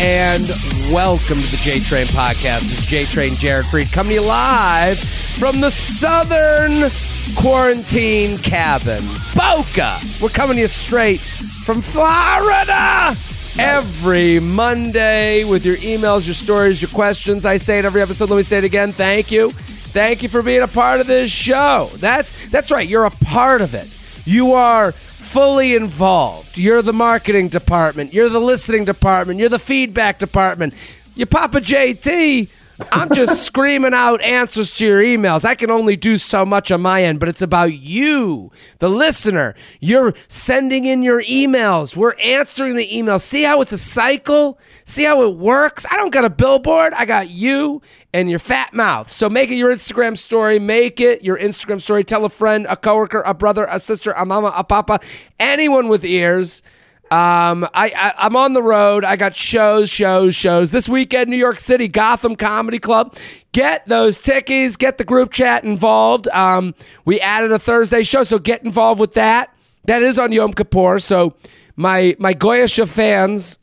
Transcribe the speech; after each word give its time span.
And 0.00 0.48
welcome 0.92 1.40
to 1.40 1.50
the 1.50 1.58
J 1.60 1.80
Train 1.80 2.06
Podcast. 2.06 2.62
Is 2.62 2.86
J 2.86 3.04
Train 3.04 3.34
Jared 3.34 3.66
Freid 3.66 3.92
coming 3.92 4.10
to 4.10 4.22
you 4.22 4.28
live 4.28 4.96
from 5.00 5.60
the 5.60 5.70
Southern 5.70 6.88
Quarantine 7.34 8.38
Cabin, 8.38 9.04
Boca. 9.34 9.98
We're 10.22 10.28
coming 10.28 10.54
to 10.54 10.62
you 10.62 10.68
straight 10.68 11.18
from 11.18 11.82
Florida 11.82 13.16
every 13.58 14.38
Monday 14.38 15.42
with 15.42 15.66
your 15.66 15.76
emails, 15.78 16.28
your 16.28 16.34
stories, 16.34 16.80
your 16.80 16.92
questions. 16.92 17.44
I 17.44 17.56
say 17.56 17.80
it 17.80 17.84
every 17.84 18.00
episode. 18.00 18.30
Let 18.30 18.36
me 18.36 18.44
say 18.44 18.58
it 18.58 18.64
again. 18.64 18.92
Thank 18.92 19.32
you. 19.32 19.50
Thank 19.50 20.22
you 20.22 20.28
for 20.28 20.42
being 20.42 20.62
a 20.62 20.68
part 20.68 21.00
of 21.00 21.08
this 21.08 21.32
show. 21.32 21.90
That's 21.96 22.50
that's 22.50 22.70
right. 22.70 22.88
You're 22.88 23.06
a 23.06 23.10
part 23.10 23.62
of 23.62 23.74
it. 23.74 23.88
You 24.24 24.52
are 24.52 24.94
fully 25.28 25.74
involved. 25.74 26.56
You're 26.56 26.82
the 26.82 26.92
marketing 26.92 27.48
department. 27.48 28.14
You're 28.14 28.30
the 28.30 28.40
listening 28.40 28.84
department. 28.84 29.38
You're 29.38 29.50
the 29.50 29.58
feedback 29.58 30.18
department. 30.18 30.74
You 31.14 31.26
Papa 31.26 31.60
JT. 31.60 32.48
I'm 32.92 33.12
just 33.12 33.42
screaming 33.42 33.92
out 33.92 34.20
answers 34.20 34.76
to 34.76 34.86
your 34.86 35.02
emails. 35.02 35.44
I 35.44 35.54
can 35.56 35.70
only 35.70 35.96
do 35.96 36.16
so 36.16 36.46
much 36.46 36.70
on 36.70 36.80
my 36.80 37.02
end, 37.02 37.18
but 37.18 37.28
it's 37.28 37.42
about 37.42 37.72
you, 37.72 38.52
the 38.78 38.88
listener. 38.88 39.54
You're 39.80 40.14
sending 40.28 40.84
in 40.84 41.02
your 41.02 41.22
emails. 41.24 41.96
We're 41.96 42.14
answering 42.22 42.76
the 42.76 42.88
emails. 42.88 43.22
See 43.22 43.42
how 43.42 43.60
it's 43.62 43.72
a 43.72 43.78
cycle? 43.78 44.58
See 44.84 45.02
how 45.04 45.22
it 45.22 45.36
works? 45.36 45.86
I 45.90 45.96
don't 45.96 46.12
got 46.12 46.24
a 46.24 46.30
billboard. 46.30 46.92
I 46.94 47.04
got 47.04 47.30
you 47.30 47.82
and 48.14 48.30
your 48.30 48.38
fat 48.38 48.72
mouth. 48.72 49.10
So 49.10 49.28
make 49.28 49.50
it 49.50 49.56
your 49.56 49.72
Instagram 49.72 50.16
story. 50.16 50.58
Make 50.58 51.00
it 51.00 51.22
your 51.22 51.38
Instagram 51.38 51.80
story. 51.80 52.04
Tell 52.04 52.24
a 52.24 52.30
friend, 52.30 52.66
a 52.68 52.76
coworker, 52.76 53.22
a 53.22 53.34
brother, 53.34 53.66
a 53.68 53.80
sister, 53.80 54.12
a 54.12 54.24
mama, 54.24 54.52
a 54.56 54.62
papa, 54.62 55.00
anyone 55.40 55.88
with 55.88 56.04
ears. 56.04 56.62
Um, 57.10 57.66
I, 57.72 57.90
I 58.18 58.26
am 58.26 58.36
on 58.36 58.52
the 58.52 58.62
road. 58.62 59.02
I 59.02 59.16
got 59.16 59.34
shows, 59.34 59.88
shows, 59.88 60.34
shows 60.34 60.70
this 60.70 60.88
weekend. 60.90 61.30
New 61.30 61.38
York 61.38 61.58
City, 61.58 61.88
Gotham 61.88 62.36
Comedy 62.36 62.78
Club. 62.78 63.16
Get 63.52 63.86
those 63.86 64.20
tickies. 64.20 64.76
Get 64.76 64.98
the 64.98 65.04
group 65.04 65.32
chat 65.32 65.64
involved. 65.64 66.28
Um, 66.28 66.74
we 67.06 67.18
added 67.20 67.50
a 67.50 67.58
Thursday 67.58 68.02
show, 68.02 68.24
so 68.24 68.38
get 68.38 68.62
involved 68.62 69.00
with 69.00 69.14
that. 69.14 69.54
That 69.84 70.02
is 70.02 70.18
on 70.18 70.32
Yom 70.32 70.52
Kippur. 70.52 70.98
So 70.98 71.34
my 71.76 72.14
my 72.18 72.34
Goyish 72.34 72.86
fans, 72.86 73.58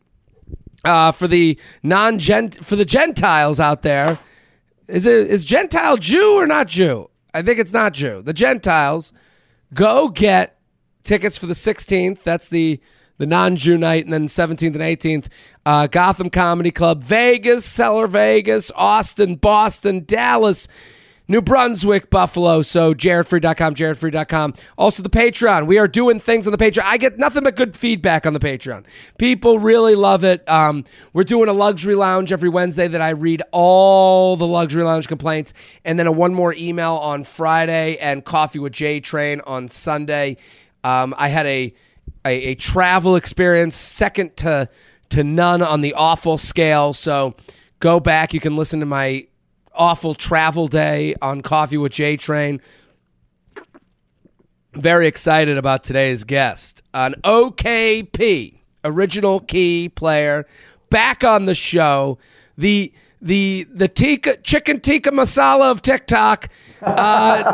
uh, 0.84 1.12
for 1.12 1.28
the 1.28 1.60
non 1.84 2.20
for 2.20 2.76
the 2.76 2.86
Gentiles 2.86 3.60
out 3.60 3.84
there, 3.84 4.18
is 4.88 5.06
it 5.06 5.30
is 5.30 5.46
Gentile 5.46 5.98
Jew 5.98 6.34
or 6.34 6.48
not 6.48 6.68
Jew? 6.68 7.12
I 7.36 7.44
think 7.44 7.60
it's 7.60 7.74
not 7.74 7.94
Jew. 7.94 8.24
The 8.24 8.34
Gentiles 8.34 9.14
go 9.74 10.10
get 10.10 10.58
tickets 11.04 11.38
for 11.38 11.46
the 11.46 11.54
16th. 11.54 12.24
That's 12.24 12.50
the 12.50 12.80
the 13.18 13.26
non-Jew 13.26 13.78
night, 13.78 14.04
and 14.06 14.14
then 14.14 14.28
17th 14.28 14.76
and 14.76 14.76
18th, 14.78 15.28
uh, 15.66 15.88
Gotham 15.88 16.30
Comedy 16.30 16.72
Club, 16.72 17.04
Vegas, 17.04 17.66
Cellar 17.66 18.08
Vegas, 18.08 18.72
Austin, 18.76 19.36
Boston, 19.36 20.04
Dallas, 20.06 20.68
New 21.28 21.42
Brunswick, 21.42 22.10
Buffalo. 22.10 22.62
So 22.62 22.94
jaredfreid.com, 22.94 23.76
jaredfreid.com. 23.76 24.54
Also 24.78 25.02
the 25.02 25.10
Patreon. 25.10 25.66
We 25.66 25.80
are 25.80 25.88
doing 25.88 26.20
things 26.20 26.48
on 26.48 26.52
the 26.52 26.58
Patreon. 26.58 26.84
I 26.84 26.98
get 26.98 27.18
nothing 27.18 27.44
but 27.44 27.56
good 27.56 27.76
feedback 27.76 28.26
on 28.26 28.34
the 28.34 28.40
Patreon. 28.40 28.86
People 29.18 29.58
really 29.58 29.96
love 29.96 30.24
it. 30.24 30.48
Um, 30.48 30.84
we're 31.14 31.24
doing 31.24 31.50
a 31.50 31.54
luxury 31.54 31.96
lounge 31.96 32.32
every 32.32 32.50
Wednesday 32.50 32.88
that 32.88 33.02
I 33.02 33.10
read 33.10 33.42
all 33.52 34.36
the 34.36 34.46
luxury 34.46 34.84
lounge 34.84 35.08
complaints, 35.08 35.54
and 35.84 35.98
then 35.98 36.06
a 36.06 36.12
one 36.12 36.34
more 36.34 36.54
email 36.54 36.94
on 36.96 37.24
Friday 37.24 37.98
and 37.98 38.24
coffee 38.24 38.60
with 38.60 38.74
J 38.74 39.00
Train 39.00 39.42
on 39.48 39.68
Sunday. 39.68 40.38
Um, 40.84 41.16
I 41.18 41.30
had 41.30 41.48
a 41.48 41.74
a, 42.26 42.36
a 42.36 42.56
travel 42.56 43.16
experience 43.16 43.76
second 43.76 44.36
to 44.38 44.70
to 45.10 45.24
none 45.24 45.62
on 45.62 45.82
the 45.82 45.94
awful 45.94 46.38
scale. 46.38 46.94
So 46.94 47.36
go 47.80 48.00
back. 48.00 48.34
You 48.34 48.40
can 48.40 48.56
listen 48.56 48.80
to 48.80 48.86
my 48.86 49.28
awful 49.74 50.16
travel 50.16 50.68
day 50.68 51.16
on 51.22 51.42
Coffee 51.42 51.78
with 51.78 51.92
J 51.92 52.18
Train. 52.18 52.62
Very 54.74 55.08
excited 55.08 55.58
about 55.58 55.84
today's 55.84 56.26
guest, 56.26 56.84
an 56.94 57.16
OKP 57.24 58.56
original 58.84 59.40
key 59.40 59.90
player, 59.90 60.46
back 60.90 61.24
on 61.24 61.46
the 61.46 61.56
show. 61.56 62.18
The 62.58 62.94
the 63.26 63.68
the 63.74 63.88
tikka 63.88 64.38
chicken 64.38 64.80
tikka 64.80 65.10
masala 65.12 65.72
of 65.72 65.82
TikTok. 65.82 66.48
Uh, 66.82 67.44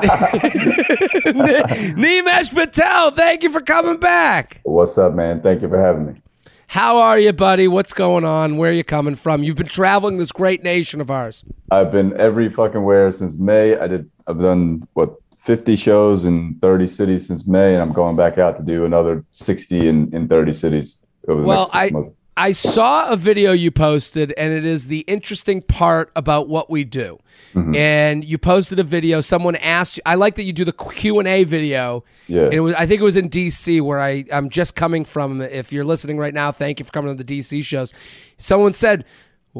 Nimesh 1.95 2.53
Patel, 2.53 3.11
thank 3.11 3.43
you 3.43 3.49
for 3.49 3.61
coming 3.61 3.97
back. 3.97 4.59
What's 4.63 4.97
up, 4.97 5.13
man? 5.13 5.41
Thank 5.41 5.61
you 5.61 5.69
for 5.69 5.79
having 5.79 6.05
me. 6.07 6.21
How 6.67 6.97
are 6.97 7.17
you, 7.17 7.31
buddy? 7.33 7.67
What's 7.69 7.93
going 7.93 8.25
on? 8.25 8.57
Where 8.57 8.71
are 8.71 8.73
you 8.73 8.83
coming 8.83 9.15
from? 9.15 9.43
You've 9.43 9.55
been 9.55 9.67
traveling 9.67 10.17
this 10.17 10.31
great 10.31 10.63
nation 10.63 10.99
of 11.01 11.09
ours. 11.09 11.43
I've 11.69 11.91
been 11.91 12.15
every 12.19 12.49
fucking 12.49 12.83
where 12.83 13.11
since 13.11 13.37
May. 13.37 13.77
I 13.77 13.87
did. 13.87 14.09
I've 14.27 14.39
done 14.39 14.87
what 14.93 15.15
50 15.39 15.75
shows 15.75 16.25
in 16.25 16.55
30 16.61 16.87
cities 16.87 17.27
since 17.27 17.47
May, 17.47 17.73
and 17.73 17.81
I'm 17.81 17.93
going 17.93 18.15
back 18.15 18.37
out 18.37 18.57
to 18.57 18.63
do 18.63 18.85
another 18.85 19.23
60 19.31 19.87
in, 19.87 20.13
in 20.13 20.27
30 20.27 20.53
cities 20.53 21.03
over 21.27 21.41
the 21.41 21.47
well, 21.47 21.69
next 21.73 21.75
I, 21.75 21.89
months. 21.91 22.15
I 22.37 22.53
saw 22.53 23.11
a 23.11 23.17
video 23.17 23.51
you 23.51 23.71
posted, 23.71 24.33
and 24.37 24.53
it 24.53 24.65
is 24.65 24.87
the 24.87 24.99
interesting 25.01 25.61
part 25.61 26.11
about 26.15 26.47
what 26.47 26.69
we 26.69 26.83
do. 26.83 27.19
Mm-hmm. 27.53 27.75
And 27.75 28.23
you 28.23 28.37
posted 28.37 28.79
a 28.79 28.83
video. 28.83 29.19
Someone 29.19 29.57
asked. 29.57 29.97
you 29.97 30.03
I 30.05 30.15
like 30.15 30.35
that 30.35 30.43
you 30.43 30.53
do 30.53 30.63
the 30.63 30.71
Q 30.71 31.19
and 31.19 31.27
A 31.27 31.43
video. 31.43 32.05
Yeah. 32.27 32.45
And 32.45 32.53
it 32.53 32.59
was. 32.61 32.73
I 32.75 32.85
think 32.85 33.01
it 33.01 33.03
was 33.03 33.17
in 33.17 33.27
D.C. 33.27 33.81
where 33.81 33.99
I 33.99 34.23
I'm 34.31 34.49
just 34.49 34.75
coming 34.75 35.03
from. 35.03 35.41
If 35.41 35.73
you're 35.73 35.83
listening 35.83 36.17
right 36.17 36.33
now, 36.33 36.51
thank 36.51 36.79
you 36.79 36.85
for 36.85 36.91
coming 36.91 37.11
to 37.11 37.17
the 37.17 37.23
D.C. 37.23 37.61
shows. 37.61 37.93
Someone 38.37 38.73
said, 38.73 39.03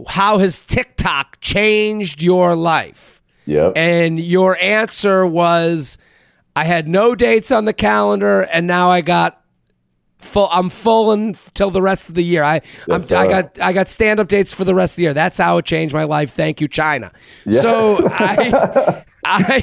"How 0.08 0.38
has 0.38 0.66
TikTok 0.66 1.40
changed 1.42 2.24
your 2.24 2.56
life?" 2.56 3.22
Yep. 3.46 3.74
And 3.76 4.20
your 4.20 4.58
answer 4.58 5.26
was, 5.26 5.98
"I 6.56 6.64
had 6.64 6.88
no 6.88 7.16
dates 7.16 7.52
on 7.52 7.66
the 7.66 7.74
calendar, 7.74 8.42
and 8.42 8.66
now 8.66 8.90
I 8.90 9.02
got." 9.02 9.41
Full, 10.22 10.48
I'm 10.52 10.70
full 10.70 11.12
until 11.12 11.72
the 11.72 11.82
rest 11.82 12.10
of 12.10 12.16
the 12.16 12.24
year. 12.24 12.44
I, 12.44 12.62
I'm, 12.90 13.02
Yes, 13.02 13.12
I 13.12 13.28
got, 13.28 13.60
I 13.60 13.74
got 13.74 13.88
stand 13.88 14.20
up 14.20 14.28
dates 14.28 14.54
for 14.54 14.64
the 14.64 14.76
rest 14.76 14.94
of 14.94 14.98
the 14.98 15.04
year. 15.04 15.14
That's 15.14 15.38
how 15.38 15.58
it 15.58 15.66
changed 15.66 15.94
my 15.94 16.04
life. 16.06 16.32
Thank 16.32 16.62
you, 16.62 16.68
China. 16.68 17.12
Yeah. 17.46 17.62
So 17.62 17.98
I, 18.10 19.04
I, 19.26 19.62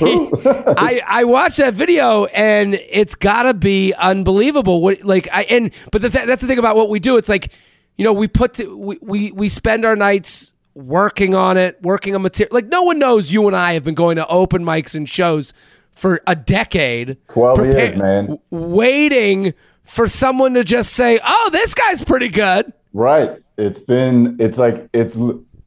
I, 0.76 1.00
I 1.06 1.24
watched 1.24 1.58
that 1.58 1.74
video 1.74 2.26
and 2.26 2.74
it's 2.74 3.14
gotta 3.14 3.54
be 3.54 3.94
unbelievable. 3.94 4.82
What, 4.82 5.02
like, 5.04 5.28
I, 5.32 5.42
and, 5.44 5.70
but 5.90 6.02
the 6.02 6.10
th- 6.10 6.26
that's 6.26 6.42
the 6.42 6.48
thing 6.48 6.58
about 6.58 6.76
what 6.76 6.88
we 6.88 7.00
do. 7.00 7.16
It's 7.16 7.28
like, 7.28 7.52
you 7.96 8.04
know, 8.04 8.12
we 8.12 8.28
put, 8.28 8.54
to, 8.54 8.76
we, 8.76 8.98
we, 9.00 9.32
we 9.32 9.48
spend 9.48 9.84
our 9.84 9.96
nights 9.96 10.52
working 10.74 11.34
on 11.34 11.56
it, 11.56 11.80
working 11.82 12.14
on 12.14 12.22
material. 12.22 12.54
Like, 12.54 12.66
no 12.66 12.82
one 12.82 12.98
knows 12.98 13.32
you 13.32 13.46
and 13.46 13.56
I 13.56 13.72
have 13.74 13.84
been 13.84 13.94
going 13.94 14.16
to 14.16 14.26
open 14.28 14.64
mics 14.64 14.94
and 14.94 15.08
shows 15.08 15.52
for 15.92 16.20
a 16.26 16.36
decade. 16.36 17.16
12 17.28 17.66
years, 17.66 17.96
man. 17.96 18.38
Waiting 18.50 19.54
for 19.88 20.08
someone 20.08 20.54
to 20.54 20.64
just 20.64 20.92
say, 20.92 21.18
"Oh, 21.26 21.48
this 21.52 21.74
guy's 21.74 22.02
pretty 22.04 22.28
good." 22.28 22.72
Right. 22.92 23.38
It's 23.56 23.80
been. 23.80 24.36
It's 24.38 24.58
like 24.58 24.88
it's. 24.92 25.14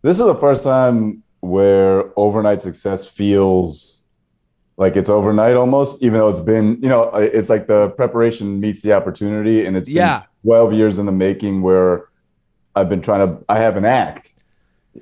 This 0.03 0.19
is 0.19 0.25
the 0.25 0.35
first 0.35 0.63
time 0.63 1.23
where 1.41 2.17
overnight 2.17 2.61
success 2.61 3.05
feels 3.05 4.01
like 4.77 4.95
it's 4.95 5.09
overnight 5.09 5.55
almost, 5.55 6.01
even 6.01 6.19
though 6.19 6.29
it's 6.29 6.39
been. 6.39 6.79
You 6.81 6.89
know, 6.89 7.03
uh, 7.05 7.19
it's 7.19 7.49
like 7.49 7.67
the 7.67 7.89
preparation 7.89 8.59
meets 8.59 8.81
the 8.81 8.93
opportunity, 8.93 9.65
and 9.65 9.75
it's 9.75 9.89
been 9.89 9.97
Yeah. 9.97 10.23
twelve 10.43 10.73
years 10.73 10.97
in 10.99 11.05
the 11.05 11.11
making 11.11 11.61
where 11.61 12.05
I've 12.75 12.89
been 12.89 13.01
trying 13.01 13.27
to. 13.27 13.43
I 13.49 13.59
have 13.59 13.75
an 13.75 13.85
act, 13.85 14.33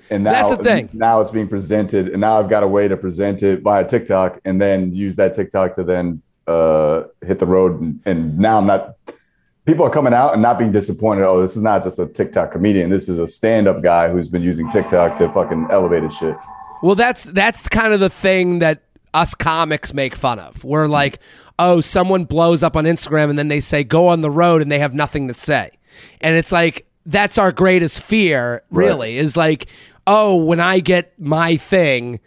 and 0.09 0.23
now 0.23 0.31
That's 0.31 0.57
the 0.57 0.63
thing. 0.63 0.89
Now 0.93 1.21
it's 1.21 1.29
being 1.31 1.47
presented, 1.47 2.09
and 2.09 2.19
now 2.21 2.39
I've 2.39 2.49
got 2.49 2.63
a 2.63 2.67
way 2.67 2.87
to 2.87 2.97
present 2.97 3.43
it 3.43 3.61
via 3.61 3.87
TikTok, 3.87 4.39
and 4.43 4.59
then 4.61 4.93
use 4.93 5.15
that 5.17 5.35
TikTok 5.35 5.75
to 5.75 5.83
then 5.83 6.21
uh, 6.49 7.03
hit 7.25 7.39
the 7.39 7.45
road. 7.45 7.79
And, 7.79 7.99
and 8.05 8.37
now 8.39 8.57
I'm 8.57 8.65
not. 8.65 8.95
People 9.65 9.85
are 9.85 9.91
coming 9.91 10.13
out 10.13 10.33
and 10.33 10.41
not 10.41 10.57
being 10.57 10.71
disappointed. 10.71 11.23
Oh, 11.25 11.41
this 11.41 11.55
is 11.55 11.61
not 11.61 11.83
just 11.83 11.99
a 11.99 12.07
TikTok 12.07 12.51
comedian. 12.51 12.89
This 12.89 13.07
is 13.07 13.19
a 13.19 13.27
stand-up 13.27 13.83
guy 13.83 14.09
who's 14.09 14.27
been 14.27 14.41
using 14.41 14.67
TikTok 14.71 15.17
to 15.19 15.31
fucking 15.31 15.67
elevate 15.69 16.03
his 16.03 16.15
shit. 16.15 16.35
Well, 16.81 16.95
that's 16.95 17.25
that's 17.25 17.67
kind 17.69 17.93
of 17.93 17.99
the 17.99 18.09
thing 18.09 18.59
that 18.59 18.81
us 19.13 19.35
comics 19.35 19.93
make 19.93 20.15
fun 20.15 20.39
of. 20.39 20.63
We're 20.63 20.87
like, 20.87 21.19
oh, 21.59 21.81
someone 21.81 22.25
blows 22.25 22.63
up 22.63 22.75
on 22.75 22.85
Instagram 22.85 23.29
and 23.29 23.37
then 23.37 23.49
they 23.49 23.59
say 23.59 23.83
go 23.83 24.07
on 24.07 24.21
the 24.21 24.31
road 24.31 24.61
and 24.61 24.71
they 24.71 24.79
have 24.79 24.93
nothing 24.93 25.27
to 25.27 25.33
say. 25.33 25.71
And 26.21 26.35
it's 26.35 26.51
like 26.51 26.87
that's 27.05 27.37
our 27.37 27.51
greatest 27.51 28.01
fear, 28.01 28.63
really, 28.71 29.17
is 29.17 29.37
like, 29.37 29.67
oh, 30.07 30.35
when 30.37 30.59
I 30.59 30.79
get 30.79 31.13
my 31.19 31.57
thing, 31.57 32.19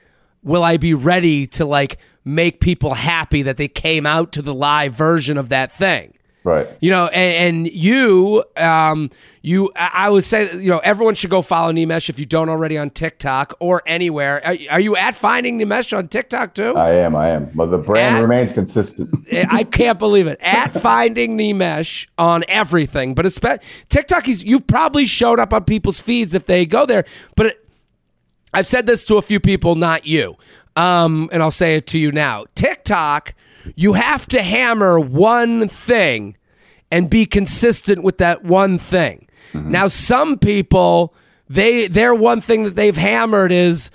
will 0.43 0.65
I 0.65 0.77
be 0.77 0.95
ready 0.95 1.47
to 1.49 1.65
like 1.65 1.99
make 2.25 2.61
people 2.61 2.95
happy 2.95 3.43
that 3.43 3.57
they 3.57 3.69
came 3.69 4.07
out 4.07 4.33
to 4.33 4.43
the 4.43 4.55
live 4.55 4.95
version 4.95 5.39
of 5.39 5.49
that 5.51 5.73
thing? 5.73 6.15
Right. 6.45 6.67
You 6.81 6.91
know, 6.91 7.07
and, 7.07 7.57
and 7.67 7.73
you, 7.73 8.43
um, 8.57 9.11
you, 9.43 9.71
I 9.77 10.11
would 10.11 10.25
say, 10.25 10.53
you 10.57 10.71
know, 10.71 10.79
everyone 10.79 11.15
should 11.15 11.31
go 11.31 11.41
follow 11.41 11.73
Nimesh 11.73 12.09
if 12.09 12.19
you 12.19 12.27
don't 12.27 12.49
already 12.49 12.77
on 12.77 12.91
TikTok 12.91 13.55
or 13.61 13.83
anywhere. 13.87 14.45
Are, 14.45 14.57
are 14.71 14.81
you 14.81 14.97
at 14.97 15.15
Finding 15.15 15.59
Nimesh 15.59 15.97
on 15.97 16.09
TikTok 16.09 16.55
too? 16.55 16.75
I 16.75 16.93
am. 16.95 17.15
I 17.15 17.29
am. 17.29 17.51
But 17.55 17.67
the 17.67 17.79
brand 17.79 18.17
At- 18.17 18.23
remains 18.23 18.53
consistent. 18.53 19.15
I 19.33 19.63
can't 19.63 19.99
believe 19.99 20.27
it. 20.27 20.39
At 20.41 20.69
Finding 20.73 21.39
Nimesh 21.39 22.09
on 22.19 22.45
everything, 22.49 23.15
but 23.15 23.25
especially 23.25 23.65
TikTok. 23.89 24.27
He's, 24.27 24.43
you've 24.43 24.67
probably 24.67 25.05
showed 25.05 25.39
up 25.39 25.53
on 25.53 25.65
people's 25.65 26.01
feeds 26.01 26.35
if 26.35 26.47
they 26.47 26.67
go 26.67 26.87
there, 26.87 27.05
but 27.37 27.62
I've 28.53 28.67
said 28.67 28.87
this 28.87 29.05
to 29.07 29.17
a 29.17 29.23
few 29.23 29.41
people, 29.41 29.75
not 29.75 30.07
you. 30.07 30.37
Um, 30.77 31.29
and 31.33 31.43
I'll 31.43 31.51
say 31.51 31.77
it 31.77 31.87
to 31.89 31.99
you 31.99 32.13
now. 32.13 32.47
TikTok, 32.55 33.35
you 33.75 33.95
have 33.95 34.27
to 34.29 34.43
hammer 34.43 34.99
one 34.99 35.69
thing 35.69 36.37
and 36.91 37.09
be 37.09 37.27
consistent 37.27 38.03
with 38.03 38.19
that 38.19 38.45
one 38.45 38.79
thing. 38.79 39.29
Now, 39.55 39.89
some 39.89 40.39
people, 40.39 41.15
they 41.49 41.87
their 41.87 42.15
one 42.15 42.41
thing 42.41 42.65
that 42.65 42.75
they've 42.75 42.97
hammered 42.97 43.53
is 43.53 43.91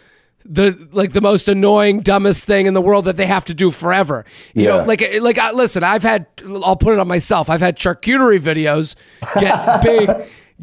the 0.45 0.87
like 0.91 1.13
the 1.13 1.21
most 1.21 1.47
annoying, 1.47 2.01
dumbest 2.01 2.45
thing 2.45 2.67
in 2.67 2.73
the 2.75 2.81
world 2.81 3.05
that 3.05 3.17
they 3.17 3.25
have 3.25 3.45
to 3.45 3.55
do 3.55 3.71
forever. 3.71 4.23
You 4.53 4.65
know, 4.65 4.83
like 4.83 5.03
like 5.19 5.37
uh, 5.37 5.51
listen, 5.53 5.83
I've 5.83 6.03
had 6.03 6.27
I'll 6.63 6.75
put 6.75 6.93
it 6.93 6.99
on 6.99 7.07
myself. 7.07 7.49
I've 7.49 7.59
had 7.59 7.77
charcuterie 7.77 8.39
videos 8.39 8.95
get 9.39 9.81
big 9.83 10.09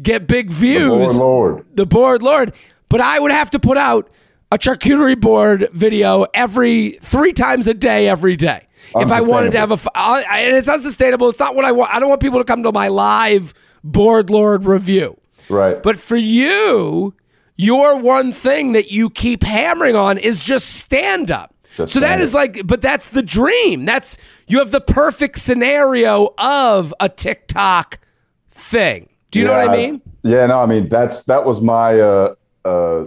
get 0.01 0.27
big 0.27 0.49
views 0.51 1.17
Lord, 1.17 1.55
Lord. 1.55 1.65
the 1.73 1.85
board 1.85 2.21
lord 2.21 2.53
but 2.89 3.01
i 3.01 3.19
would 3.19 3.31
have 3.31 3.49
to 3.51 3.59
put 3.59 3.77
out 3.77 4.09
a 4.51 4.57
charcuterie 4.57 5.19
board 5.19 5.67
video 5.73 6.25
every 6.33 6.91
three 7.01 7.33
times 7.33 7.67
a 7.67 7.73
day 7.73 8.07
every 8.07 8.35
day. 8.35 8.67
If 8.95 9.11
i 9.11 9.19
wanted 9.19 9.51
to 9.53 9.57
have 9.57 9.71
a 9.71 9.79
I- 9.95 10.23
I- 10.29 10.39
and 10.41 10.55
it's 10.55 10.69
unsustainable. 10.69 11.29
It's 11.29 11.39
not 11.39 11.55
what 11.55 11.65
i 11.65 11.71
want. 11.71 11.93
I 11.93 11.99
don't 11.99 12.09
want 12.09 12.21
people 12.21 12.39
to 12.39 12.45
come 12.45 12.61
to 12.63 12.71
my 12.71 12.87
live 12.87 13.53
board 13.83 14.29
lord 14.29 14.65
review. 14.65 15.17
Right. 15.49 15.81
but 15.81 15.99
for 15.99 16.15
you 16.15 17.13
your 17.55 17.97
one 17.97 18.31
thing 18.31 18.73
that 18.73 18.91
you 18.91 19.09
keep 19.09 19.43
hammering 19.43 19.95
on 19.95 20.17
is 20.19 20.43
just 20.43 20.75
stand 20.75 21.31
up. 21.31 21.53
Just 21.75 21.93
so 21.93 21.99
that 22.01 22.21
is 22.21 22.33
like 22.33 22.65
but 22.67 22.81
that's 22.81 23.09
the 23.09 23.23
dream. 23.23 23.83
That's 23.85 24.17
you 24.47 24.59
have 24.59 24.69
the 24.71 24.79
perfect 24.81 25.39
scenario 25.39 26.33
of 26.37 26.93
a 26.99 27.09
tiktok 27.09 27.99
thing. 28.51 29.09
Do 29.31 29.39
you 29.39 29.45
know 29.45 29.51
what 29.57 29.69
i 29.69 29.75
Yeah, 29.75 29.91
mean? 29.91 30.01
Yeah, 30.23 30.45
no, 30.45 30.59
I 30.61 30.65
mean 30.67 30.87
that's 30.87 31.23
that 31.23 31.45
was 31.45 31.59
my 31.61 31.99
uh 31.99 32.35
uh 32.65 33.05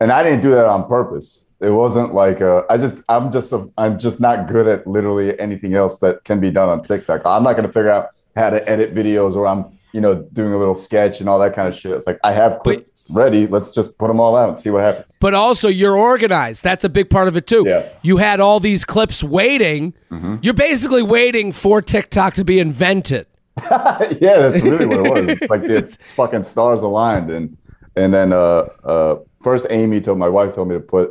and 0.00 0.12
I 0.12 0.22
didn't 0.22 0.42
do 0.42 0.50
that 0.50 0.66
on 0.66 0.86
purpose. 0.86 1.46
It 1.60 1.70
wasn't 1.70 2.14
like 2.14 2.40
uh 2.40 2.62
I 2.70 2.76
just 2.78 3.02
I'm 3.08 3.32
just 3.32 3.52
a, 3.52 3.68
I'm 3.76 3.98
just 3.98 4.20
not 4.20 4.46
good 4.46 4.68
at 4.68 4.86
literally 4.86 5.38
anything 5.40 5.74
else 5.74 5.98
that 5.98 6.24
can 6.24 6.38
be 6.40 6.50
done 6.50 6.68
on 6.68 6.84
TikTok. 6.84 7.22
I'm 7.24 7.42
not 7.42 7.56
gonna 7.56 7.68
figure 7.68 7.90
out 7.90 8.10
how 8.36 8.50
to 8.50 8.68
edit 8.68 8.94
videos 8.94 9.34
or 9.34 9.46
I'm 9.46 9.64
you 9.92 10.00
know 10.02 10.22
doing 10.34 10.52
a 10.52 10.58
little 10.58 10.74
sketch 10.74 11.18
and 11.20 11.28
all 11.28 11.38
that 11.40 11.54
kind 11.54 11.66
of 11.66 11.74
shit. 11.74 11.92
It's 11.92 12.06
like 12.06 12.20
I 12.22 12.32
have 12.32 12.60
clips 12.60 13.08
ready. 13.10 13.46
Let's 13.46 13.70
just 13.72 13.98
put 13.98 14.06
them 14.08 14.20
all 14.20 14.36
out 14.36 14.50
and 14.50 14.58
see 14.58 14.70
what 14.70 14.84
happens. 14.84 15.10
but 15.18 15.34
also 15.34 15.68
you're 15.68 15.96
organized. 15.96 16.62
That's 16.62 16.84
a 16.84 16.88
big 16.88 17.10
part 17.10 17.26
of 17.26 17.36
it 17.36 17.46
too. 17.46 17.64
Yeah. 17.66 17.80
Mm-hmm. 17.82 17.96
You 18.02 18.16
had 18.18 18.38
all 18.38 18.60
these 18.60 18.84
clips 18.84 19.24
waiting. 19.24 19.94
You're 20.42 20.54
basically 20.54 21.02
waiting 21.02 21.52
for 21.52 21.82
TikTok 21.82 22.34
to 22.34 22.44
be 22.44 22.60
invented. 22.60 23.26
yeah, 23.70 24.36
that's 24.38 24.62
really 24.62 24.86
what 24.86 25.00
it 25.04 25.10
was. 25.10 25.28
It's 25.42 25.50
like 25.50 25.62
the 25.62 25.82
fucking 26.14 26.44
stars 26.44 26.82
aligned, 26.82 27.30
and 27.30 27.56
and 28.02 28.10
then 28.16 28.28
uh 28.32 28.62
uh 28.92 29.14
first 29.46 29.64
Amy 29.78 29.98
told 30.00 30.18
my 30.26 30.28
wife 30.38 30.50
told 30.54 30.68
me 30.70 30.74
to 30.74 30.80
put 30.96 31.06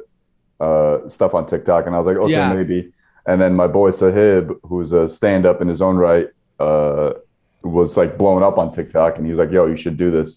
uh 0.60 0.95
stuff 1.16 1.34
on 1.38 1.44
TikTok, 1.54 1.86
and 1.86 1.94
I 1.95 2.00
was 2.00 2.07
like, 2.12 2.18
okay, 2.25 2.31
Yeah. 2.39 2.54
maybe. 2.54 2.80
And 3.30 3.38
then 3.42 3.54
my 3.63 3.68
boy 3.80 3.92
Sahib, 3.92 4.44
who's 4.69 4.92
a 5.01 5.04
stand 5.10 5.45
up 5.45 5.57
in 5.63 5.68
his 5.68 5.81
own 5.88 5.98
right, 6.07 6.28
uh 6.68 7.10
was 7.63 7.98
like 8.01 8.12
blowing 8.18 8.44
up 8.50 8.57
on 8.57 8.72
TikTok, 8.72 9.18
and 9.18 9.25
he 9.25 9.31
was 9.34 9.39
like, 9.44 9.51
yo, 9.57 9.66
you 9.72 9.78
should 9.84 9.98
do 9.98 10.10
this. 10.18 10.30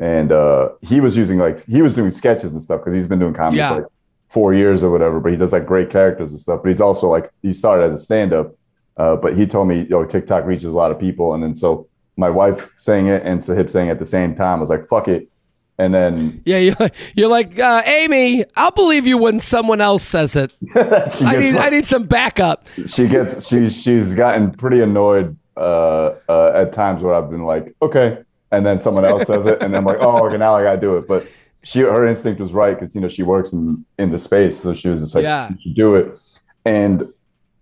And 0.00 0.32
uh 0.32 0.70
he 0.90 1.00
was 1.00 1.16
using 1.22 1.38
like 1.46 1.58
he 1.76 1.80
was 1.86 1.94
doing 1.94 2.10
sketches 2.10 2.52
and 2.54 2.62
stuff 2.62 2.80
because 2.80 2.94
he's 2.94 3.06
been 3.12 3.18
doing 3.24 3.34
comedy 3.34 3.58
Yeah. 3.58 3.68
for 3.74 3.80
like 3.82 3.90
four 4.30 4.54
years 4.54 4.82
or 4.82 4.90
whatever, 4.90 5.20
but 5.20 5.30
he 5.32 5.38
does 5.38 5.52
like 5.52 5.66
great 5.66 5.90
characters 5.90 6.30
and 6.32 6.40
stuff. 6.40 6.60
But 6.62 6.70
he's 6.70 6.80
also 6.80 7.06
like 7.16 7.30
he 7.42 7.52
started 7.52 7.84
as 7.88 7.92
a 8.00 8.02
stand 8.08 8.32
up. 8.32 8.48
Uh, 8.96 9.16
but 9.16 9.36
he 9.38 9.46
told 9.46 9.68
me, 9.68 9.86
yo, 9.90 10.04
TikTok 10.04 10.44
reaches 10.46 10.70
a 10.76 10.78
lot 10.82 10.90
of 10.90 10.98
people. 10.98 11.34
And 11.34 11.42
then 11.44 11.54
so 11.54 11.86
my 12.16 12.30
wife 12.40 12.74
saying 12.78 13.06
it 13.08 13.22
and 13.24 13.42
Sahib 13.44 13.68
saying 13.70 13.88
it 13.88 13.92
at 13.92 13.98
the 13.98 14.12
same 14.18 14.34
time 14.34 14.58
I 14.58 14.60
was 14.60 14.70
like, 14.70 14.86
fuck 14.88 15.06
it. 15.08 15.28
And 15.78 15.94
then 15.94 16.42
Yeah, 16.44 16.58
you're, 16.58 16.90
you're 17.14 17.28
like 17.28 17.58
uh, 17.58 17.82
Amy. 17.86 18.44
I'll 18.56 18.70
believe 18.70 19.06
you 19.06 19.18
when 19.18 19.40
someone 19.40 19.80
else 19.80 20.02
says 20.02 20.36
it. 20.36 20.52
I 20.74 21.36
need 21.38 21.56
I 21.56 21.70
need 21.70 21.86
some 21.86 22.04
backup. 22.04 22.66
she 22.86 23.08
gets 23.08 23.46
she 23.48 23.68
she's 23.70 24.14
gotten 24.14 24.52
pretty 24.52 24.80
annoyed 24.80 25.36
uh, 25.56 26.14
uh, 26.28 26.52
at 26.54 26.72
times 26.72 27.02
where 27.02 27.14
I've 27.14 27.30
been 27.30 27.44
like, 27.44 27.74
okay, 27.82 28.18
and 28.50 28.64
then 28.64 28.80
someone 28.80 29.04
else 29.04 29.26
says 29.26 29.46
it, 29.46 29.62
and 29.62 29.76
I'm 29.76 29.84
like, 29.84 29.98
oh, 30.00 30.26
okay, 30.26 30.36
now 30.38 30.54
I 30.54 30.62
gotta 30.62 30.80
do 30.80 30.96
it. 30.98 31.08
But 31.08 31.26
she 31.62 31.80
her 31.80 32.06
instinct 32.06 32.40
was 32.40 32.52
right 32.52 32.78
because 32.78 32.94
you 32.94 33.00
know 33.00 33.08
she 33.08 33.22
works 33.22 33.52
in 33.52 33.84
in 33.98 34.10
the 34.10 34.18
space, 34.18 34.60
so 34.60 34.74
she 34.74 34.88
was 34.88 35.00
just 35.00 35.14
like, 35.14 35.24
Yeah. 35.24 35.50
do 35.74 35.94
it. 35.96 36.18
And 36.64 37.08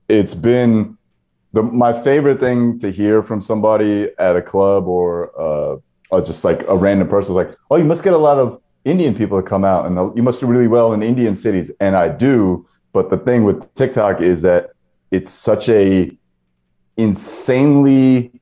it's 0.09 0.35
been 0.35 0.99
the 1.53 1.63
my 1.63 1.93
favorite 2.03 2.41
thing 2.41 2.79
to 2.81 2.91
hear 2.91 3.23
from 3.23 3.41
somebody 3.41 4.11
at 4.19 4.37
a 4.37 4.43
club 4.43 4.87
or 4.89 5.81
uh, 6.13 6.21
just 6.21 6.45
like 6.45 6.63
a 6.69 6.77
random 6.77 7.09
person 7.09 7.33
is 7.33 7.37
like, 7.37 7.57
oh, 7.71 7.77
you 7.77 7.85
must 7.85 8.03
get 8.03 8.13
a 8.13 8.19
lot 8.19 8.39
of 8.39 8.61
Indian 8.85 9.15
people 9.15 9.41
to 9.41 9.47
come 9.47 9.65
out, 9.65 9.87
and 9.87 10.17
you 10.17 10.23
must 10.23 10.41
do 10.41 10.47
really 10.47 10.69
well 10.69 10.93
in 10.93 11.03
Indian 11.03 11.37
cities, 11.37 11.71
and 11.81 11.95
I 11.97 12.09
do. 12.09 12.67
But 12.93 13.11
the 13.11 13.19
thing 13.19 13.45
with 13.45 13.73
TikTok 13.75 14.21
is 14.21 14.43
that 14.43 14.71
it's 15.11 15.31
such 15.31 15.69
a 15.69 16.11
insanely 16.97 18.33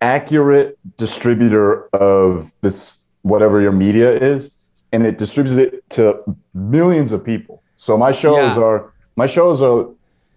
accurate 0.00 0.78
distributor 0.96 1.88
of 1.94 2.52
this 2.60 3.06
whatever 3.22 3.60
your 3.60 3.72
media 3.72 4.12
is 4.12 4.52
and 4.92 5.06
it 5.06 5.16
distributes 5.18 5.56
it 5.56 5.88
to 5.90 6.22
millions 6.52 7.12
of 7.12 7.24
people 7.24 7.62
so 7.76 7.96
my 7.96 8.12
shows 8.12 8.56
Yeah. 8.56 8.62
are 8.62 8.92
my 9.16 9.26
shows 9.26 9.62
are 9.62 9.88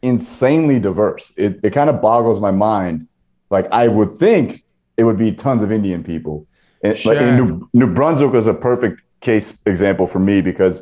insanely 0.01 0.79
diverse 0.79 1.33
it, 1.35 1.59
it 1.61 1.71
kind 1.71 1.89
of 1.89 2.01
boggles 2.01 2.39
my 2.39 2.51
mind 2.51 3.07
like 3.49 3.67
i 3.71 3.87
would 3.87 4.11
think 4.11 4.63
it 4.99 5.03
would 5.07 5.17
be 5.25 5.31
tons 5.45 5.61
of 5.63 5.69
indian 5.71 6.03
people 6.03 6.35
and, 6.83 6.93
like, 7.05 7.17
Sure. 7.17 7.27
in 7.27 7.35
new, 7.39 7.69
new 7.73 7.89
brunswick 7.97 8.31
was 8.39 8.47
a 8.47 8.53
perfect 8.53 9.01
case 9.21 9.47
example 9.65 10.05
for 10.13 10.19
me 10.29 10.35
because 10.41 10.75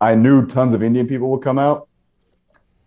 i 0.00 0.14
knew 0.14 0.46
tons 0.46 0.72
of 0.74 0.80
indian 0.82 1.06
people 1.12 1.28
would 1.32 1.42
come 1.42 1.58
out 1.58 1.88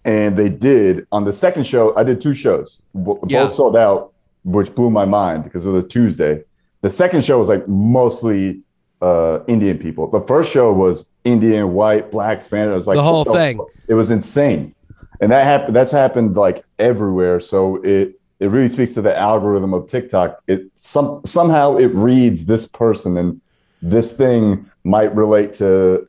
and 0.06 0.38
they 0.38 0.50
did 0.50 1.08
on 1.12 1.26
the 1.26 1.34
second 1.34 1.66
show. 1.66 1.84
I 1.98 2.04
did 2.04 2.22
two 2.22 2.36
shows, 2.36 2.80
both 2.94 3.20
Yeah. 3.28 3.48
sold 3.48 3.76
out, 3.76 4.14
which 4.44 4.70
blew 4.76 4.92
my 4.92 5.04
mind 5.06 5.44
because 5.46 5.66
it 5.66 5.70
was 5.72 5.84
a 5.84 5.88
Tuesday. 5.88 6.44
The 6.84 6.92
second 6.92 7.26
show 7.26 7.40
was 7.40 7.50
like 7.50 7.68
mostly 7.68 8.62
uh, 9.02 9.40
Indian 9.48 9.80
people. 9.80 10.08
The 10.12 10.22
first 10.22 10.52
show 10.52 10.72
was 10.72 11.08
Indian, 11.24 11.74
white, 11.74 12.12
black, 12.12 12.44
Spanish. 12.44 12.72
I 12.72 12.76
was 12.76 12.86
like 12.86 12.98
The 12.98 13.02
whole 13.04 13.24
what 13.24 13.34
thing. 13.36 13.60
It 13.88 13.96
was 13.96 14.12
insane, 14.12 14.76
and 15.22 15.32
that 15.32 15.44
happened. 15.44 15.76
That's 15.76 15.92
happened 15.92 16.36
like 16.38 16.64
everywhere. 16.78 17.40
So 17.40 17.78
it 17.84 18.20
it 18.40 18.48
really 18.48 18.70
speaks 18.70 18.94
to 18.94 19.02
the 19.02 19.18
algorithm 19.18 19.74
of 19.74 19.88
TikTok. 19.88 20.42
It 20.48 20.72
some 20.76 21.22
somehow 21.26 21.78
it 21.78 21.94
reads 21.94 22.46
this 22.46 22.68
person 22.68 23.18
and 23.18 23.42
this 23.82 24.14
thing 24.14 24.70
might 24.84 25.16
relate 25.16 25.54
to 25.56 26.08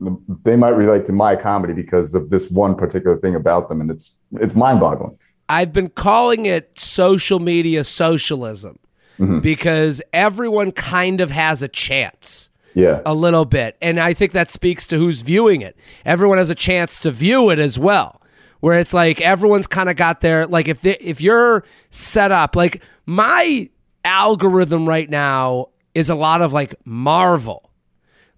they 0.00 0.56
might 0.56 0.76
relate 0.76 1.06
to 1.06 1.12
my 1.12 1.36
comedy 1.36 1.72
because 1.72 2.14
of 2.14 2.28
this 2.30 2.50
one 2.50 2.74
particular 2.74 3.16
thing 3.16 3.34
about 3.34 3.68
them 3.68 3.80
and 3.80 3.90
it's 3.90 4.18
it's 4.32 4.54
mind-boggling 4.54 5.16
I've 5.48 5.72
been 5.72 5.88
calling 5.88 6.46
it 6.46 6.78
social 6.78 7.38
media 7.38 7.84
socialism 7.84 8.78
mm-hmm. 9.18 9.40
because 9.40 10.02
everyone 10.12 10.72
kind 10.72 11.20
of 11.20 11.30
has 11.30 11.62
a 11.62 11.68
chance. 11.68 12.50
yeah 12.74 13.00
a 13.06 13.14
little 13.14 13.44
bit. 13.44 13.76
And 13.80 13.98
I 13.98 14.12
think 14.12 14.32
that 14.32 14.50
speaks 14.50 14.86
to 14.88 14.98
who's 14.98 15.22
viewing 15.22 15.62
it. 15.62 15.76
Everyone 16.04 16.38
has 16.38 16.50
a 16.50 16.54
chance 16.54 17.00
to 17.00 17.10
view 17.10 17.50
it 17.50 17.58
as 17.58 17.78
well. 17.78 18.20
Where 18.60 18.78
it's 18.78 18.94
like 18.94 19.20
everyone's 19.20 19.66
kind 19.66 19.88
of 19.88 19.96
got 19.96 20.20
their 20.20 20.46
like 20.46 20.68
if 20.68 20.80
they, 20.80 20.96
if 20.96 21.20
you're 21.20 21.64
set 21.90 22.32
up 22.32 22.56
like 22.56 22.82
my 23.04 23.68
algorithm 24.04 24.88
right 24.88 25.08
now 25.08 25.68
is 25.94 26.10
a 26.10 26.14
lot 26.14 26.42
of 26.42 26.52
like 26.52 26.74
Marvel. 26.84 27.70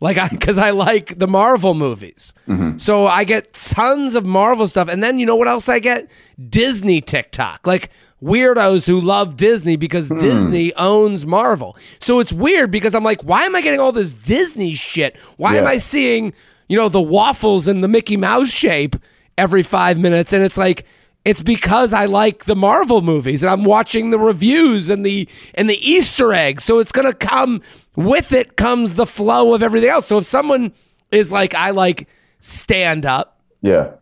Like 0.01 0.19
I 0.19 0.29
cuz 0.29 0.59
I 0.59 0.71
like 0.71 1.19
the 1.19 1.27
Marvel 1.27 1.75
movies. 1.75 2.35
Mm-hmm. 2.49 2.79
So 2.79 3.07
I 3.07 3.25
get 3.25 3.53
tons 3.53 4.15
of 4.15 4.27
Marvel 4.27 4.67
stuff 4.67 4.89
and 4.89 5.03
then 5.03 5.19
you 5.19 5.27
know 5.27 5.37
what 5.37 5.49
else 5.49 5.69
I 5.69 5.79
get? 5.79 6.11
Disney 6.49 7.01
TikTok. 7.01 7.67
Like 7.67 7.91
weirdos 8.23 8.87
who 8.87 9.01
love 9.01 9.37
Disney 9.37 9.77
because 9.77 10.09
hmm. 10.09 10.19
Disney 10.19 10.75
owns 10.75 11.27
Marvel. 11.27 11.77
So 12.01 12.21
it's 12.21 12.33
weird 12.33 12.71
because 12.71 12.95
I'm 12.95 13.05
like, 13.05 13.23
why 13.23 13.45
am 13.45 13.55
I 13.55 13.61
getting 13.61 13.81
all 13.81 13.93
this 13.93 14.13
Disney 14.13 14.75
shit? 14.75 15.17
Why 15.37 15.57
am 15.57 15.67
I 15.67 15.79
seeing, 15.79 16.33
you 16.69 16.77
know, 16.77 16.89
the 16.89 17.03
waffles 17.03 17.69
and 17.69 17.83
the 17.83 17.89
Mickey 17.89 18.17
Mouse 18.17 18.51
shape 18.51 18.97
every 19.39 19.63
five 19.63 19.99
minutes? 19.99 20.33
And 20.33 20.45
it's 20.45 20.59
like, 20.59 20.85
it's 21.25 21.43
because 21.43 21.93
I 21.93 22.05
like 22.07 22.45
the 22.45 22.57
Marvel 22.57 23.01
movies 23.01 23.43
and 23.43 23.51
I'm 23.51 23.65
watching 23.65 24.11
the 24.11 24.19
reviews 24.19 24.91
and 24.91 25.05
the 25.05 25.29
and 25.55 25.69
the 25.69 25.77
Easter 25.77 26.33
eggs. 26.33 26.65
So 26.65 26.79
it's 26.79 26.93
gonna 26.93 27.15
come 27.15 27.63
with 27.97 28.33
it 28.33 28.57
comes 28.57 28.95
the 28.95 29.07
flow 29.07 29.55
of 29.55 29.63
everything 29.63 29.91
else. 29.91 30.07
So 30.07 30.19
if 30.19 30.25
someone 30.25 30.73
is 31.11 31.33
like, 31.33 31.55
I 31.55 31.71
like 31.71 32.09
stand 32.41 33.07
up, 33.07 33.41
yeah 33.63 33.93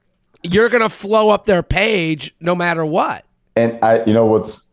you're 0.52 0.68
gonna 0.68 0.88
flow 0.88 1.30
up 1.30 1.46
their 1.46 1.62
page 1.62 2.34
no 2.40 2.54
matter 2.54 2.84
what. 2.84 3.24
And 3.54 3.78
I, 3.82 4.04
you 4.04 4.12
know 4.12 4.26
what's, 4.26 4.68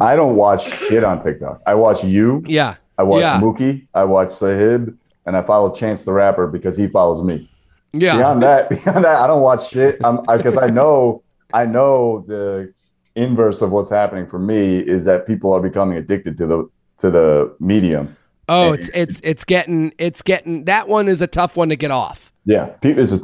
I 0.00 0.16
don't 0.16 0.36
watch 0.36 0.72
shit 0.72 1.04
on 1.04 1.20
TikTok. 1.20 1.62
I 1.66 1.74
watch 1.74 2.04
you. 2.04 2.44
Yeah. 2.46 2.76
I 2.96 3.02
watch 3.02 3.20
yeah. 3.20 3.40
Mookie. 3.40 3.86
I 3.94 4.04
watch 4.04 4.32
Sahib, 4.32 4.96
and 5.26 5.36
I 5.36 5.42
follow 5.42 5.72
Chance 5.72 6.04
the 6.04 6.12
Rapper 6.12 6.46
because 6.46 6.76
he 6.76 6.88
follows 6.88 7.22
me. 7.22 7.50
Yeah. 7.92 8.16
Beyond 8.16 8.42
that, 8.42 8.68
beyond 8.70 9.04
that, 9.04 9.20
I 9.20 9.26
don't 9.26 9.42
watch 9.42 9.70
shit. 9.70 9.98
I'm 10.04 10.20
because 10.24 10.56
I, 10.56 10.68
know, 10.68 11.22
I 11.52 11.66
know 11.66 12.24
the 12.26 12.72
inverse 13.14 13.62
of 13.62 13.70
what's 13.70 13.90
happening 13.90 14.26
for 14.26 14.38
me 14.38 14.78
is 14.78 15.04
that 15.04 15.26
people 15.26 15.52
are 15.52 15.60
becoming 15.60 15.96
addicted 15.96 16.36
to 16.38 16.46
the 16.46 16.70
to 16.98 17.10
the 17.10 17.56
medium. 17.60 18.16
Oh, 18.48 18.72
it's 18.72 18.88
it's 18.94 19.20
it's 19.22 19.44
getting 19.44 19.92
it's 19.98 20.22
getting 20.22 20.64
that 20.64 20.88
one 20.88 21.08
is 21.08 21.20
a 21.20 21.26
tough 21.26 21.56
one 21.56 21.68
to 21.68 21.76
get 21.76 21.90
off. 21.90 22.32
Yeah, 22.44 22.66
people 22.66 23.02
is, 23.02 23.20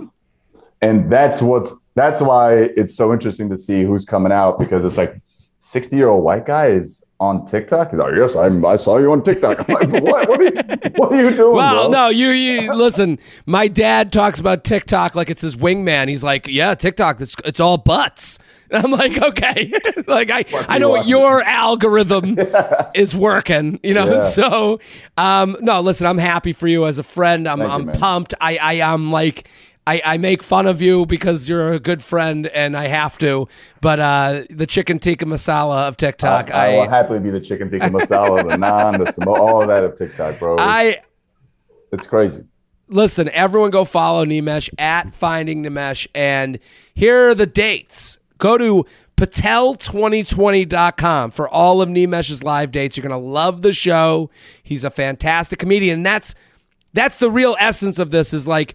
and 0.83 1.11
that's 1.11 1.41
what's 1.41 1.75
that's 1.95 2.21
why 2.21 2.55
it's 2.77 2.95
so 2.95 3.13
interesting 3.13 3.49
to 3.51 3.57
see 3.57 3.85
who's 3.85 4.05
coming 4.05 4.33
out 4.33 4.59
because 4.59 4.85
it's 4.85 4.99
like 4.99 5.21
sixty 5.61 5.97
year 5.97 6.09
old 6.09 6.25
white 6.25 6.45
guy 6.45 6.67
is 6.67 7.04
on 7.21 7.47
TikTok. 7.47 7.91
He's 7.91 7.99
like, 8.01 8.15
yes, 8.17 8.35
I, 8.37 8.47
I 8.67 8.77
saw 8.77 8.99
you 8.99 9.13
on 9.13 9.23
TikTok. 9.23 9.69
I'm 9.69 9.75
like, 9.75 10.03
what? 10.03 10.29
What 10.29 10.41
are 10.41 10.45
you, 10.45 10.51
what 10.97 11.13
are 11.13 11.31
you 11.31 11.37
doing? 11.37 11.57
Well, 11.57 11.85
bro? 11.85 11.91
no, 11.91 12.09
you 12.09 12.29
you 12.31 12.73
listen. 12.75 13.19
My 13.47 13.69
dad 13.69 14.13
talks 14.13 14.41
about 14.41 14.65
TikTok 14.65 15.15
like 15.15 15.31
it's 15.31 15.43
his 15.43 15.57
wingman. 15.57 16.09
He's 16.09 16.25
like, 16.25 16.47
yeah, 16.47 16.75
TikTok. 16.75 17.21
It's 17.21 17.37
it's 17.45 17.61
all 17.61 17.79
butts. 17.79 18.39
And 18.71 18.85
I'm 18.85 18.91
like, 18.91 19.17
okay, 19.23 19.73
like 20.07 20.31
I 20.31 20.45
I 20.69 20.79
know 20.79 20.91
what 20.91 21.07
your 21.07 21.41
algorithm 21.43 22.37
is 22.95 23.15
working. 23.15 23.79
You 23.83 23.95
know, 23.95 24.07
Yeah. 24.17 24.25
so 24.25 24.81
um, 25.17 25.57
no, 25.61 25.81
listen, 25.81 26.07
I'm 26.07 26.19
happy 26.19 26.53
for 26.53 26.67
you 26.67 26.87
as 26.87 26.99
a 26.99 27.05
friend. 27.05 27.49
I'm 27.49 27.59
Thank 27.61 27.71
I'm 27.73 27.87
man. 27.87 27.95
pumped. 27.99 28.35
I 28.41 28.57
I 28.59 28.73
am 28.75 29.13
like. 29.13 29.49
I, 29.87 30.01
I 30.05 30.17
make 30.17 30.43
fun 30.43 30.67
of 30.67 30.81
you 30.81 31.05
because 31.05 31.47
you're 31.49 31.73
a 31.75 31.79
good 31.79 32.03
friend 32.03 32.47
and 32.47 32.75
I 32.77 32.87
have 32.87 33.19
to, 33.19 33.49
but 33.83 34.01
uh, 34.01 34.45
the 34.49 34.67
chicken 34.67 34.99
tikka 34.99 35.27
masala 35.27 35.87
of 35.89 35.99
TikTok, 35.99 36.51
I, 36.53 36.75
I 36.75 36.77
will 36.77 36.89
happily 36.89 37.21
be 37.21 37.29
the 37.31 37.41
chicken 37.41 37.71
tikka 37.71 37.91
masala, 37.91 38.49
the 38.49 38.57
naan, 38.57 38.97
the 38.99 39.05
samo, 39.13 39.37
all 39.39 39.61
of 39.61 39.69
that 39.69 39.85
of 39.85 39.99
TikTok, 39.99 40.39
bro. 40.39 40.55
It's, 40.55 40.63
I, 40.63 41.03
it's 41.93 42.07
crazy. 42.07 42.45
listen, 42.89 43.29
everyone 43.31 43.71
go 43.71 43.85
follow 43.85 44.25
Nimesh 44.25 44.69
at 44.79 45.13
Finding 45.13 45.63
Nimesh. 45.63 46.07
And 46.15 46.59
here 46.95 47.29
are 47.29 47.35
the 47.35 47.47
dates. 47.47 48.19
Go 48.39 48.57
to 48.59 48.85
patel2020.com 49.17 51.31
for 51.31 51.49
all 51.49 51.81
of 51.83 51.89
Nimesh's 51.89 52.43
live 52.43 52.73
dates. 52.73 52.97
You're 52.97 53.07
going 53.07 53.23
to 53.23 53.29
love 53.29 53.63
the 53.63 53.73
show. 53.73 54.31
He's 54.63 54.85
a 54.85 54.91
fantastic 54.91 55.59
comedian. 55.59 55.99
And 55.99 56.07
that's 56.07 56.35
that's 56.93 57.19
the 57.19 57.31
real 57.31 57.57
essence 57.59 57.99
of 57.99 58.11
this 58.13 58.33
is 58.33 58.47
like 58.49 58.75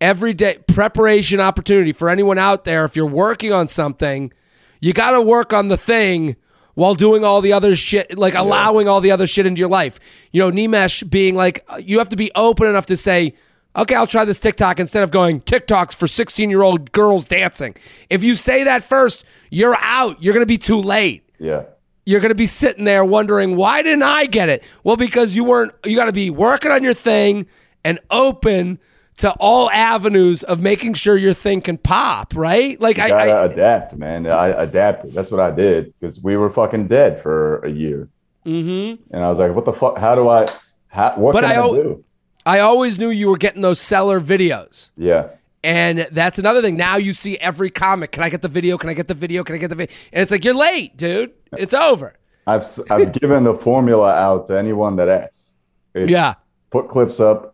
every 0.00 0.32
day 0.32 0.58
preparation 0.66 1.40
opportunity 1.40 1.92
for 1.92 2.08
anyone 2.08 2.38
out 2.38 2.64
there. 2.64 2.84
If 2.84 2.96
you're 2.96 3.06
working 3.06 3.52
on 3.52 3.68
something, 3.68 4.32
you 4.80 4.92
got 4.92 5.12
to 5.12 5.20
work 5.20 5.52
on 5.52 5.68
the 5.68 5.76
thing 5.76 6.36
while 6.74 6.94
doing 6.94 7.24
all 7.24 7.40
the 7.40 7.52
other 7.52 7.76
shit, 7.76 8.16
like 8.16 8.34
allowing 8.34 8.88
all 8.88 9.00
the 9.00 9.10
other 9.10 9.26
shit 9.26 9.46
into 9.46 9.58
your 9.58 9.68
life. 9.68 10.00
You 10.32 10.40
know, 10.40 10.50
Nimesh 10.50 11.08
being 11.08 11.34
like, 11.34 11.66
you 11.80 11.98
have 11.98 12.08
to 12.10 12.16
be 12.16 12.30
open 12.34 12.66
enough 12.66 12.86
to 12.86 12.96
say, 12.96 13.34
okay, 13.76 13.94
I'll 13.94 14.06
try 14.06 14.24
this 14.24 14.40
TikTok 14.40 14.80
instead 14.80 15.02
of 15.02 15.10
going, 15.10 15.40
TikToks 15.42 15.94
for 15.94 16.06
16 16.06 16.48
year 16.48 16.62
old 16.62 16.92
girls 16.92 17.24
dancing. 17.24 17.76
If 18.08 18.24
you 18.24 18.36
say 18.36 18.64
that 18.64 18.84
first, 18.84 19.24
you're 19.50 19.76
out. 19.80 20.22
You're 20.22 20.34
going 20.34 20.44
to 20.44 20.48
be 20.48 20.58
too 20.58 20.80
late. 20.80 21.28
Yeah. 21.38 21.64
You're 22.06 22.20
going 22.20 22.30
to 22.30 22.36
be 22.36 22.46
sitting 22.46 22.84
there 22.84 23.04
wondering, 23.04 23.56
why 23.56 23.82
didn't 23.82 24.02
I 24.02 24.26
get 24.26 24.48
it? 24.48 24.64
Well, 24.82 24.96
because 24.96 25.36
you 25.36 25.44
weren't, 25.44 25.72
you 25.84 25.96
got 25.96 26.06
to 26.06 26.12
be 26.12 26.30
working 26.30 26.72
on 26.72 26.82
your 26.82 26.94
thing 26.94 27.46
and 27.84 27.98
open 28.10 28.78
to 29.20 29.30
all 29.40 29.70
avenues 29.70 30.42
of 30.42 30.60
making 30.62 30.94
sure 30.94 31.16
your 31.16 31.34
thing 31.34 31.60
can 31.60 31.78
pop, 31.78 32.34
right? 32.34 32.80
Like, 32.80 32.96
You 32.96 33.04
I, 33.04 33.08
gotta 33.08 33.32
I 33.32 33.44
adapt, 33.46 33.96
man. 33.96 34.26
I 34.26 34.48
adapted. 34.48 35.12
That's 35.12 35.30
what 35.30 35.40
I 35.40 35.50
did 35.50 35.94
because 35.98 36.20
we 36.20 36.36
were 36.36 36.50
fucking 36.50 36.88
dead 36.88 37.20
for 37.22 37.58
a 37.60 37.70
year. 37.70 38.08
mm-hmm. 38.46 39.02
And 39.14 39.24
I 39.24 39.28
was 39.30 39.38
like, 39.38 39.54
what 39.54 39.64
the 39.64 39.72
fuck? 39.72 39.98
How 39.98 40.14
do 40.14 40.28
I, 40.28 40.46
how, 40.88 41.14
what 41.16 41.32
But 41.32 41.44
can 41.44 41.58
I 41.58 41.62
I, 41.62 41.70
do? 41.70 42.04
I 42.46 42.60
always 42.60 42.98
knew 42.98 43.10
you 43.10 43.28
were 43.28 43.36
getting 43.36 43.62
those 43.62 43.80
Cellar 43.80 44.20
videos. 44.20 44.90
Yeah. 44.96 45.28
And 45.62 46.08
that's 46.10 46.38
another 46.38 46.62
thing. 46.62 46.76
Now 46.76 46.96
you 46.96 47.12
see 47.12 47.36
every 47.38 47.68
comic. 47.68 48.12
Can 48.12 48.22
I 48.22 48.30
get 48.30 48.40
the 48.40 48.48
video? 48.48 48.78
Can 48.78 48.88
I 48.88 48.94
get 48.94 49.08
the 49.08 49.14
video? 49.14 49.44
Can 49.44 49.54
I 49.54 49.58
get 49.58 49.68
the 49.68 49.76
video? 49.76 49.94
And 50.12 50.22
it's 50.22 50.30
like, 50.32 50.42
you're 50.44 50.54
late, 50.54 50.96
dude. 50.96 51.32
It's 51.52 51.74
over. 51.74 52.14
I've, 52.46 52.64
I've 52.90 53.12
given 53.12 53.44
the 53.44 53.52
formula 53.54 54.14
out 54.14 54.46
to 54.46 54.58
anyone 54.58 54.96
that 54.96 55.08
asks. 55.10 55.54
It's 55.94 56.10
Yeah. 56.10 56.34
Put 56.70 56.88
clips 56.88 57.20
up 57.20 57.49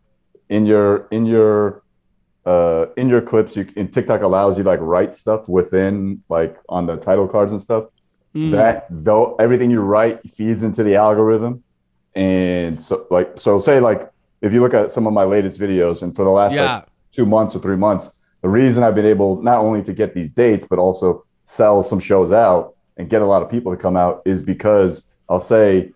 in 0.48 0.66
your, 0.66 1.06
in 1.10 1.26
your, 1.26 1.82
uh, 2.44 2.86
in 2.96 3.08
your 3.08 3.20
clips. 3.22 3.56
You 3.56 3.68
in 3.76 3.88
TikTok 3.88 4.22
allows 4.22 4.56
you 4.58 4.64
like 4.64 4.80
write 4.80 5.12
stuff 5.14 5.48
within 5.48 6.22
like 6.28 6.56
on 6.68 6.86
the 6.86 6.96
title 6.96 7.26
cards 7.28 7.52
and 7.52 7.60
stuff. 7.62 7.86
Mm. 8.34 8.50
that 8.52 8.86
though 8.90 9.34
everything 9.36 9.70
you 9.70 9.80
write 9.80 10.20
feeds 10.34 10.62
into 10.62 10.82
the 10.82 10.94
algorithm 10.96 11.64
and 12.14 12.82
so 12.82 13.06
like 13.10 13.32
so 13.36 13.60
say 13.60 13.80
like 13.80 14.10
if 14.42 14.52
you 14.52 14.60
look 14.60 14.74
at 14.74 14.92
some 14.92 15.06
of 15.06 15.14
my 15.14 15.24
latest 15.24 15.58
videos 15.58 16.02
and 16.02 16.14
for 16.14 16.22
the 16.22 16.30
last 16.30 16.52
Yeah. 16.52 16.74
like 16.74 16.86
two 17.12 17.24
months 17.24 17.56
or 17.56 17.60
three 17.60 17.76
months 17.76 18.10
the 18.42 18.50
reason 18.50 18.82
i've 18.82 18.94
been 18.94 19.06
able 19.06 19.40
not 19.40 19.60
only 19.60 19.82
to 19.84 19.92
get 19.94 20.14
these 20.14 20.32
dates 20.32 20.66
but 20.68 20.78
also 20.78 21.24
sell 21.44 21.82
some 21.82 21.98
shows 21.98 22.30
out 22.30 22.74
and 22.98 23.08
get 23.08 23.22
a 23.22 23.26
lot 23.26 23.40
of 23.40 23.50
people 23.50 23.74
to 23.74 23.80
come 23.80 23.96
out 23.96 24.20
is 24.26 24.42
because 24.42 25.04
i'll 25.30 25.40
say 25.40 25.90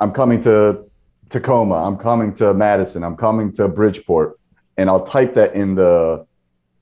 i'm 0.00 0.10
coming 0.12 0.40
to 0.40 0.87
tacoma 1.30 1.74
i'm 1.86 1.96
coming 1.96 2.32
to 2.34 2.54
madison 2.54 3.02
i'm 3.04 3.16
coming 3.16 3.52
to 3.52 3.68
bridgeport 3.68 4.38
and 4.76 4.88
i'll 4.88 5.02
type 5.04 5.34
that 5.34 5.54
in 5.54 5.74
the 5.74 6.24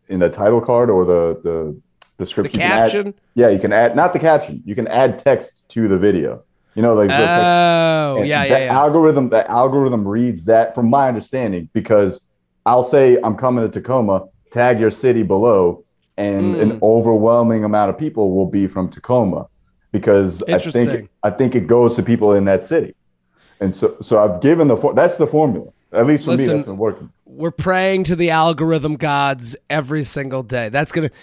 in 0.09 0.21
the 0.21 0.29
title 0.31 0.61
card 0.61 0.89
or 0.91 1.05
the 1.05 1.41
the 1.43 1.81
The 2.19 2.25
description 2.25 2.61
You 2.61 2.67
can 2.67 2.73
add- 2.79 2.83
caption. 2.93 3.15
yeah, 3.35 3.49
you 3.51 3.59
can 3.59 3.73
add 3.73 3.95
not 3.97 4.13
the 4.15 4.19
caption. 4.19 4.63
You 4.65 4.75
can 4.75 4.89
add 4.89 5.19
text 5.19 5.69
to 5.75 5.87
the 5.93 5.99
video. 5.99 6.31
You 6.75 6.83
know, 6.83 6.95
like 6.95 7.11
Oh, 7.11 8.23
yeah, 8.23 8.43
the 8.45 8.49
yeah, 8.51 8.59
yeah. 8.67 8.73
algorithm. 8.83 9.29
The 9.29 9.43
algorithm 9.51 10.03
reads 10.09 10.45
that, 10.47 10.75
from 10.75 10.87
my 10.89 11.09
understanding, 11.09 11.69
because 11.75 12.27
I'll 12.65 12.85
say 12.85 13.19
I'm 13.25 13.37
coming 13.37 13.63
to 13.67 13.71
Tacoma. 13.71 14.17
Tag 14.51 14.81
your 14.81 14.91
city 14.91 15.23
below, 15.25 15.85
and 16.17 16.55
Mm. 16.55 16.63
an 16.65 16.71
overwhelming 16.83 17.65
amount 17.65 17.91
of 17.91 17.99
people 17.99 18.25
will 18.37 18.51
be 18.59 18.67
from 18.75 18.89
Tacoma, 18.89 19.47
because 19.93 20.43
I 20.49 20.59
think 20.59 21.11
I 21.23 21.31
think 21.39 21.55
it 21.55 21.67
goes 21.67 21.97
to 21.97 22.03
people 22.03 22.33
in 22.39 22.45
that 22.47 22.65
city, 22.65 22.95
and 23.61 23.75
so 23.75 23.97
so 24.01 24.19
I've 24.19 24.41
given 24.41 24.69
the 24.69 24.77
for, 24.77 24.95
that's 24.95 25.19
the 25.19 25.27
formula. 25.27 25.73
At 25.93 26.07
least 26.07 26.25
for 26.25 26.33
Listen, 26.33 26.49
me, 26.49 26.55
that's 26.55 26.67
been 26.67 26.79
working. 26.79 27.11
We're 27.25 27.51
praying 27.51 28.05
to 28.05 28.17
the 28.17 28.31
algorithm 28.31 28.97
gods 28.97 29.57
every 29.71 30.03
single 30.03 30.43
day. 30.43 30.69
That's 30.69 30.93
going 30.93 31.09
to. 31.11 31.15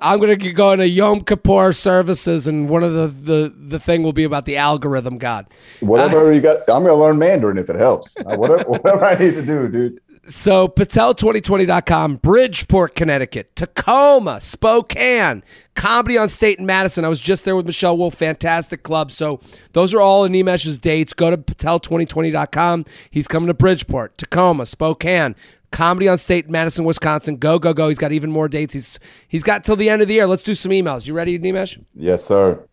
I'm 0.00 0.18
going 0.18 0.38
to 0.38 0.52
go 0.52 0.72
into 0.72 0.88
Yom 0.88 1.20
Kippur 1.22 1.72
services, 1.72 2.46
and 2.46 2.68
one 2.68 2.82
of 2.82 2.94
the, 2.94 3.08
the, 3.08 3.54
the 3.54 3.78
thing 3.78 4.02
will 4.02 4.14
be 4.14 4.24
about 4.24 4.46
the 4.46 4.56
algorithm 4.56 5.18
god. 5.18 5.46
Whatever 5.80 6.32
you 6.32 6.40
got, 6.40 6.60
I'm 6.68 6.84
gonna 6.84 6.94
learn 6.94 7.18
Mandarin 7.18 7.58
if 7.58 7.68
it 7.68 7.76
helps. 7.76 8.16
Uh, 8.16 8.36
Whatever, 8.36 8.64
whatever 8.70 9.04
I 9.04 9.18
need 9.18 9.34
to 9.34 9.42
do, 9.42 9.68
dude. 9.68 10.00
So 10.28 10.66
Patel2020.com, 10.66 12.16
Bridgeport, 12.16 12.96
Connecticut, 12.96 13.54
Tacoma, 13.54 14.40
Spokane, 14.40 15.44
Comedy 15.74 16.18
on 16.18 16.28
State 16.28 16.58
in 16.58 16.66
Madison. 16.66 17.04
I 17.04 17.08
was 17.08 17.20
just 17.20 17.44
there 17.44 17.54
with 17.54 17.66
Michelle 17.66 17.96
Wolf, 17.96 18.14
fantastic 18.14 18.82
club. 18.82 19.12
So 19.12 19.40
those 19.72 19.94
are 19.94 20.00
all 20.00 20.28
Animesh's 20.28 20.78
dates. 20.78 21.12
Go 21.12 21.30
to 21.30 21.36
Patel2020.com. 21.36 22.84
He's 23.10 23.28
coming 23.28 23.46
to 23.46 23.54
Bridgeport, 23.54 24.18
Tacoma, 24.18 24.66
Spokane, 24.66 25.36
Comedy 25.70 26.08
on 26.08 26.18
State 26.18 26.46
in 26.46 26.52
Madison, 26.52 26.84
Wisconsin. 26.84 27.36
Go, 27.36 27.58
go, 27.58 27.72
go. 27.72 27.88
He's 27.88 27.98
got 27.98 28.10
even 28.10 28.30
more 28.30 28.48
dates. 28.48 28.74
He's 28.74 28.98
he's 29.28 29.42
got 29.42 29.62
till 29.62 29.76
the 29.76 29.88
end 29.88 30.02
of 30.02 30.08
the 30.08 30.14
year. 30.14 30.26
Let's 30.26 30.42
do 30.42 30.54
some 30.54 30.72
emails. 30.72 31.06
You 31.06 31.14
ready, 31.14 31.38
Nimesh? 31.38 31.82
Yes, 31.94 32.24
sir. 32.24 32.64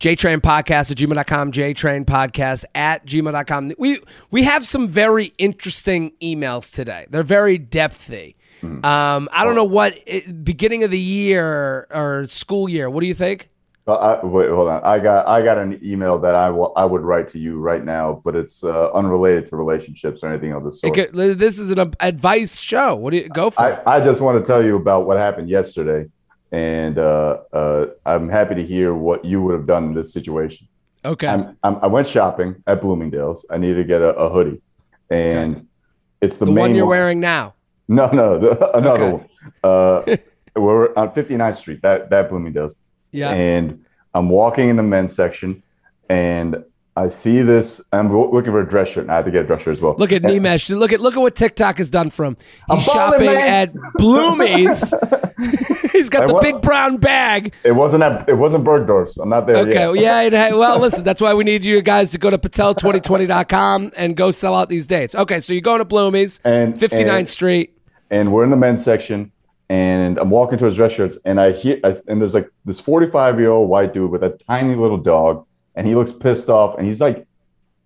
JTrain 0.00 0.38
Podcast 0.40 0.90
at 0.90 0.96
gmail.com, 0.96 1.52
JTrain 1.52 2.04
Podcast 2.04 2.64
at 2.74 3.06
gmail.com. 3.06 3.72
We, 3.78 3.98
we 4.30 4.42
have 4.42 4.66
some 4.66 4.88
very 4.88 5.32
interesting 5.38 6.12
emails 6.20 6.74
today. 6.74 7.06
They're 7.10 7.22
very 7.22 7.58
depthy. 7.58 8.34
Um, 8.62 9.28
I 9.30 9.44
don't 9.44 9.56
know 9.56 9.64
what, 9.64 9.98
it, 10.06 10.42
beginning 10.42 10.84
of 10.84 10.90
the 10.90 10.98
year 10.98 11.86
or 11.90 12.24
school 12.28 12.66
year, 12.66 12.88
what 12.88 13.02
do 13.02 13.06
you 13.06 13.12
think? 13.14 13.50
Uh, 13.86 13.92
I, 14.22 14.24
wait, 14.24 14.48
hold 14.48 14.68
on. 14.68 14.80
I 14.82 14.98
got 14.98 15.26
I 15.26 15.42
got 15.42 15.58
an 15.58 15.78
email 15.84 16.18
that 16.20 16.34
I 16.34 16.48
wa- 16.48 16.72
I 16.74 16.86
would 16.86 17.02
write 17.02 17.28
to 17.28 17.38
you 17.38 17.58
right 17.60 17.84
now, 17.84 18.22
but 18.24 18.34
it's 18.34 18.64
uh, 18.64 18.90
unrelated 18.92 19.46
to 19.48 19.56
relationships 19.56 20.20
or 20.22 20.30
anything 20.30 20.52
of 20.52 20.64
the 20.64 20.72
sort. 20.72 20.94
could- 20.94 21.12
this 21.38 21.58
is 21.58 21.70
an 21.70 21.92
advice 22.00 22.58
show. 22.58 22.96
What 22.96 23.10
do 23.10 23.18
you 23.18 23.28
go 23.28 23.50
for? 23.50 23.60
I, 23.60 23.70
it? 23.72 23.82
I 23.84 24.00
just 24.00 24.22
want 24.22 24.42
to 24.42 24.46
tell 24.46 24.64
you 24.64 24.76
about 24.76 25.06
what 25.06 25.18
happened 25.18 25.50
yesterday, 25.50 26.08
and 26.54 27.00
uh, 27.00 27.40
uh, 27.52 27.86
I'm 28.06 28.28
happy 28.28 28.54
to 28.54 28.64
hear 28.64 28.94
what 28.94 29.24
you 29.24 29.42
would 29.42 29.54
have 29.54 29.66
done 29.66 29.86
in 29.86 29.94
this 29.94 30.12
situation. 30.12 30.68
Okay. 31.04 31.26
I'm, 31.26 31.58
I'm, 31.64 31.78
I 31.82 31.88
went 31.88 32.06
shopping 32.06 32.62
at 32.68 32.80
Bloomingdale's. 32.80 33.44
I 33.50 33.58
needed 33.58 33.74
to 33.74 33.84
get 33.84 34.00
a, 34.00 34.14
a 34.14 34.30
hoodie, 34.30 34.62
and 35.10 35.66
it's 36.20 36.38
the, 36.38 36.44
the 36.44 36.52
main 36.52 36.62
one 36.62 36.74
you're 36.76 36.86
wearing 36.86 37.18
now. 37.18 37.54
No, 37.88 38.08
no, 38.12 38.38
the, 38.38 38.76
another 38.76 39.02
Okay. 39.02 39.12
one. 39.12 39.28
Uh, 39.64 40.16
we're 40.56 40.94
on 40.94 41.10
59th 41.10 41.56
Street. 41.56 41.82
That 41.82 42.10
that 42.10 42.30
Bloomingdale's. 42.30 42.76
Yeah. 43.10 43.32
And 43.32 43.84
I'm 44.14 44.28
walking 44.28 44.68
in 44.68 44.76
the 44.76 44.84
men's 44.84 45.12
section, 45.12 45.64
and 46.08 46.64
I 46.96 47.08
see 47.08 47.42
this. 47.42 47.80
I'm 47.92 48.16
looking 48.16 48.52
for 48.52 48.60
a 48.60 48.68
dress 48.68 48.90
shirt, 48.90 49.02
and 49.04 49.10
I 49.10 49.16
had 49.16 49.24
to 49.24 49.32
get 49.32 49.42
a 49.42 49.46
dress 49.48 49.62
shirt 49.62 49.72
as 49.72 49.82
well. 49.82 49.96
Look 49.98 50.12
at 50.12 50.22
Nimesh. 50.22 50.70
Look 50.70 50.92
at 50.92 51.00
look 51.00 51.14
at 51.16 51.20
what 51.20 51.34
TikTok 51.34 51.78
has 51.78 51.90
done 51.90 52.10
for 52.10 52.24
him. 52.24 52.36
I'm 52.70 52.78
He's 52.78 52.86
shopping 52.86 53.26
at 53.28 53.74
Bloomies. 53.98 54.92
He's 56.04 56.10
got 56.10 56.28
the 56.28 56.38
big 56.40 56.60
brown 56.60 56.98
bag. 56.98 57.54
It 57.64 57.72
wasn't 57.72 58.02
at, 58.02 58.28
it 58.28 58.34
wasn't 58.34 58.64
Bergdorf's. 58.64 59.16
I'm 59.16 59.30
not 59.30 59.46
there 59.46 59.56
Okay, 59.56 59.72
yet. 59.94 60.32
yeah. 60.32 60.48
it 60.48 60.56
well, 60.56 60.78
listen, 60.86 61.02
that's 61.02 61.20
why 61.20 61.32
we 61.32 61.44
need 61.44 61.64
you 61.64 61.80
guys 61.80 62.10
to 62.10 62.18
go 62.18 62.28
to 62.28 62.36
patel2020.com 62.36 63.92
and 63.96 64.16
go 64.16 64.30
sell 64.30 64.54
out 64.54 64.68
these 64.68 64.86
dates. 64.86 65.14
Okay, 65.14 65.40
so 65.40 65.54
you're 65.54 65.62
going 65.62 65.78
to 65.78 65.86
Bloomies, 65.86 66.40
And- 66.44 66.74
59th 66.78 67.18
and- 67.18 67.28
Street. 67.28 67.78
and 68.10 68.32
we're 68.32 68.44
in 68.44 68.50
the 68.50 68.56
men's 68.56 68.84
section 68.84 69.32
and 69.70 70.18
i'm 70.18 70.28
walking 70.28 70.58
towards 70.58 70.76
dress 70.76 70.92
shirts 70.92 71.16
and 71.24 71.40
i 71.40 71.50
hear 71.50 71.80
I- 71.82 71.96
and 72.06 72.20
there's 72.20 72.34
like 72.34 72.50
this 72.66 72.78
45 72.80 73.40
year 73.40 73.48
old 73.48 73.70
white 73.70 73.94
dude 73.94 74.10
with 74.10 74.22
a 74.22 74.36
tiny 74.46 74.74
little 74.74 74.98
dog 74.98 75.46
and 75.74 75.88
he 75.88 75.94
looks 75.94 76.12
pissed 76.12 76.50
off 76.50 76.76
and 76.76 76.86
he's 76.86 77.00
like 77.00 77.26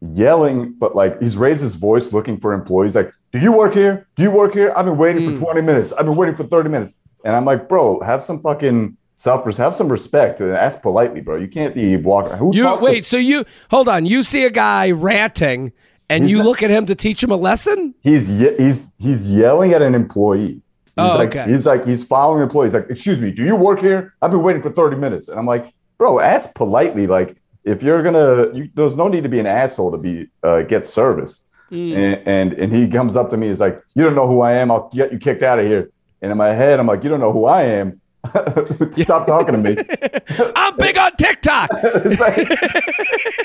yelling 0.01 0.73
but 0.73 0.97
like 0.97 1.21
he's 1.21 1.37
raised 1.37 1.63
his 1.63 1.77
voice 1.77 2.13
looking 2.13 2.39
for 2.39 2.53
employees 2.53 2.95
like 2.97 3.13
do 3.33 3.39
you 3.39 3.53
work 3.53 3.75
here 3.75 4.09
do 4.17 4.25
you 4.25 4.31
work 4.31 4.55
here 4.55 4.73
i've 4.77 4.85
been 4.87 4.97
waiting 4.97 5.25
for 5.25 5.37
hmm. 5.39 5.45
20 5.45 5.63
minutes 5.63 5.93
i've 5.93 6.07
been 6.07 6.17
waiting 6.17 6.35
for 6.37 6.45
30 6.45 6.69
minutes 6.69 6.95
and 7.25 7.35
i'm 7.37 7.45
like 7.45 7.69
bro 7.69 8.01
have 8.01 8.23
some 8.23 8.41
fucking 8.41 8.97
self 9.17 9.45
have 9.57 9.75
some 9.75 9.89
respect 9.89 10.41
and 10.41 10.53
ask 10.53 10.81
politely 10.83 11.21
bro 11.21 11.37
you 11.37 11.49
can't 11.49 11.75
be 11.75 11.97
walking 11.97 12.37
who 12.39 12.55
You 12.55 12.77
wait, 12.81 13.05
so 13.05 13.17
you 13.17 13.45
hold 13.71 13.89
on. 13.89 14.07
You 14.07 14.23
see 14.23 14.45
a 14.45 14.51
guy 14.51 14.91
ranting, 14.93 15.73
and 16.09 16.25
He's 16.25 16.31
you 16.33 16.39
not- 16.39 16.47
look 16.47 16.63
at 16.63 16.71
him 16.71 16.87
to 16.87 16.95
teach 16.95 17.23
him 17.23 17.31
a 17.31 17.37
lesson. 17.37 17.95
he's 18.01 18.31
ye- 18.31 18.57
he's 18.57 18.87
he's 18.99 19.29
yelling 19.31 19.73
at 19.73 19.83
an 19.83 19.95
employee. 19.95 20.63
He's 20.97 21.05
Oh, 21.11 21.17
like 21.17 21.29
okay. 21.35 21.51
he's 21.51 21.67
like 21.67 21.85
he's 21.85 22.05
following 22.05 22.43
employees. 22.43 22.75
Like, 22.75 22.87
excuse 22.91 23.19
me, 23.21 23.31
do 23.31 23.43
you 23.45 23.57
work 23.57 23.81
here? 23.81 24.15
I've 24.23 24.31
been 24.31 24.43
waiting 24.43 24.63
for 24.63 24.71
30 24.71 24.97
minutes. 24.97 25.29
And 25.29 25.39
I'm 25.39 25.47
like, 25.47 25.73
bro, 25.97 26.19
ask 26.21 26.55
politely. 26.55 27.07
Like, 27.07 27.37
if 27.65 27.83
you're 27.83 28.03
gonna 28.03 28.53
you, 28.57 28.69
there's 28.75 28.97
no 28.97 29.09
need 29.09 29.23
to 29.25 29.29
be 29.29 29.39
an 29.41 29.47
asshole 29.47 29.91
to 29.93 29.99
be 29.99 30.29
uh, 30.45 30.63
get 30.63 30.87
service. 30.87 31.43
Hmm. 31.71 31.93
And, 31.95 32.23
and 32.27 32.53
and 32.55 32.73
he 32.73 32.89
comes 32.89 33.15
up 33.17 33.31
to 33.31 33.37
me, 33.37 33.49
he's 33.49 33.61
like, 33.61 33.83
You 33.95 34.05
don't 34.05 34.15
know 34.15 34.27
who 34.29 34.41
I 34.41 34.53
am, 34.53 34.71
I'll 34.71 34.89
get 34.95 35.13
you 35.13 35.19
kicked 35.19 35.43
out 35.43 35.59
of 35.59 35.67
here. 35.67 35.91
And 36.23 36.33
in 36.33 36.39
my 36.39 36.49
head, 36.49 36.81
I'm 36.81 36.87
like, 36.87 37.03
You 37.05 37.11
don't 37.11 37.21
know 37.21 37.33
who 37.33 37.45
I 37.45 37.63
am. 37.63 38.01
Stop 38.91 39.27
talking 39.27 39.53
to 39.55 39.59
me. 39.59 39.77
I'm 40.57 40.77
big 40.77 40.99
on 40.99 41.13
TikTok. 41.17 41.71
It's 41.83 42.21
like- 42.21 42.49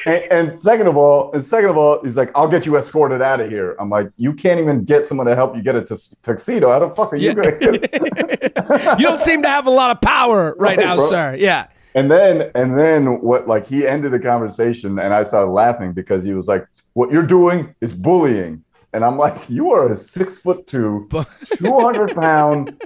and, 0.05 0.23
and 0.49 0.61
second 0.61 0.87
of 0.87 0.97
all, 0.97 1.31
and 1.31 1.43
second 1.45 1.69
of 1.69 1.77
all, 1.77 2.01
he's 2.03 2.17
like, 2.17 2.29
"I'll 2.35 2.47
get 2.49 2.65
you 2.65 2.75
escorted 2.77 3.21
out 3.21 3.39
of 3.39 3.49
here." 3.49 3.73
I'm 3.79 3.89
like, 3.89 4.09
"You 4.17 4.33
can't 4.33 4.59
even 4.59 4.83
get 4.83 5.05
someone 5.05 5.27
to 5.27 5.35
help 5.35 5.55
you 5.55 5.61
get 5.61 5.75
a 5.75 5.81
tuxedo. 6.21 6.69
How 6.71 6.79
the 6.79 6.89
fuck 6.93 7.13
are 7.13 7.15
you 7.15 7.27
Yeah. 7.29 7.33
going?" 7.35 8.99
you 8.99 9.05
don't 9.05 9.21
seem 9.21 9.41
to 9.43 9.47
have 9.47 9.65
a 9.65 9.69
lot 9.69 9.91
of 9.91 10.01
power 10.01 10.55
right, 10.59 10.75
Right, 10.77 10.79
now, 10.85 10.95
bro. 10.97 11.05
sir. 11.07 11.35
Yeah. 11.39 11.67
and 11.95 12.11
then, 12.11 12.51
and 12.53 12.77
then 12.77 13.21
what? 13.21 13.47
Like 13.47 13.65
he 13.65 13.87
ended 13.87 14.11
the 14.11 14.19
conversation, 14.19 14.99
and 14.99 15.13
I 15.13 15.23
started 15.23 15.51
laughing 15.51 15.93
because 15.93 16.23
he 16.25 16.33
was 16.33 16.47
like, 16.49 16.67
"What 16.93 17.09
you're 17.11 17.23
doing 17.23 17.73
is 17.79 17.93
bullying," 17.93 18.61
and 18.93 19.03
I'm 19.03 19.17
like, 19.17 19.49
"You 19.49 19.71
are 19.71 19.89
a 19.91 19.95
six 19.97 20.37
foot 20.37 20.67
two, 20.67 21.07
two 21.57 21.79
hundred 21.79 22.15
pound 22.15 22.81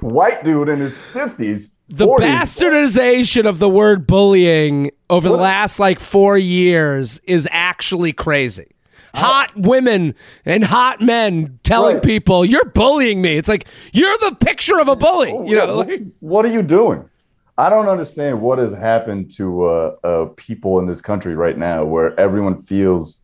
white 0.00 0.44
dude 0.44 0.68
in 0.68 0.78
his 0.80 0.96
fifties." 0.96 1.72
The 1.88 2.04
40s. 2.06 2.18
bastardization 2.18 3.46
of 3.46 3.60
the 3.60 3.68
word 3.68 4.08
bullying 4.08 4.90
over 5.08 5.28
the 5.28 5.36
last 5.36 5.78
like 5.78 6.00
four 6.00 6.36
years 6.36 7.20
is 7.20 7.48
actually 7.52 8.12
crazy. 8.12 8.72
Hot 9.14 9.52
women 9.56 10.14
and 10.44 10.64
hot 10.64 11.00
men 11.00 11.60
telling 11.62 11.94
Right. 11.96 12.02
people 12.04 12.44
you're 12.44 12.64
bullying 12.64 13.22
me. 13.22 13.36
It's 13.36 13.48
like 13.48 13.66
you're 13.92 14.18
the 14.18 14.34
picture 14.34 14.80
of 14.80 14.88
a 14.88 14.96
bully. 14.96 15.30
You 15.30 15.56
know, 15.56 15.76
what, 15.76 15.88
like- 15.88 16.02
what 16.18 16.44
are 16.44 16.52
you 16.52 16.62
doing? 16.62 17.08
I 17.56 17.70
don't 17.70 17.88
understand 17.88 18.42
what 18.42 18.58
has 18.58 18.74
happened 18.74 19.30
to 19.36 19.64
uh, 19.66 19.94
uh, 20.04 20.24
people 20.36 20.78
in 20.80 20.86
this 20.86 21.00
country 21.00 21.34
right 21.36 21.56
now, 21.56 21.84
where 21.84 22.18
everyone 22.20 22.62
feels 22.62 23.22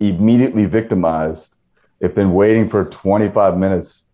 immediately 0.00 0.64
victimized 0.66 1.55
if 2.00 2.14
been 2.14 2.34
waiting 2.34 2.68
for 2.68 2.84
25 2.84 3.56
minutes 3.56 4.04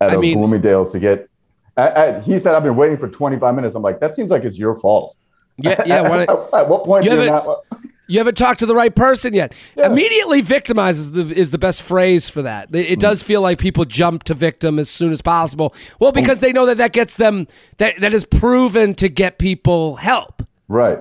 at 0.00 0.10
I 0.10 0.14
a 0.14 0.18
mean- 0.18 0.38
Bloomingdale's 0.38 0.92
to 0.92 1.00
get. 1.00 1.28
I, 1.76 1.90
I, 1.90 2.20
he 2.20 2.38
said, 2.40 2.56
"I've 2.56 2.64
been 2.64 2.74
waiting 2.76 2.96
for 2.96 3.08
25 3.08 3.54
minutes." 3.54 3.76
I'm 3.76 3.82
like, 3.82 4.00
that 4.00 4.14
seems 4.16 4.30
like 4.32 4.42
it's 4.42 4.58
your 4.58 4.74
fault. 4.74 5.16
yeah, 5.58 5.80
yeah. 5.86 6.02
When 6.10 6.20
at 6.22 6.68
what 6.68 6.84
point 6.84 7.04
You 7.04 7.10
do 7.10 7.16
you 7.16 7.22
haven't- 7.22 7.46
not? 7.46 7.64
You 8.10 8.16
haven't 8.18 8.38
talked 8.38 8.60
to 8.60 8.66
the 8.66 8.74
right 8.74 8.96
person 8.96 9.34
yet. 9.34 9.52
Yeah. 9.76 9.88
Immediately 9.92 10.40
victimizes 10.40 11.12
the 11.12 11.30
is 11.38 11.50
the 11.50 11.58
best 11.58 11.82
phrase 11.82 12.30
for 12.30 12.40
that. 12.40 12.74
It, 12.74 12.92
it 12.92 13.00
does 13.00 13.22
feel 13.22 13.42
like 13.42 13.58
people 13.58 13.84
jump 13.84 14.24
to 14.24 14.34
victim 14.34 14.78
as 14.78 14.88
soon 14.88 15.12
as 15.12 15.20
possible. 15.20 15.74
Well, 16.00 16.10
mm-hmm. 16.10 16.22
because 16.22 16.40
they 16.40 16.50
know 16.50 16.64
that 16.64 16.78
that 16.78 16.94
gets 16.94 17.18
them 17.18 17.46
that 17.76 17.96
that 18.00 18.14
is 18.14 18.24
proven 18.24 18.94
to 18.94 19.10
get 19.10 19.38
people 19.38 19.96
help. 19.96 20.42
Right. 20.68 20.98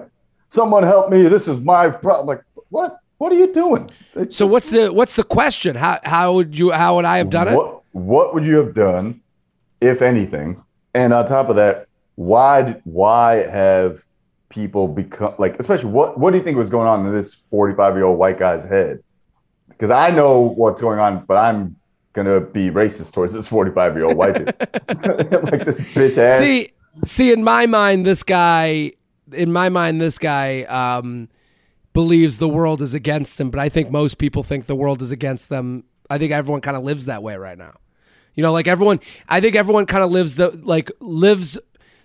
Someone 0.50 0.84
help 0.84 1.10
me. 1.10 1.24
This 1.24 1.48
is 1.48 1.62
my 1.62 1.90
problem. 1.90 2.28
Like, 2.28 2.44
what? 2.72 3.00
What 3.18 3.32
are 3.32 3.36
you 3.36 3.52
doing? 3.54 3.90
It's 4.16 4.38
So 4.38 4.46
what's 4.46 4.70
the 4.72 4.94
what's 4.94 5.16
the 5.16 5.24
question? 5.24 5.76
How 5.76 6.00
how 6.04 6.34
would 6.34 6.58
you 6.58 6.72
how 6.72 6.96
would 6.96 7.06
I 7.06 7.18
have 7.18 7.30
done 7.30 7.48
it? 7.48 7.56
What 7.56 7.84
What 7.92 8.34
would 8.34 8.46
you 8.46 8.58
have 8.58 8.74
done, 8.74 9.22
if 9.82 10.02
anything? 10.02 10.64
And 10.94 11.14
on 11.14 11.26
top 11.26 11.50
of 11.50 11.56
that, 11.56 11.88
why 12.16 12.80
why 12.84 13.36
have 13.48 14.04
people 14.50 14.88
become 14.88 15.34
like, 15.38 15.60
especially 15.60 15.90
what 15.90 16.20
What 16.20 16.32
do 16.32 16.38
you 16.38 16.44
think 16.44 16.58
was 16.58 16.70
going 16.70 16.88
on 16.88 17.06
in 17.06 17.14
this 17.14 17.36
forty 17.50 17.76
five 17.76 17.96
year 17.96 18.06
old 18.06 18.20
white 18.20 18.38
guy's 18.38 18.64
head? 18.66 19.04
Because 19.70 19.92
I 19.92 20.12
know 20.12 20.42
what's 20.42 20.82
going 20.82 21.00
on, 21.00 21.26
but 21.26 21.38
I'm 21.38 21.76
gonna 22.14 22.42
be 22.42 22.70
racist 22.70 23.14
towards 23.14 23.34
this 23.34 23.48
forty 23.48 23.72
five 23.72 23.96
year 23.96 24.06
old 24.06 24.18
white 24.18 24.36
dude, 24.36 24.46
like 24.60 25.66
this 25.66 25.82
bitch 25.82 26.18
ass. 26.18 26.38
See 26.38 26.72
see 27.04 27.32
in 27.32 27.44
my 27.44 27.66
mind 27.66 28.06
this 28.06 28.24
guy 28.24 28.92
in 29.34 29.52
my 29.52 29.70
mind 29.70 30.02
this 30.02 30.18
guy 30.18 30.64
um 30.64 31.30
believes 31.98 32.38
the 32.38 32.48
world 32.48 32.80
is 32.84 32.94
against 32.94 33.42
him, 33.42 33.50
but 33.50 33.60
I 33.60 33.70
think 33.70 33.90
most 33.90 34.20
people 34.20 34.44
think 34.44 34.68
the 34.68 34.76
world 34.76 35.02
is 35.02 35.12
against 35.12 35.50
them. 35.50 35.84
I 36.12 36.20
think 36.20 36.32
everyone 36.32 36.62
kind 36.62 36.78
of 36.78 36.84
lives 36.84 37.06
that 37.06 37.24
way 37.24 37.38
right 37.38 37.58
now. 37.58 37.74
You 38.36 38.44
know, 38.44 38.52
like 38.52 38.68
everyone 38.68 39.00
I 39.28 39.42
think 39.42 39.56
everyone 39.56 39.88
kind 39.88 40.04
of 40.04 40.12
lives 40.12 40.36
the 40.36 40.52
like 40.62 40.92
lives 41.00 41.58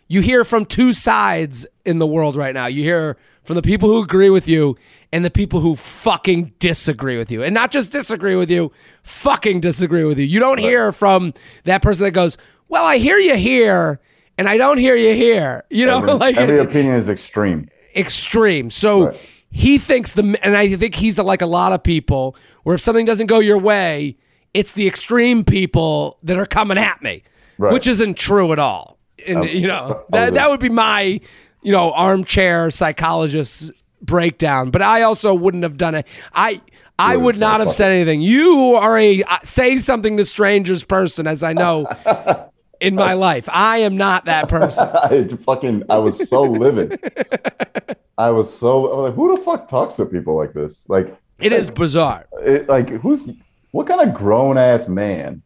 you 0.09 0.23
hear 0.23 0.47
from 0.47 0.65
two 0.65 0.95
sides 0.95 1.67
in 1.85 1.99
the 1.99 2.07
world 2.07 2.37
right 2.37 2.55
now. 2.55 2.65
You 2.65 2.83
hear 2.83 3.19
from 3.45 3.57
the 3.57 3.61
people 3.61 3.87
who 3.91 4.03
agree 4.03 4.31
with 4.31 4.49
you 4.49 4.79
and 5.13 5.27
the 5.27 5.31
people 5.31 5.61
who 5.61 5.77
fucking 5.77 6.55
disagree 6.59 7.19
with 7.19 7.31
you. 7.31 7.43
And 7.43 7.53
not 7.53 7.71
just 7.71 7.93
disagree 7.93 8.35
with 8.35 8.51
you, 8.51 8.73
fucking 9.03 9.61
disagree 9.61 10.05
with 10.05 10.19
you. 10.19 10.25
You 10.25 10.41
don't 10.41 10.57
hear 10.57 10.93
from 10.93 11.35
that 11.65 11.83
person 11.83 12.05
that 12.05 12.13
goes, 12.13 12.39
"Well, 12.67 12.87
I 12.87 12.97
hear 12.97 13.19
you 13.19 13.37
here 13.37 14.01
and 14.39 14.49
I 14.49 14.57
don't 14.57 14.79
hear 14.79 14.97
you 14.97 15.13
here." 15.13 15.65
You 15.69 15.85
know, 15.85 15.99
every, 15.99 16.13
like 16.15 16.37
every 16.39 16.61
opinion 16.61 16.95
is 16.95 17.11
extreme. 17.11 17.69
extreme. 17.95 18.71
So 18.71 19.09
Right. 19.09 19.21
He 19.53 19.79
thinks 19.79 20.13
the, 20.13 20.39
and 20.43 20.57
I 20.57 20.75
think 20.77 20.95
he's 20.95 21.19
like 21.19 21.43
a 21.43 21.47
lot 21.47 21.73
of 21.73 21.83
people, 21.83 22.35
where 22.65 22.75
if 22.75 22.81
something 22.81 23.07
doesn't 23.07 23.27
go 23.27 23.39
your 23.39 23.59
way, 23.59 24.17
it's 24.55 24.73
the 24.73 24.87
extreme 24.89 25.45
people 25.45 26.19
that 26.23 26.37
are 26.39 26.47
coming 26.47 26.79
at 26.79 27.03
me, 27.03 27.23
Right. 27.59 27.73
which 27.73 27.87
isn't 27.87 28.17
true 28.17 28.53
at 28.53 28.59
all. 28.59 28.99
And 29.27 29.45
you 29.49 29.69
know 29.69 30.05
that 30.11 30.35
that 30.35 30.51
would 30.51 30.59
be 30.61 30.69
my, 30.71 31.21
you 31.63 31.73
know, 31.73 31.93
armchair 31.93 32.71
psychologist 32.71 33.71
breakdown. 34.01 34.71
But 34.71 34.83
I 34.83 35.03
also 35.03 35.33
wouldn't 35.35 35.63
have 35.63 35.77
done 35.77 35.95
it. 35.95 36.07
I. 36.35 36.61
I 36.99 37.17
would 37.17 37.37
not 37.37 37.59
have 37.61 37.73
said 37.73 37.91
anything. 37.91 38.21
You 38.21 38.77
are 38.77 38.97
a 38.97 39.23
uh, 39.25 39.39
say 39.43 39.79
something 39.79 40.19
to 40.19 40.25
strangers 40.25 40.85
person, 40.85 41.27
as 41.27 41.43
I 41.43 41.53
know 41.53 41.89
in 42.81 42.95
my 42.95 43.15
life. 43.15 43.49
I 43.51 43.79
am 43.79 43.97
not 43.97 44.27
that 44.27 44.49
person. 44.49 44.89
I 45.03 45.25
fucking 45.25 45.85
I 45.89 45.99
was 45.99 46.29
so 46.29 46.43
livid. 46.43 47.01
I 48.19 48.31
was 48.31 48.57
so 48.57 48.93
I 48.93 48.97
was 48.97 49.05
like, 49.09 49.15
who 49.15 49.37
the 49.37 49.43
fuck 49.43 49.69
talks 49.69 49.97
to 49.97 50.07
people 50.07 50.37
like 50.37 50.53
this? 50.53 50.89
Like 50.89 51.17
It 51.39 51.53
is 51.53 51.71
bizarre. 51.71 52.27
it, 52.41 52.69
like 52.69 52.89
who's 52.91 53.29
what 53.71 53.87
kind 53.87 54.01
of 54.09 54.15
grown 54.15 54.59
ass 54.59 54.87
man 54.89 55.43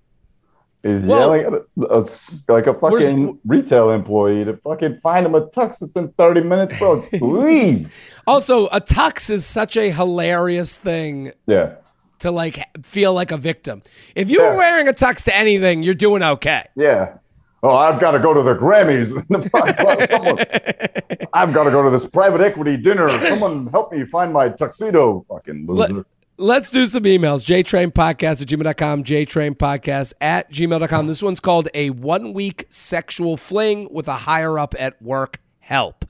is 0.82 1.04
Well- 1.04 1.18
yelling 1.20 1.42
at 1.44 1.52
a, 1.52 1.64
a 1.98 2.06
like 2.52 2.66
a 2.66 2.74
fucking 2.74 3.38
retail 3.44 3.90
employee 3.90 4.44
to 4.44 4.56
fucking 4.58 5.00
find 5.00 5.26
him 5.26 5.34
a 5.34 5.46
tux? 5.46 5.80
It's 5.82 5.90
been 5.90 6.08
thirty 6.18 6.40
minutes, 6.42 6.78
bro. 6.78 7.04
Leave. 7.20 7.92
Also, 8.26 8.66
a 8.68 8.80
tux 8.80 9.30
is 9.30 9.46
such 9.46 9.76
a 9.76 9.90
hilarious 9.92 10.76
thing 10.78 11.32
Yeah. 11.46 11.74
to 12.18 12.30
like 12.32 12.58
feel 12.84 13.12
like 13.14 13.30
a 13.30 13.36
victim. 13.36 13.82
If 14.16 14.28
you 14.30 14.40
were 14.42 14.50
Yeah. 14.52 14.56
wearing 14.56 14.88
a 14.88 14.92
tux 14.92 15.22
to 15.24 15.36
anything, 15.36 15.82
you're 15.84 15.94
doing 15.94 16.22
okay. 16.24 16.64
Yeah. 16.74 17.18
Oh, 17.62 17.74
I've 17.76 17.98
got 17.98 18.12
to 18.12 18.18
go 18.18 18.32
to 18.34 18.42
the 18.42 18.54
Grammys. 18.54 19.08
Someone, 20.08 21.28
I've 21.32 21.52
got 21.52 21.64
to 21.64 21.70
go 21.70 21.82
to 21.82 21.90
this 21.90 22.04
private 22.04 22.40
equity 22.40 22.76
dinner. 22.76 23.10
Someone 23.28 23.66
help 23.68 23.92
me 23.92 24.04
find 24.04 24.32
my 24.32 24.48
tuxedo. 24.50 25.24
Fucking 25.28 25.66
loser. 25.66 25.94
Let, 25.94 26.06
let's 26.36 26.70
do 26.70 26.86
some 26.86 27.04
emails. 27.04 27.44
JTrainPodcast 27.44 28.42
at 28.42 28.48
gmail.com, 28.48 29.04
JTrainPodcast 29.04 30.12
at 30.20 30.50
gmail.com. 30.52 31.06
This 31.06 31.22
one's 31.22 31.40
called 31.40 31.68
A 31.74 31.90
One 31.90 32.34
Week 32.34 32.66
Sexual 32.68 33.36
Fling 33.38 33.88
with 33.90 34.06
a 34.06 34.14
Higher 34.14 34.58
Up 34.58 34.74
at 34.78 35.00
Work 35.02 35.40
Help. 35.60 36.04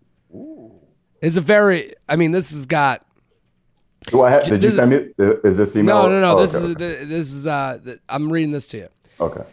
It's 1.22 1.36
a 1.36 1.40
very, 1.40 1.94
I 2.08 2.16
mean, 2.16 2.32
this 2.32 2.52
has 2.52 2.66
got 2.66 3.06
Do 4.08 4.20
I 4.22 4.30
have, 4.30 4.44
did 4.44 4.52
you 4.54 4.58
this 4.58 4.72
is- 4.72 4.76
send 4.76 4.90
me? 4.90 4.96
Is 5.44 5.56
this 5.56 5.74
email? 5.76 6.02
no, 6.02 6.08
no, 6.10 6.20
no. 6.20 6.36
Oh, 6.36 6.40
this 6.42 6.54
okay, 6.54 6.64
is 6.66 6.70
okay. 6.74 7.04
this 7.04 7.32
is 7.32 7.46
uh, 7.46 7.78
I'm 8.08 8.30
reading 8.30 8.50
this 8.50 8.66
to 8.68 8.76
you. 8.78 8.88
okay. 9.20 9.44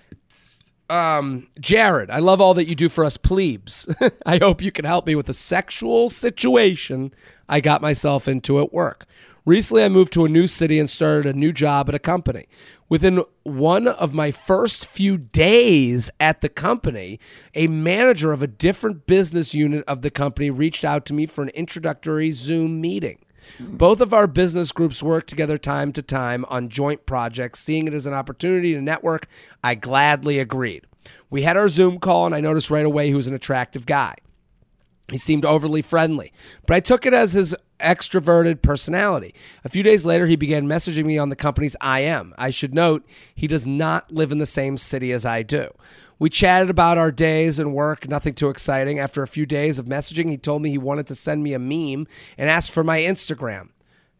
Um, 0.89 1.48
Jared, 1.60 2.10
I 2.10 2.19
love 2.19 2.41
all 2.41 2.54
that 2.56 2.67
you 2.67 2.76
do 2.76 2.89
for 2.89 3.06
us 3.06 3.17
plebes. 3.17 3.88
I 4.26 4.38
hope 4.38 4.62
you 4.62 4.72
can 4.72 4.86
help 4.86 5.08
me 5.08 5.15
with 5.15 5.30
a 5.30 5.34
sexual 5.34 6.10
situation 6.10 7.13
I 7.48 7.62
got 7.62 7.82
myself 7.82 8.28
into 8.28 8.60
at 8.60 8.74
work. 8.74 9.06
Recently, 9.46 9.84
I 9.84 9.89
moved 9.89 10.13
to 10.13 10.24
a 10.24 10.30
new 10.30 10.48
city 10.48 10.80
and 10.80 10.89
started 10.89 11.26
a 11.26 11.38
new 11.38 11.52
job 11.52 11.89
at 11.89 11.96
a 11.96 12.00
company. 12.00 12.48
Within 12.88 13.24
one 13.43 13.88
of 13.88 14.13
my 14.13 14.32
first 14.32 14.86
few 14.86 15.17
days 15.17 16.10
at 16.19 16.41
the 16.41 16.48
company, 16.48 17.19
a 17.54 17.67
manager 17.67 18.32
of 18.32 18.41
a 18.41 18.48
different 18.48 19.06
business 19.06 19.54
unit 19.54 19.84
of 19.86 20.02
the 20.02 20.12
company 20.12 20.50
reached 20.50 20.86
out 20.86 21.06
to 21.06 21.13
me 21.13 21.26
for 21.26 21.41
an 21.41 21.50
introductory 21.50 22.32
Zoom 22.32 22.80
meeting. 22.80 23.19
Both 23.60 24.02
of 24.02 24.14
our 24.14 24.28
business 24.28 24.72
groups 24.72 25.04
work 25.04 25.28
together 25.28 25.58
time 25.58 25.92
to 25.94 26.02
time 26.02 26.46
on 26.50 26.70
joint 26.70 27.06
projects. 27.06 27.60
Seeing 27.60 27.88
it 27.88 27.94
as 27.94 28.06
an 28.06 28.14
opportunity 28.14 28.74
to 28.74 28.82
network, 28.82 29.28
I 29.64 29.76
gladly 29.76 30.40
agreed. 30.40 30.86
We 31.30 31.42
had 31.42 31.58
our 31.58 31.70
Zoom 31.70 32.00
call, 32.00 32.26
and 32.26 32.36
I 32.36 32.40
noticed 32.40 32.70
right 32.70 32.86
away 32.86 33.08
he 33.08 33.14
was 33.14 33.28
an 33.28 33.36
attractive 33.36 33.86
guy. 33.86 34.16
He 35.12 35.18
seemed 35.18 35.44
overly 35.44 35.82
friendly, 35.82 36.32
but 36.66 36.76
I 36.76 36.80
took 36.80 37.06
it 37.06 37.14
as 37.14 37.34
his 37.34 37.54
extroverted 37.80 38.62
personality. 38.62 39.36
A 39.66 39.70
few 39.70 39.84
days 39.84 40.06
later, 40.06 40.28
he 40.28 40.38
began 40.38 40.66
messaging 40.66 41.06
me 41.06 41.18
on 41.18 41.28
the 41.28 41.36
company's 41.36 41.76
IM. 41.84 42.34
I 42.38 42.50
should 42.50 42.74
note, 42.74 43.06
he 43.36 43.46
does 43.46 43.68
not 43.68 44.12
live 44.12 44.32
in 44.32 44.38
the 44.38 44.46
same 44.46 44.78
city 44.78 45.12
as 45.12 45.26
I 45.26 45.44
do. 45.44 45.70
We 46.24 46.30
chatted 46.30 46.70
about 46.70 46.98
our 46.98 47.12
days 47.12 47.60
and 47.60 47.74
work, 47.74 48.08
nothing 48.08 48.34
too 48.34 48.48
exciting. 48.48 48.98
After 48.98 49.24
a 49.24 49.28
few 49.28 49.46
days 49.46 49.78
of 49.78 49.88
messaging, 49.88 50.30
he 50.30 50.38
told 50.38 50.62
me 50.62 50.70
he 50.70 50.78
wanted 50.78 51.06
to 51.08 51.16
send 51.16 51.44
me 51.44 51.54
a 51.54 51.60
meme 51.60 52.08
and 52.38 52.50
asked 52.50 52.72
for 52.72 52.82
my 52.82 53.00
Instagram. 53.00 53.72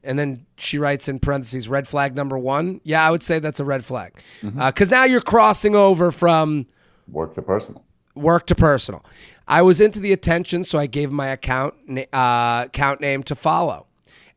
And 0.04 0.20
then 0.20 0.46
she 0.58 0.78
writes 0.78 1.08
in 1.08 1.20
parentheses, 1.20 1.70
red 1.70 1.88
flag 1.88 2.14
number 2.14 2.38
one. 2.38 2.82
Yeah, 2.84 3.08
I 3.08 3.10
would 3.10 3.24
say 3.24 3.40
that's 3.40 3.62
a 3.62 3.64
red 3.64 3.86
flag. 3.86 4.22
Because 4.42 4.92
now 4.92 5.06
you're 5.06 5.22
crossing 5.22 5.78
over 5.78 6.12
from 6.12 6.66
Work 7.08 7.36
to 7.36 7.42
personal. 7.42 7.86
work 8.16 8.48
to 8.48 8.56
personal. 8.56 9.06
I 9.48 9.62
was 9.62 9.80
into 9.80 10.02
the 10.02 10.12
attention, 10.12 10.66
so 10.66 10.78
I 10.78 10.88
gave 10.88 11.08
him 11.08 11.16
my 11.16 11.30
account 11.30 11.74
uh, 12.12 12.64
account 12.66 13.00
name 13.00 13.24
to 13.24 13.34
follow. 13.34 13.88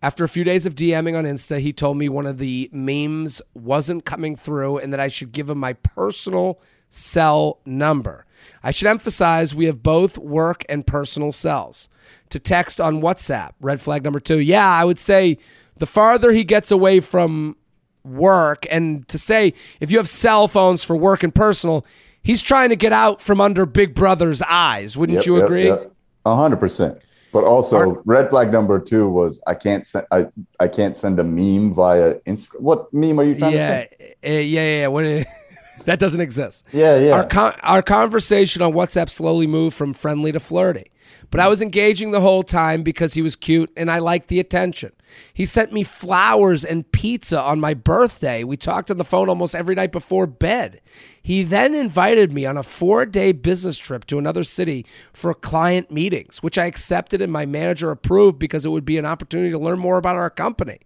After 0.02 0.22
a 0.22 0.28
few 0.28 0.44
days 0.44 0.66
of 0.66 0.76
DMing 0.76 1.18
on 1.18 1.24
Insta, 1.24 1.58
he 1.58 1.72
told 1.72 1.96
me 1.96 2.08
one 2.08 2.26
of 2.26 2.38
the 2.38 2.70
memes 2.72 3.42
wasn't 3.54 4.04
coming 4.04 4.36
through 4.36 4.78
and 4.78 4.92
that 4.92 5.00
I 5.00 5.08
should 5.08 5.32
give 5.32 5.50
him 5.50 5.58
my 5.58 5.72
personal 5.72 6.60
cell 6.90 7.58
number. 7.64 8.24
I 8.62 8.70
should 8.70 8.88
emphasize 8.88 9.54
we 9.54 9.66
have 9.66 9.82
both 9.82 10.18
work 10.18 10.64
and 10.68 10.86
personal 10.86 11.32
cells. 11.32 11.88
To 12.30 12.38
text 12.40 12.80
on 12.80 13.00
WhatsApp, 13.00 13.52
red 13.60 13.80
flag 13.80 14.02
number 14.02 14.18
two. 14.20 14.40
Yeah, 14.40 14.68
I 14.68 14.84
would 14.84 14.98
say 14.98 15.38
the 15.76 15.86
farther 15.86 16.32
he 16.32 16.42
gets 16.44 16.70
away 16.72 16.98
from 17.00 17.56
work 18.04 18.66
and 18.70 19.06
to 19.08 19.18
say 19.18 19.52
if 19.80 19.90
you 19.90 19.98
have 19.98 20.08
cell 20.08 20.48
phones 20.48 20.82
for 20.82 20.96
work 20.96 21.22
and 21.22 21.34
personal, 21.34 21.84
he's 22.22 22.42
trying 22.42 22.70
to 22.70 22.76
get 22.76 22.92
out 22.92 23.20
from 23.20 23.40
under 23.40 23.64
Big 23.66 23.94
Brother's 23.94 24.42
eyes. 24.42 24.96
Wouldn't 24.96 25.16
Yep, 25.18 25.26
you 25.26 25.44
agree? 25.44 25.68
A 25.68 26.34
hundred 26.36 26.58
percent. 26.58 26.98
But 27.32 27.44
also, 27.44 28.02
red 28.04 28.30
flag 28.30 28.50
number 28.50 28.78
two 28.80 29.08
was 29.08 29.40
I 29.46 29.54
can't 29.54 29.86
send 29.86 30.06
I, 30.10 30.26
I 30.58 30.68
can't 30.68 30.96
send 30.96 31.20
a 31.20 31.24
meme 31.24 31.74
via 31.74 32.14
Instagram. 32.26 32.60
What 32.60 32.92
meme 32.94 33.20
are 33.20 33.24
you 33.24 33.34
trying 33.38 33.52
Yeah, 33.52 33.84
to 33.84 33.88
send? 33.88 34.02
uh, 34.02 34.14
yeah, 34.24 34.40
yeah, 34.40 34.78
yeah. 34.80 34.86
What 34.88 35.04
is, 35.04 35.26
that 35.84 35.98
doesn't 35.98 36.20
exist. 36.20 36.64
Yeah, 36.72 36.98
yeah. 36.98 37.12
Our 37.12 37.26
con- 37.26 37.58
our 37.62 37.82
conversation 37.82 38.62
on 38.62 38.72
WhatsApp 38.72 39.08
slowly 39.08 39.46
moved 39.46 39.76
from 39.76 39.92
friendly 39.92 40.32
to 40.32 40.40
flirty. 40.40 40.90
But 41.30 41.40
I 41.40 41.48
was 41.48 41.60
engaging 41.60 42.10
the 42.10 42.20
whole 42.20 42.42
time 42.42 42.82
because 42.82 43.14
he 43.14 43.22
was 43.22 43.36
cute 43.36 43.70
and 43.76 43.90
I 43.90 43.98
liked 43.98 44.28
the 44.28 44.40
attention. 44.40 44.92
He 45.32 45.44
sent 45.44 45.72
me 45.72 45.82
flowers 45.82 46.64
and 46.64 46.90
pizza 46.90 47.40
on 47.40 47.60
my 47.60 47.74
birthday. 47.74 48.44
We 48.44 48.56
talked 48.56 48.90
on 48.90 48.98
the 48.98 49.04
phone 49.04 49.28
almost 49.28 49.54
every 49.54 49.74
night 49.74 49.92
before 49.92 50.26
bed. 50.26 50.80
He 51.20 51.42
then 51.42 51.74
invited 51.74 52.32
me 52.32 52.46
on 52.46 52.56
a 52.56 52.62
four 52.62 53.06
day 53.06 53.32
business 53.32 53.78
trip 53.78 54.04
to 54.06 54.18
another 54.18 54.44
city 54.44 54.86
for 55.12 55.34
client 55.34 55.90
meetings, 55.90 56.42
which 56.42 56.58
I 56.58 56.66
accepted 56.66 57.20
and 57.20 57.32
my 57.32 57.46
manager 57.46 57.90
approved 57.90 58.38
because 58.38 58.64
it 58.64 58.70
would 58.70 58.84
be 58.84 58.98
an 58.98 59.06
opportunity 59.06 59.50
to 59.50 59.58
learn 59.58 59.78
more 59.78 59.96
about 59.96 60.16
our 60.16 60.30
company. 60.30 60.78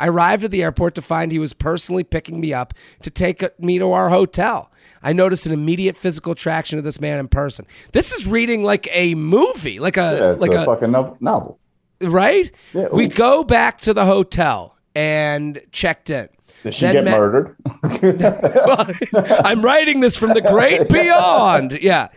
I 0.00 0.08
arrived 0.08 0.42
at 0.44 0.50
the 0.50 0.62
airport 0.62 0.94
to 0.96 1.02
find 1.02 1.30
he 1.30 1.38
was 1.38 1.52
personally 1.52 2.02
picking 2.02 2.40
me 2.40 2.52
up 2.52 2.74
to 3.02 3.10
take 3.10 3.44
me 3.60 3.78
to 3.78 3.92
our 3.92 4.08
hotel. 4.08 4.72
I 5.02 5.12
noticed 5.12 5.46
an 5.46 5.52
immediate 5.52 5.96
physical 5.96 6.32
attraction 6.32 6.76
to 6.78 6.82
this 6.82 7.00
man 7.00 7.20
in 7.20 7.28
person. 7.28 7.66
This 7.92 8.12
is 8.12 8.26
reading 8.26 8.64
like 8.64 8.88
a 8.90 9.14
movie, 9.14 9.78
like 9.78 9.96
a 9.96 10.16
yeah, 10.18 10.40
like 10.40 10.52
a, 10.52 10.62
a 10.62 10.64
fucking 10.64 10.90
novel. 10.90 11.58
right? 12.00 12.50
Yeah, 12.72 12.88
we 12.90 13.06
go 13.06 13.44
back 13.44 13.80
to 13.82 13.94
the 13.94 14.04
hotel 14.06 14.74
and 14.94 15.60
checked 15.70 16.10
in. 16.10 16.28
Did 16.62 16.74
she 16.74 16.86
Then 16.86 16.94
get 16.94 17.04
met- 17.04 17.18
murdered? 17.18 17.56
I'm 19.44 19.62
writing 19.62 20.00
this 20.00 20.16
from 20.16 20.34
the 20.34 20.40
great 20.42 20.88
beyond. 20.90 21.78
Yeah. 21.80 22.08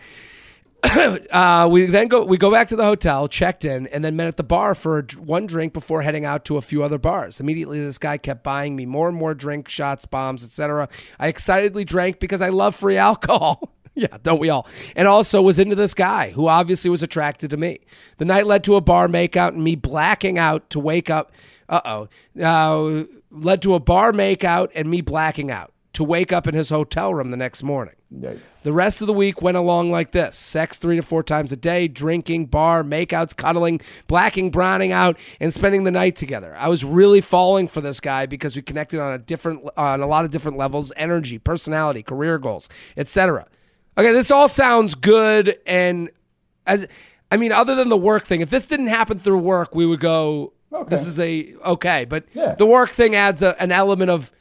uh, 1.32 1.68
we 1.72 1.86
then 1.86 2.08
go 2.08 2.26
we 2.26 2.38
go 2.38 2.52
back 2.52 2.68
to 2.68 2.76
the 2.76 2.84
hotel, 2.84 3.28
checked 3.28 3.64
in, 3.64 3.88
and 3.88 4.04
then 4.04 4.16
met 4.16 4.28
at 4.28 4.38
the 4.38 4.44
bar 4.44 4.76
for 4.76 5.06
one 5.18 5.46
drink 5.46 5.72
before 5.72 6.02
heading 6.02 6.26
out 6.26 6.44
to 6.46 6.58
a 6.58 6.62
few 6.62 6.84
other 6.84 6.98
bars. 6.98 7.40
Immediately, 7.40 7.80
this 7.80 7.98
guy 7.98 8.18
kept 8.18 8.44
buying 8.44 8.76
me 8.76 8.86
more 8.86 9.08
and 9.08 9.18
more 9.18 9.34
drink, 9.34 9.70
shots, 9.70 10.06
bombs, 10.06 10.44
etc. 10.44 10.90
I 11.20 11.28
excitedly 11.28 11.86
drank 11.86 12.20
because 12.20 12.42
I 12.42 12.50
love 12.50 12.76
free 12.76 12.98
alcohol. 13.04 13.74
yeah, 13.96 14.18
don't 14.24 14.40
we 14.40 14.50
all? 14.50 14.68
And 14.96 15.08
also 15.08 15.42
was 15.42 15.58
into 15.58 15.76
this 15.76 15.94
guy 15.94 16.32
who 16.32 16.48
obviously 16.48 16.90
was 16.90 17.02
attracted 17.02 17.52
to 17.52 17.58
me. 17.58 17.80
The 18.18 18.26
night 18.26 18.46
led 18.46 18.64
to 18.66 18.76
a 18.76 18.82
bar 18.82 19.08
makeout 19.08 19.50
and 19.50 19.64
me 19.64 19.76
blacking 19.76 20.38
out 20.38 20.70
to 20.72 20.80
wake 20.80 21.10
up. 21.10 21.32
Uh 21.70 21.82
oh. 21.86 22.44
Uh, 22.44 23.06
led 23.32 23.62
to 23.62 23.76
a 23.76 23.80
bar 23.80 24.12
makeout 24.12 24.72
and 24.76 24.90
me 24.90 25.02
blacking 25.02 25.50
out 25.50 25.73
to 25.94 26.04
wake 26.04 26.32
up 26.34 26.48
in 26.48 26.56
his 26.56 26.70
hotel 26.70 27.14
room 27.14 27.32
the 27.32 27.38
next 27.38 27.64
morning. 27.64 27.96
Yikes. 28.14 28.40
The 28.64 28.72
rest 28.74 29.02
of 29.02 29.08
the 29.08 29.14
week 29.14 29.42
went 29.42 29.58
along 29.58 29.92
like 29.92 30.12
this 30.12 30.38
sex 30.38 30.78
three 30.78 30.96
to 30.98 31.02
four 31.02 31.24
times 31.24 31.52
a 31.52 31.56
day, 31.56 31.88
drinking, 31.88 32.48
bar, 32.48 32.84
makeouts, 32.84 33.36
cuddling, 33.36 33.82
blacking, 34.08 34.52
browning 34.52 34.92
out, 34.92 35.18
and 35.40 35.54
spending 35.54 35.84
the 35.84 35.92
night 35.92 36.16
together. 36.16 36.56
I 36.58 36.68
was 36.68 36.84
really 36.84 37.22
falling 37.22 37.68
for 37.68 37.82
this 37.82 38.00
guy 38.00 38.26
because 38.26 38.56
we 38.56 38.62
connected 38.62 39.00
on 39.00 39.14
a 39.14 39.18
different 39.18 39.68
on 39.78 40.02
a 40.02 40.08
lot 40.08 40.26
of 40.26 40.32
different 40.32 40.58
levels 40.58 40.92
energy, 40.96 41.38
personality, 41.40 42.04
career 42.04 42.38
goals, 42.38 42.70
etc. 42.98 43.48
Okay, 43.98 44.12
this 44.12 44.32
all 44.32 44.50
sounds 44.50 44.96
good 44.96 45.58
and 45.66 46.10
as 46.66 46.88
I 47.32 47.38
mean, 47.38 47.52
other 47.52 47.74
than 47.76 47.90
the 47.90 47.98
work 47.98 48.24
thing, 48.26 48.42
if 48.42 48.50
this 48.52 48.68
didn't 48.68 48.88
happen 48.88 49.18
through 49.18 49.40
work, 49.40 49.74
we 49.74 49.88
would 49.88 50.00
go, 50.00 50.54
this 50.88 51.06
is 51.08 51.20
a 51.20 51.56
okay. 51.66 52.06
But 52.06 52.26
Yeah. 52.34 52.54
the 52.56 52.66
work 52.68 52.92
thing 52.92 53.16
adds 53.16 53.42
a, 53.42 53.60
an 53.62 53.72
element 53.72 54.12
of 54.12 54.32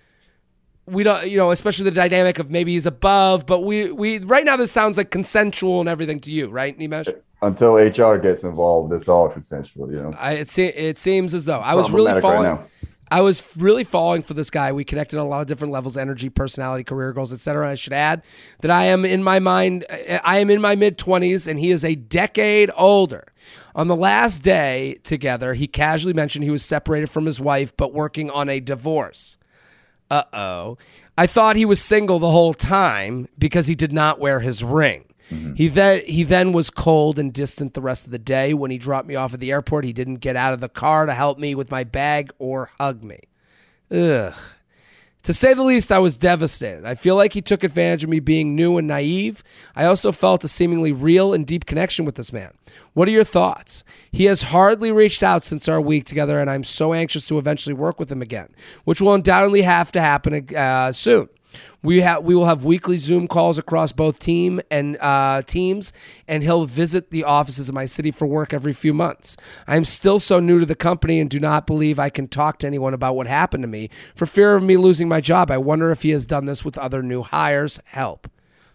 we 0.86 1.02
don't 1.02 1.28
you 1.28 1.36
know 1.36 1.50
especially 1.50 1.84
the 1.84 1.90
dynamic 1.90 2.38
of 2.38 2.50
maybe 2.50 2.72
he's 2.72 2.86
above 2.86 3.46
but 3.46 3.60
we 3.60 3.90
we 3.92 4.18
right 4.18 4.44
now 4.44 4.56
this 4.56 4.72
sounds 4.72 4.96
like 4.96 5.10
consensual 5.10 5.80
and 5.80 5.88
everything 5.88 6.20
to 6.20 6.30
you 6.30 6.48
right 6.48 6.78
Nimesh? 6.78 7.12
Until 7.42 7.74
HR 7.74 8.18
gets 8.18 8.44
involved, 8.44 8.92
it's 8.92 9.08
all 9.08 9.28
consensual, 9.28 9.90
you 9.90 10.00
know. 10.00 10.14
I, 10.16 10.34
it, 10.34 10.48
se- 10.48 10.74
it 10.76 10.96
seems 10.96 11.34
as 11.34 11.44
though. 11.44 11.58
I 11.58 11.74
was 11.74 11.90
really 11.90 12.12
Problematic 12.12 12.44
right 12.44 12.54
falling. 12.54 12.68
I 13.12 13.20
was 13.20 13.56
really 13.58 13.84
falling 13.84 14.22
for 14.22 14.32
this 14.32 14.48
guy. 14.48 14.72
We 14.72 14.84
connected 14.84 15.18
on 15.18 15.26
a 15.26 15.28
lot 15.28 15.42
of 15.42 15.46
different 15.46 15.70
levels 15.70 15.98
energy 15.98 16.30
personality 16.30 16.82
career 16.82 17.12
goals 17.12 17.32
etc 17.32 17.70
I 17.70 17.74
should 17.74 17.92
add 17.92 18.22
that 18.60 18.70
I 18.70 18.84
am 18.84 19.04
in 19.04 19.22
my 19.22 19.38
mind 19.38 19.84
I 20.24 20.38
am 20.38 20.48
in 20.48 20.62
my 20.62 20.76
mid 20.76 20.96
20s 20.96 21.46
and 21.46 21.58
he 21.58 21.72
is 21.72 21.84
a 21.84 21.94
decade 21.94 22.70
older. 22.76 23.26
On 23.74 23.88
the 23.88 23.96
last 23.96 24.38
day 24.38 24.98
together 25.02 25.52
he 25.52 25.66
casually 25.66 26.14
mentioned 26.14 26.44
he 26.44 26.50
was 26.50 26.64
separated 26.64 27.10
from 27.10 27.26
his 27.26 27.38
wife 27.38 27.76
but 27.76 27.92
working 27.92 28.30
on 28.30 28.48
a 28.48 28.60
divorce 28.60 29.36
uh 30.12 30.24
oh. 30.32 30.78
I 31.16 31.26
thought 31.26 31.56
he 31.56 31.64
was 31.64 31.80
single 31.80 32.18
the 32.18 32.30
whole 32.30 32.54
time 32.54 33.28
because 33.38 33.66
he 33.66 33.74
did 33.74 33.92
not 33.92 34.20
wear 34.20 34.40
his 34.40 34.62
ring. 34.62 35.06
He 35.56 35.68
then 35.68 36.02
he 36.04 36.24
then 36.24 36.52
was 36.52 36.68
cold 36.68 37.18
and 37.18 37.32
distant 37.32 37.72
the 37.72 37.80
rest 37.80 38.04
of 38.04 38.12
the 38.12 38.18
day. 38.18 38.52
When 38.52 38.70
he 38.70 38.76
dropped 38.76 39.08
me 39.08 39.14
off 39.14 39.32
at 39.32 39.40
the 39.40 39.50
airport, 39.50 39.86
he 39.86 39.92
didn't 39.94 40.16
get 40.16 40.36
out 40.36 40.52
of 40.52 40.60
the 40.60 40.68
car 40.68 41.06
to 41.06 41.14
help 41.14 41.38
me 41.38 41.54
with 41.54 41.70
my 41.70 41.84
bag 41.84 42.32
or 42.38 42.70
hug 42.78 43.02
me. 43.02 43.20
Ugh. 43.90 44.34
To 45.24 45.32
say 45.32 45.54
the 45.54 45.62
least, 45.62 45.92
I 45.92 46.00
was 46.00 46.16
devastated. 46.16 46.84
I 46.84 46.96
feel 46.96 47.14
like 47.14 47.32
he 47.32 47.40
took 47.40 47.62
advantage 47.62 48.02
of 48.02 48.10
me 48.10 48.18
being 48.18 48.56
new 48.56 48.76
and 48.76 48.88
naive. 48.88 49.44
I 49.76 49.84
also 49.84 50.10
felt 50.10 50.42
a 50.42 50.48
seemingly 50.48 50.90
real 50.90 51.32
and 51.32 51.46
deep 51.46 51.64
connection 51.64 52.04
with 52.04 52.16
this 52.16 52.32
man. 52.32 52.52
What 52.94 53.06
are 53.06 53.12
your 53.12 53.22
thoughts? 53.22 53.84
He 54.10 54.24
has 54.24 54.42
hardly 54.42 54.90
reached 54.90 55.22
out 55.22 55.44
since 55.44 55.68
our 55.68 55.80
week 55.80 56.06
together, 56.06 56.40
and 56.40 56.50
I'm 56.50 56.64
so 56.64 56.92
anxious 56.92 57.24
to 57.26 57.38
eventually 57.38 57.74
work 57.74 58.00
with 58.00 58.10
him 58.10 58.20
again, 58.20 58.48
which 58.82 59.00
will 59.00 59.14
undoubtedly 59.14 59.62
have 59.62 59.92
to 59.92 60.00
happen 60.00 60.44
uh, 60.56 60.90
soon. 60.90 61.28
We 61.82 62.00
have 62.00 62.22
we 62.24 62.34
will 62.34 62.46
have 62.46 62.64
weekly 62.64 62.96
Zoom 62.96 63.28
calls 63.28 63.58
across 63.58 63.92
both 63.92 64.18
team 64.18 64.60
and 64.70 64.96
uh, 65.00 65.42
teams, 65.42 65.92
and 66.28 66.42
he'll 66.42 66.64
visit 66.64 67.10
the 67.10 67.24
offices 67.24 67.68
of 67.68 67.74
my 67.74 67.86
city 67.86 68.10
for 68.10 68.26
work 68.26 68.52
every 68.52 68.72
few 68.72 68.94
months. 68.94 69.36
I'm 69.66 69.84
still 69.84 70.18
so 70.18 70.40
new 70.40 70.60
to 70.60 70.66
the 70.66 70.74
company 70.74 71.20
and 71.20 71.28
do 71.28 71.40
not 71.40 71.66
believe 71.66 71.98
I 71.98 72.10
can 72.10 72.28
talk 72.28 72.58
to 72.60 72.66
anyone 72.66 72.94
about 72.94 73.16
what 73.16 73.26
happened 73.26 73.62
to 73.62 73.68
me 73.68 73.90
for 74.14 74.26
fear 74.26 74.54
of 74.54 74.62
me 74.62 74.76
losing 74.76 75.08
my 75.08 75.20
job. 75.20 75.50
I 75.50 75.58
wonder 75.58 75.90
if 75.90 76.02
he 76.02 76.10
has 76.10 76.26
done 76.26 76.46
this 76.46 76.64
with 76.64 76.78
other 76.78 77.02
new 77.02 77.22
hires. 77.22 77.80
Help. 77.84 78.28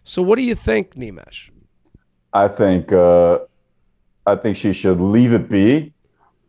So, 0.04 0.22
what 0.22 0.38
do 0.38 0.44
you 0.44 0.56
think, 0.56 0.96
Nimesh? 0.96 1.50
I 2.34 2.48
think 2.48 2.92
uh, 2.92 3.40
I 4.26 4.36
think 4.36 4.58
she 4.58 4.74
should 4.74 5.00
leave 5.02 5.34
it 5.34 5.50
be. 5.50 5.94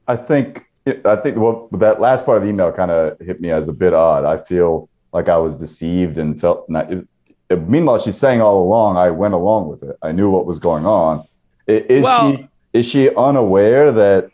I 0.06 0.16
think 0.16 0.64
I 1.04 1.16
think 1.16 1.36
well 1.36 1.68
that 1.72 2.00
last 2.00 2.24
part 2.24 2.38
of 2.38 2.42
the 2.42 2.48
email 2.48 2.72
kind 2.72 2.90
of 2.90 3.18
hit 3.20 3.40
me 3.40 3.50
as 3.50 3.68
a 3.68 3.72
bit 3.72 3.94
odd. 3.94 4.24
I 4.24 4.38
feel 4.38 4.88
like 5.12 5.28
I 5.28 5.38
was 5.38 5.56
deceived 5.56 6.18
and 6.18 6.40
felt 6.40 6.68
not. 6.68 6.92
It, 6.92 7.06
it- 7.48 7.68
meanwhile, 7.68 7.98
she's 7.98 8.18
saying 8.18 8.40
all 8.40 8.62
along 8.62 8.96
I 8.96 9.10
went 9.10 9.34
along 9.34 9.68
with 9.68 9.82
it. 9.82 9.96
I 10.02 10.12
knew 10.12 10.30
what 10.30 10.44
was 10.46 10.58
going 10.58 10.86
on. 10.86 11.26
Is 11.66 12.02
Well- 12.04 12.36
she 12.36 12.48
is 12.74 12.86
she 12.86 13.14
unaware 13.14 13.90
that 13.92 14.30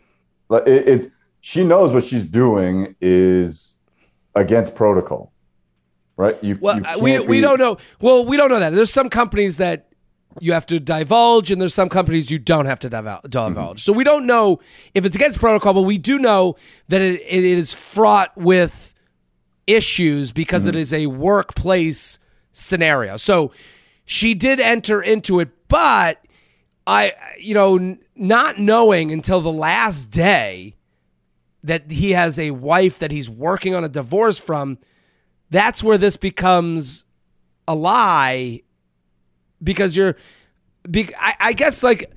like, 0.49 0.67
it, 0.67 0.87
it's 0.87 1.07
she 1.41 1.63
knows 1.63 1.93
what 1.93 2.03
she's 2.03 2.25
doing 2.25 2.95
is 3.01 3.79
against 4.35 4.75
protocol, 4.75 5.31
right? 6.17 6.41
You 6.43 6.57
Well, 6.59 6.77
you 6.77 6.83
uh, 6.85 6.97
we 6.99 7.19
we 7.19 7.37
be- 7.37 7.41
don't 7.41 7.59
know. 7.59 7.77
Well, 8.01 8.25
we 8.25 8.35
don't 8.37 8.49
know 8.49 8.59
that. 8.59 8.73
There's 8.73 8.91
some 8.91 9.09
companies 9.09 9.57
that 9.57 9.87
you 10.41 10.51
have 10.51 10.65
to 10.65 10.79
divulge, 10.81 11.49
and 11.51 11.61
there's 11.61 11.73
some 11.73 11.87
companies 11.87 12.29
you 12.29 12.37
don't 12.37 12.65
have 12.65 12.79
to 12.81 12.89
divul- 12.89 13.21
divulge. 13.29 13.81
So 13.83 13.93
we 13.93 14.03
don't 14.03 14.27
know 14.27 14.59
if 14.93 15.05
it's 15.05 15.15
against 15.15 15.39
protocol, 15.39 15.73
but 15.73 15.83
we 15.83 15.97
do 15.97 16.19
know 16.19 16.57
that 16.89 17.01
it, 17.01 17.21
it 17.21 17.43
is 17.45 17.73
fraught 17.73 18.35
with 18.35 18.93
issues 19.67 20.31
because 20.31 20.67
it 20.67 20.71
mm-hmm. 20.71 20.79
is 20.79 20.93
a 20.93 21.07
workplace 21.07 22.19
scenario. 22.51 23.17
So 23.17 23.51
she 24.05 24.33
did 24.33 24.59
enter 24.59 25.01
into 25.01 25.39
it, 25.39 25.49
but 25.67 26.23
I, 26.87 27.13
you 27.39 27.53
know, 27.53 27.97
not 28.15 28.59
knowing 28.59 29.11
until 29.11 29.41
the 29.41 29.51
last 29.51 30.05
day 30.05 30.75
that 31.63 31.89
he 31.91 32.11
has 32.11 32.37
a 32.37 32.51
wife 32.51 32.99
that 32.99 33.11
he's 33.11 33.29
working 33.29 33.73
on 33.73 33.83
a 33.83 33.89
divorce 33.89 34.37
from, 34.37 34.77
that's 35.49 35.83
where 35.83 35.97
this 35.97 36.15
becomes 36.15 37.05
a 37.67 37.73
lie 37.73 38.61
because 39.63 39.97
you're, 39.97 40.15
be, 40.89 41.09
I, 41.19 41.35
I 41.39 41.53
guess 41.53 41.81
like 41.81 42.13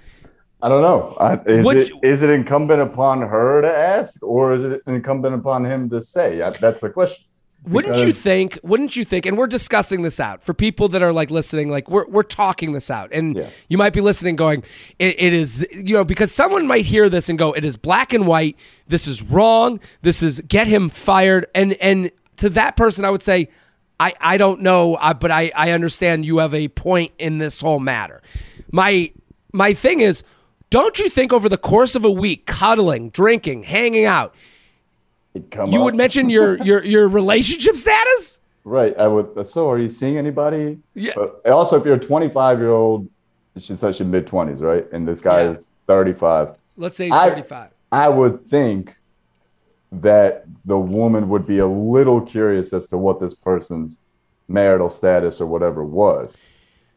I 0.60 0.68
don't 0.68 0.82
know. 0.82 1.16
I, 1.20 1.38
is 1.46 1.64
Would 1.64 1.76
it 1.76 1.88
you- 1.90 2.00
is 2.02 2.22
it 2.22 2.30
incumbent 2.30 2.82
upon 2.82 3.22
her 3.22 3.62
to 3.62 3.68
ask, 3.68 4.20
or 4.22 4.52
is 4.54 4.64
it 4.64 4.82
incumbent 4.86 5.36
upon 5.36 5.64
him 5.64 5.88
to 5.90 6.02
say? 6.02 6.42
I, 6.42 6.50
that's 6.50 6.80
the 6.80 6.90
question. 6.90 7.24
Wouldn't 7.66 7.98
you 8.02 8.12
think? 8.12 8.58
Wouldn't 8.62 8.96
you 8.96 9.04
think? 9.04 9.26
And 9.26 9.36
we're 9.36 9.46
discussing 9.48 10.02
this 10.02 10.20
out 10.20 10.42
for 10.42 10.54
people 10.54 10.88
that 10.88 11.02
are 11.02 11.12
like 11.12 11.30
listening. 11.30 11.68
Like 11.68 11.88
we're 11.90 12.06
we're 12.06 12.22
talking 12.22 12.72
this 12.72 12.90
out, 12.90 13.10
and 13.12 13.36
Yeah. 13.36 13.48
you 13.68 13.76
might 13.76 13.92
be 13.92 14.00
listening, 14.00 14.36
going, 14.36 14.62
it, 14.98 15.16
"It 15.18 15.32
is 15.34 15.66
you 15.72 15.94
know," 15.94 16.04
because 16.04 16.32
someone 16.32 16.66
might 16.66 16.86
hear 16.86 17.08
this 17.10 17.28
and 17.28 17.38
go, 17.38 17.52
"It 17.52 17.64
is 17.64 17.76
black 17.76 18.12
and 18.12 18.26
white. 18.26 18.56
This 18.86 19.06
is 19.06 19.22
wrong. 19.22 19.80
This 20.02 20.22
is 20.22 20.40
get 20.48 20.66
him 20.66 20.88
fired." 20.88 21.46
And 21.54 21.72
and 21.74 22.10
to 22.36 22.48
that 22.50 22.76
person, 22.76 23.04
I 23.04 23.10
would 23.10 23.22
say, 23.22 23.48
"I 24.00 24.14
I 24.20 24.36
don't 24.38 24.60
know, 24.62 24.94
uh, 24.94 25.12
but 25.14 25.30
I 25.30 25.50
I 25.54 25.72
understand 25.72 26.24
you 26.24 26.38
have 26.38 26.54
a 26.54 26.68
point 26.68 27.12
in 27.18 27.38
this 27.38 27.60
whole 27.60 27.80
matter." 27.80 28.22
My 28.70 29.10
my 29.52 29.74
thing 29.74 30.00
is, 30.00 30.22
don't 30.70 30.98
you 30.98 31.08
think 31.10 31.32
over 31.32 31.48
the 31.48 31.58
course 31.58 31.96
of 31.96 32.04
a 32.04 32.10
week, 32.10 32.46
cuddling, 32.46 33.10
drinking, 33.10 33.64
hanging 33.64 34.04
out, 34.04 34.34
He'd 35.42 35.50
come 35.50 35.70
you 35.70 35.78
up- 35.78 35.84
would 35.84 35.94
mention 35.94 36.28
your 36.30 36.56
your 36.64 36.84
your 36.84 37.08
relationship 37.08 37.76
status? 37.76 38.40
right. 38.64 38.94
I 38.98 39.06
would. 39.08 39.48
So, 39.48 39.70
are 39.70 39.78
you 39.78 39.88
seeing 39.90 40.16
anybody? 40.18 40.78
Yeah. 40.94 41.12
But 41.16 41.46
also, 41.48 41.78
if 41.78 41.84
you're 41.86 41.94
a 41.94 41.98
25 42.00 42.58
year 42.58 42.70
old, 42.70 43.08
she 43.58 43.76
said 43.76 43.94
she's 43.96 44.06
mid 44.06 44.26
20s, 44.26 44.60
right? 44.60 44.86
And 44.92 45.06
this 45.08 45.20
guy 45.20 45.42
Yeah. 45.44 45.50
is 45.52 45.70
35. 45.86 46.56
Let's 46.76 46.96
say 46.96 47.06
he's 47.06 47.14
I- 47.14 47.30
35. 47.30 47.70
I 47.90 48.08
would 48.08 48.46
think 48.46 48.96
that 49.90 50.44
the 50.66 50.78
woman 50.78 51.28
would 51.30 51.46
be 51.46 51.58
a 51.58 51.66
little 51.66 52.20
curious 52.20 52.72
as 52.74 52.86
to 52.88 52.98
what 52.98 53.20
this 53.20 53.34
person's 53.34 53.96
marital 54.46 54.90
status 54.90 55.40
or 55.40 55.46
whatever 55.46 55.82
was. 55.84 56.36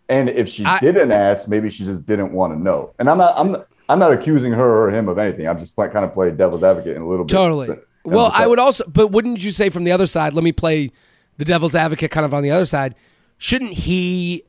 And 0.09 0.27
if 0.29 0.49
she 0.49 0.65
I- 0.65 0.79
didn't 0.79 1.11
ask, 1.13 1.47
maybe 1.47 1.69
she 1.69 1.85
just 1.85 2.05
didn't 2.05 2.33
want 2.33 2.51
to 2.53 2.59
know. 2.59 2.93
And 2.99 3.09
I'm 3.09 3.17
not 3.17 3.33
I'm 3.37 3.51
not, 3.53 3.67
I'm 3.87 3.99
not 3.99 4.11
accusing 4.11 4.51
her 4.53 4.83
or 4.83 4.89
him 4.91 5.07
of 5.07 5.17
anything. 5.17 5.47
I'm 5.47 5.59
just 5.59 5.73
play, 5.75 5.87
kind 5.87 6.03
of 6.03 6.13
playing 6.13 6.35
devil's 6.37 6.63
advocate 6.63 6.95
in 6.97 7.01
a 7.01 7.07
little 7.07 7.23
bit. 7.25 7.31
Totally. 7.31 7.69
Well, 8.03 8.31
I 8.33 8.47
would 8.47 8.59
also, 8.59 8.83
but 8.87 9.07
wouldn't 9.09 9.43
you 9.43 9.51
say 9.51 9.69
from 9.69 9.83
the 9.83 9.91
other 9.91 10.07
side? 10.07 10.33
Let 10.33 10.43
me 10.43 10.51
play 10.51 10.91
the 11.37 11.45
devil's 11.45 11.75
advocate, 11.75 12.11
kind 12.11 12.25
of 12.25 12.33
on 12.33 12.43
the 12.43 12.51
other 12.51 12.65
side. 12.65 12.95
Shouldn't 13.37 13.73
he, 13.73 14.43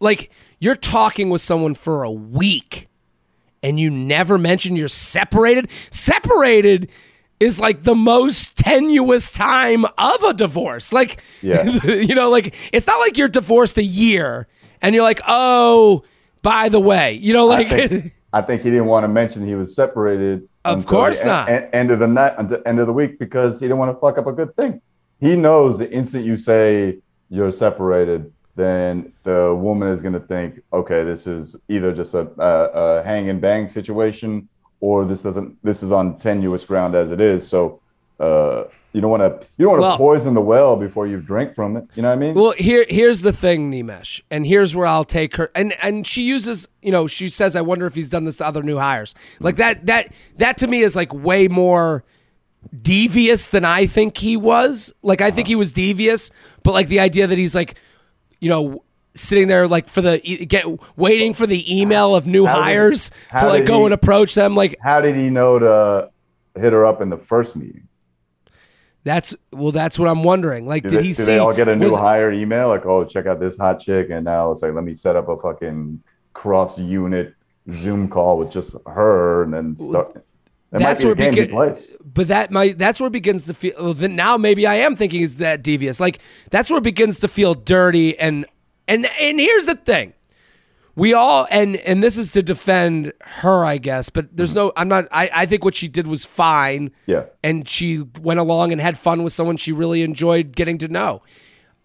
like, 0.00 0.30
you're 0.58 0.76
talking 0.76 1.30
with 1.30 1.40
someone 1.40 1.74
for 1.74 2.02
a 2.04 2.12
week, 2.12 2.88
and 3.62 3.78
you 3.78 3.90
never 3.90 4.38
mention 4.38 4.76
you're 4.76 4.88
separated? 4.88 5.70
Separated 5.90 6.90
is 7.40 7.58
like 7.60 7.82
the 7.82 7.94
most 7.94 8.56
tenuous 8.56 9.32
time 9.32 9.84
of 9.98 10.22
a 10.22 10.32
divorce. 10.32 10.92
Like, 10.92 11.20
Yeah. 11.42 11.64
you 11.84 12.14
know, 12.14 12.30
like 12.30 12.54
it's 12.72 12.86
not 12.86 12.98
like 13.00 13.16
you're 13.18 13.28
divorced 13.28 13.76
a 13.76 13.84
year 13.84 14.46
and 14.80 14.94
you're 14.94 15.04
like, 15.04 15.20
oh, 15.26 16.04
by 16.42 16.68
the 16.68 16.80
way, 16.80 17.14
you 17.14 17.32
know, 17.32 17.46
like. 17.46 17.68
I 17.72 17.88
think, 17.88 18.14
I 18.32 18.42
think 18.42 18.62
he 18.62 18.70
didn't 18.70 18.86
want 18.86 19.04
to 19.04 19.08
mention 19.08 19.46
he 19.46 19.54
was 19.54 19.74
separated. 19.74 20.48
Of 20.64 20.86
course 20.86 21.20
the 21.22 21.28
not. 21.28 21.48
en- 21.48 21.64
en- 21.64 21.70
end 21.72 21.90
of 21.90 21.98
the 21.98 22.06
night, 22.06 22.34
end 22.66 22.80
of 22.80 22.86
the 22.86 22.92
week, 22.92 23.18
because 23.18 23.60
he 23.60 23.66
didn't 23.66 23.78
want 23.78 23.94
to 23.94 24.00
fuck 24.00 24.18
up 24.18 24.26
a 24.26 24.32
good 24.32 24.54
thing. 24.56 24.80
He 25.20 25.36
knows 25.36 25.78
the 25.78 25.90
instant 25.90 26.24
you 26.24 26.36
say 26.36 26.98
you're 27.30 27.52
separated, 27.52 28.32
then 28.56 29.12
the 29.24 29.54
woman 29.54 29.88
is 29.88 30.00
going 30.02 30.14
to 30.14 30.20
think, 30.20 30.62
okay, 30.72 31.02
this 31.04 31.26
is 31.26 31.56
either 31.68 31.92
just 31.92 32.14
a, 32.14 32.30
a, 32.38 32.98
a 32.98 33.02
hang 33.02 33.28
and 33.28 33.40
bang 33.40 33.68
situation, 33.68 34.48
or 34.80 35.04
this 35.04 35.22
doesn't. 35.22 35.58
This 35.62 35.82
is 35.82 35.90
on 35.92 36.18
tenuous 36.18 36.64
ground 36.64 36.94
as 36.94 37.10
it 37.10 37.20
is. 37.20 37.46
So 37.46 37.80
uh, 38.20 38.64
you 38.94 39.00
don't 39.02 39.10
want 39.10 39.22
to 39.40 39.46
you 39.58 39.64
don't 39.66 39.72
want 39.72 39.82
to 39.82 39.88
Well- 39.88 39.98
poison 39.98 40.32
the 40.34 40.40
well 40.40 40.76
before 40.76 41.06
you 41.06 41.20
drink 41.20 41.54
from 41.54 41.76
it. 41.76 41.84
You 41.94 42.02
know 42.02 42.08
what 42.08 42.14
I 42.14 42.18
mean? 42.18 42.34
Well, 42.34 42.54
here 42.56 42.86
here's 42.88 43.20
the 43.20 43.32
thing, 43.32 43.70
Nimesh, 43.70 44.22
and 44.30 44.46
here's 44.46 44.74
where 44.74 44.86
I'll 44.86 45.04
take 45.04 45.36
her. 45.36 45.50
And 45.54 45.74
and 45.82 46.06
she 46.06 46.22
uses, 46.22 46.66
you 46.80 46.92
know, 46.92 47.06
she 47.06 47.28
says, 47.28 47.56
"I 47.56 47.60
wonder 47.60 47.86
if 47.86 47.94
he's 47.94 48.08
done 48.08 48.24
this 48.24 48.36
to 48.36 48.46
other 48.46 48.62
new 48.62 48.78
hires." 48.78 49.14
Like 49.40 49.56
that 49.56 49.84
that 49.86 50.12
that 50.38 50.56
to 50.58 50.66
me 50.68 50.80
is 50.80 50.94
like 50.96 51.12
way 51.12 51.48
more 51.48 52.04
devious 52.82 53.48
than 53.48 53.64
I 53.64 53.86
think 53.86 54.16
he 54.16 54.36
was. 54.36 54.92
Like 55.02 55.20
I 55.20 55.30
think 55.30 55.48
he 55.48 55.56
was 55.56 55.72
devious, 55.72 56.30
but 56.62 56.72
like 56.72 56.88
the 56.88 57.00
idea 57.00 57.26
that 57.26 57.36
he's 57.36 57.54
like, 57.54 57.74
you 58.40 58.48
know, 58.48 58.84
sitting 59.14 59.48
there 59.48 59.66
like 59.68 59.88
for 59.88 60.00
the 60.02 60.18
get 60.48 60.64
waiting 60.96 61.34
for 61.34 61.46
the 61.46 61.80
email 61.80 62.14
of 62.14 62.26
new 62.26 62.46
How 62.46 62.56
did- 62.56 62.62
hires 62.62 63.10
to 63.38 63.46
like 63.48 63.64
go 63.64 63.80
he- 63.80 63.84
and 63.86 63.94
approach 63.94 64.34
them. 64.34 64.54
Like 64.56 64.76
How 64.82 65.00
did 65.00 65.16
he 65.16 65.30
know 65.30 65.58
to 65.58 66.10
hit 66.60 66.72
her 66.72 66.86
up 66.86 67.00
in 67.00 67.10
the 67.10 67.18
first 67.18 67.56
meeting? 67.56 67.88
That's 69.04 69.36
well, 69.52 69.70
that's 69.72 69.98
what 69.98 70.08
I'm 70.08 70.22
wondering. 70.24 70.66
Like, 70.66 70.82
Do, 70.82 70.88
did 70.90 70.98
they, 71.00 71.02
he 71.04 71.08
do 71.10 71.14
see? 71.14 71.24
they 71.26 71.38
all 71.38 71.52
get 71.54 71.68
a 71.68 71.76
new 71.76 71.90
was- 71.90 71.98
hire 71.98 72.32
email? 72.32 72.68
Like, 72.68 72.84
oh, 72.86 73.04
check 73.04 73.26
out 73.26 73.38
this 73.40 73.56
hot 73.56 73.78
chick, 73.80 74.08
and 74.10 74.24
now 74.24 74.50
it's 74.52 74.62
like, 74.62 74.72
let 74.74 74.84
me 74.84 74.94
set 74.94 75.14
up 75.16 75.28
a 75.28 75.36
fucking 75.38 76.02
cross 76.32 76.78
unit 76.78 77.34
Zoom 77.72 78.08
call 78.08 78.38
with 78.38 78.50
just 78.50 78.74
her, 78.86 79.42
and 79.44 79.54
then 79.54 79.76
start. 79.76 80.14
That 80.70 80.80
might 80.80 80.86
that's 80.86 81.02
be 81.02 81.06
where 81.06 81.14
begin- 81.14 81.50
place. 81.50 81.94
But 82.04 82.28
that 82.28 82.50
might 82.50 82.78
that's 82.78 82.98
where 82.98 83.06
it 83.06 83.12
begins 83.12 83.46
to 83.46 83.54
feel. 83.54 83.74
Well, 83.78 83.94
then 83.94 84.16
now 84.16 84.36
maybe 84.36 84.66
I 84.66 84.74
am 84.76 84.96
thinking 84.96 85.22
is 85.22 85.36
that 85.38 85.62
devious. 85.62 86.00
Like 86.00 86.18
that's 86.50 86.68
where 86.70 86.78
it 86.78 86.84
begins 86.84 87.20
to 87.20 87.28
feel 87.28 87.54
dirty. 87.54 88.18
And 88.18 88.44
and 88.88 89.06
and 89.20 89.38
here's 89.38 89.66
the 89.66 89.76
thing, 89.76 90.14
we 90.96 91.12
all 91.12 91.46
and 91.50 91.76
and 91.76 92.02
this 92.02 92.16
is 92.16 92.32
to 92.32 92.42
defend 92.42 93.12
her, 93.20 93.64
I 93.64 93.78
guess. 93.78 94.10
But 94.10 94.36
there's 94.36 94.54
no. 94.54 94.72
I'm 94.76 94.88
not. 94.88 95.06
I 95.10 95.30
I 95.34 95.46
think 95.46 95.64
what 95.64 95.74
she 95.74 95.88
did 95.88 96.06
was 96.06 96.24
fine. 96.24 96.92
Yeah. 97.06 97.26
And 97.42 97.68
she 97.68 98.04
went 98.20 98.40
along 98.40 98.72
and 98.72 98.80
had 98.80 98.98
fun 98.98 99.22
with 99.22 99.32
someone 99.32 99.56
she 99.56 99.72
really 99.72 100.02
enjoyed 100.02 100.54
getting 100.54 100.78
to 100.78 100.88
know. 100.88 101.22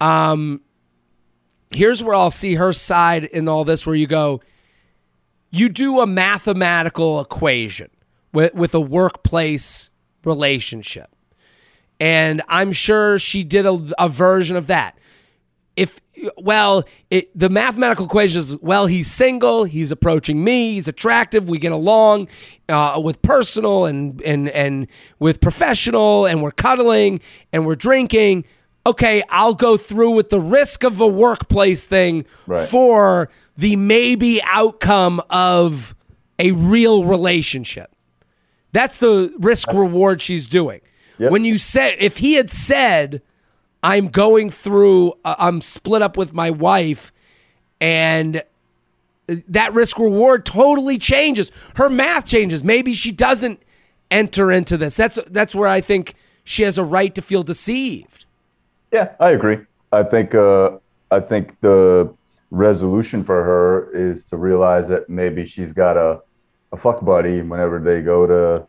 Um, 0.01 0.61
here's 1.71 2.03
where 2.03 2.15
I'll 2.15 2.31
see 2.31 2.55
her 2.55 2.73
side 2.73 3.25
in 3.25 3.47
all 3.47 3.65
this, 3.65 3.85
where 3.85 3.95
you 3.95 4.07
go, 4.07 4.41
you 5.51 5.69
do 5.69 5.99
a 6.01 6.07
mathematical 6.07 7.19
equation 7.19 7.89
with, 8.33 8.53
with 8.53 8.73
a 8.73 8.81
workplace 8.81 9.89
relationship. 10.23 11.09
And 11.99 12.41
I'm 12.47 12.71
sure 12.71 13.19
she 13.19 13.43
did 13.43 13.65
a, 13.65 13.91
a 13.99 14.07
version 14.07 14.55
of 14.55 14.67
that. 14.67 14.97
If, 15.75 15.99
well, 16.37 16.83
it, 17.09 17.37
the 17.37 17.49
mathematical 17.49 18.05
equation 18.05 18.39
is, 18.39 18.57
well, 18.57 18.87
he's 18.87 19.09
single, 19.11 19.63
he's 19.63 19.91
approaching 19.91 20.43
me, 20.43 20.73
he's 20.73 20.87
attractive, 20.87 21.49
we 21.49 21.59
get 21.59 21.71
along 21.71 22.29
uh, 22.67 22.99
with 23.03 23.21
personal 23.21 23.85
and, 23.85 24.21
and, 24.23 24.49
and 24.49 24.87
with 25.19 25.41
professional, 25.41 26.25
and 26.25 26.41
we're 26.41 26.51
cuddling 26.51 27.21
and 27.53 27.65
we're 27.65 27.75
drinking. 27.75 28.45
Okay, 28.85 29.21
I'll 29.29 29.53
go 29.55 29.77
through 29.77 30.11
with 30.11 30.29
the 30.29 30.39
risk 30.39 30.83
of 30.83 30.99
a 31.01 31.07
workplace 31.07 31.85
thing 31.85 32.25
Right. 32.47 32.67
for 32.67 33.29
the 33.57 33.75
maybe 33.75 34.41
outcome 34.43 35.21
of 35.29 35.95
a 36.39 36.51
real 36.51 37.03
relationship. 37.03 37.91
That's 38.71 38.97
the 38.97 39.33
risk 39.39 39.71
reward 39.73 40.21
she's 40.21 40.47
doing. 40.47 40.81
Yep. 41.17 41.31
When 41.31 41.43
you 41.43 41.57
said, 41.57 41.97
if 41.99 42.17
he 42.19 42.35
had 42.35 42.49
said, 42.49 43.21
I'm 43.81 44.07
going 44.07 44.49
through, 44.49 45.13
uh, 45.23 45.35
I'm 45.37 45.61
split 45.61 46.01
up 46.01 46.17
with 46.17 46.33
my 46.33 46.51
wife, 46.51 47.11
and 47.79 48.43
that 49.27 49.73
risk 49.73 49.99
reward 49.99 50.45
totally 50.45 50.97
changes. 50.97 51.51
Her 51.75 51.89
math 51.89 52.25
changes. 52.25 52.63
Maybe 52.63 52.93
she 52.93 53.11
doesn't 53.11 53.61
enter 54.11 54.51
into 54.51 54.77
this. 54.77 54.95
That's 54.95 55.19
that's 55.29 55.53
where 55.53 55.67
I 55.67 55.81
think 55.81 56.15
she 56.43 56.63
has 56.63 56.77
a 56.77 56.83
right 56.83 57.13
to 57.15 57.21
feel 57.21 57.43
deceived. 57.43 58.25
Yeah, 58.91 59.13
I 59.19 59.31
agree. 59.31 59.59
I 59.91 60.03
think 60.03 60.33
uh, 60.35 60.77
I 61.11 61.19
think 61.19 61.59
the 61.61 62.13
resolution 62.51 63.23
for 63.23 63.43
her 63.43 63.91
is 63.91 64.25
to 64.29 64.37
realize 64.37 64.87
that 64.87 65.09
maybe 65.09 65.45
she's 65.45 65.73
got 65.73 65.97
a 65.97 66.21
a 66.71 66.77
fuck 66.77 67.03
buddy 67.03 67.41
whenever 67.41 67.79
they 67.79 68.01
go 68.01 68.27
to 68.27 68.67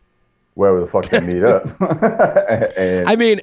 wherever 0.53 0.79
the 0.79 0.87
fuck 0.87 1.09
they 1.09 1.19
meet 1.19 1.43
up. 1.43 1.65
and 2.77 3.09
I 3.09 3.15
mean, 3.15 3.41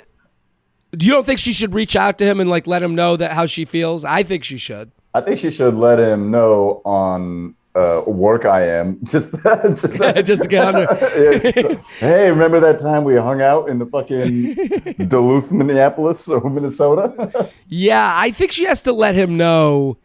you 0.93 1.13
don't 1.13 1.27
think 1.27 1.39
she 1.39 1.53
should 1.53 1.75
reach 1.75 1.97
out 1.97 2.19
to 2.19 2.25
him 2.25 2.41
and 2.41 2.49
like 2.49 2.67
let 2.67 2.83
him 2.83 2.95
know 2.95 3.17
that 3.17 3.33
how 3.33 3.47
she 3.47 3.65
feels? 3.65 4.05
I 4.05 4.23
think 4.23 4.45
she 4.45 4.59
should. 4.59 4.91
I 5.15 5.21
think 5.21 5.39
she 5.39 5.51
should 5.51 5.75
let 5.75 5.99
him 5.99 6.31
know 6.31 6.83
on 6.85 7.55
uh, 7.75 8.03
work 8.07 8.45
I 8.45 8.63
am. 8.63 8.99
Just, 9.05 9.35
just, 9.43 9.83
just 10.25 10.43
to 10.43 10.49
get 10.49 10.65
under. 10.65 10.81
Yeah. 10.83 11.81
hey, 11.99 12.31
remember 12.31 12.61
that 12.61 12.81
time 12.81 13.05
we 13.05 13.17
hung 13.17 13.41
out 13.41 13.69
in 13.69 13.79
the 13.79 13.87
fucking 13.87 15.09
Duluth, 15.09 15.53
Minneapolis, 15.53 16.29
or 16.29 16.49
Minnesota? 16.51 17.51
Yeah, 17.69 18.13
I 18.17 18.31
think 18.31 18.53
she 18.53 18.65
has 18.65 18.83
to 18.83 18.93
let 18.93 19.15
him 19.15 19.37
know 19.37 19.99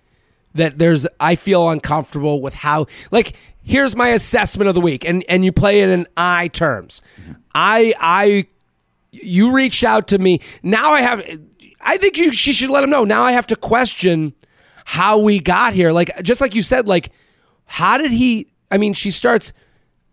that 0.54 0.78
there's. 0.78 1.08
I 1.20 1.36
feel 1.36 1.70
uncomfortable 1.70 2.42
with 2.42 2.54
how. 2.54 2.86
Like, 3.12 3.36
here's 3.64 3.96
my 3.96 4.10
assessment 4.10 4.70
of 4.70 4.76
the 4.76 4.82
week, 4.82 5.04
and 5.04 5.24
and 5.28 5.44
you 5.44 5.52
play 5.52 5.82
it 5.82 5.90
in 5.90 6.06
I 6.16 6.50
terms. 6.50 7.02
I 7.56 7.96
I 8.00 8.48
you 9.14 9.54
reached 9.56 9.84
out 9.84 10.08
to 10.10 10.18
me. 10.18 10.42
Now 10.64 10.92
I 10.94 11.02
have. 11.02 11.40
I 11.82 11.98
think 11.98 12.18
you, 12.18 12.32
she 12.32 12.54
should 12.54 12.70
let 12.70 12.84
him 12.84 12.90
know. 12.90 13.04
Now 13.04 13.24
I 13.24 13.34
have 13.34 13.48
to 13.48 13.56
question 13.56 14.34
how 14.86 15.18
we 15.18 15.40
got 15.40 15.74
here. 15.74 15.92
Like 15.92 16.22
just 16.24 16.42
like 16.42 16.56
you 16.56 16.62
said, 16.62 16.88
like 16.88 17.12
how 17.66 17.98
did 17.98 18.12
he? 18.12 18.48
I 18.72 18.78
mean, 18.78 18.94
she 18.94 19.12
starts. 19.12 19.54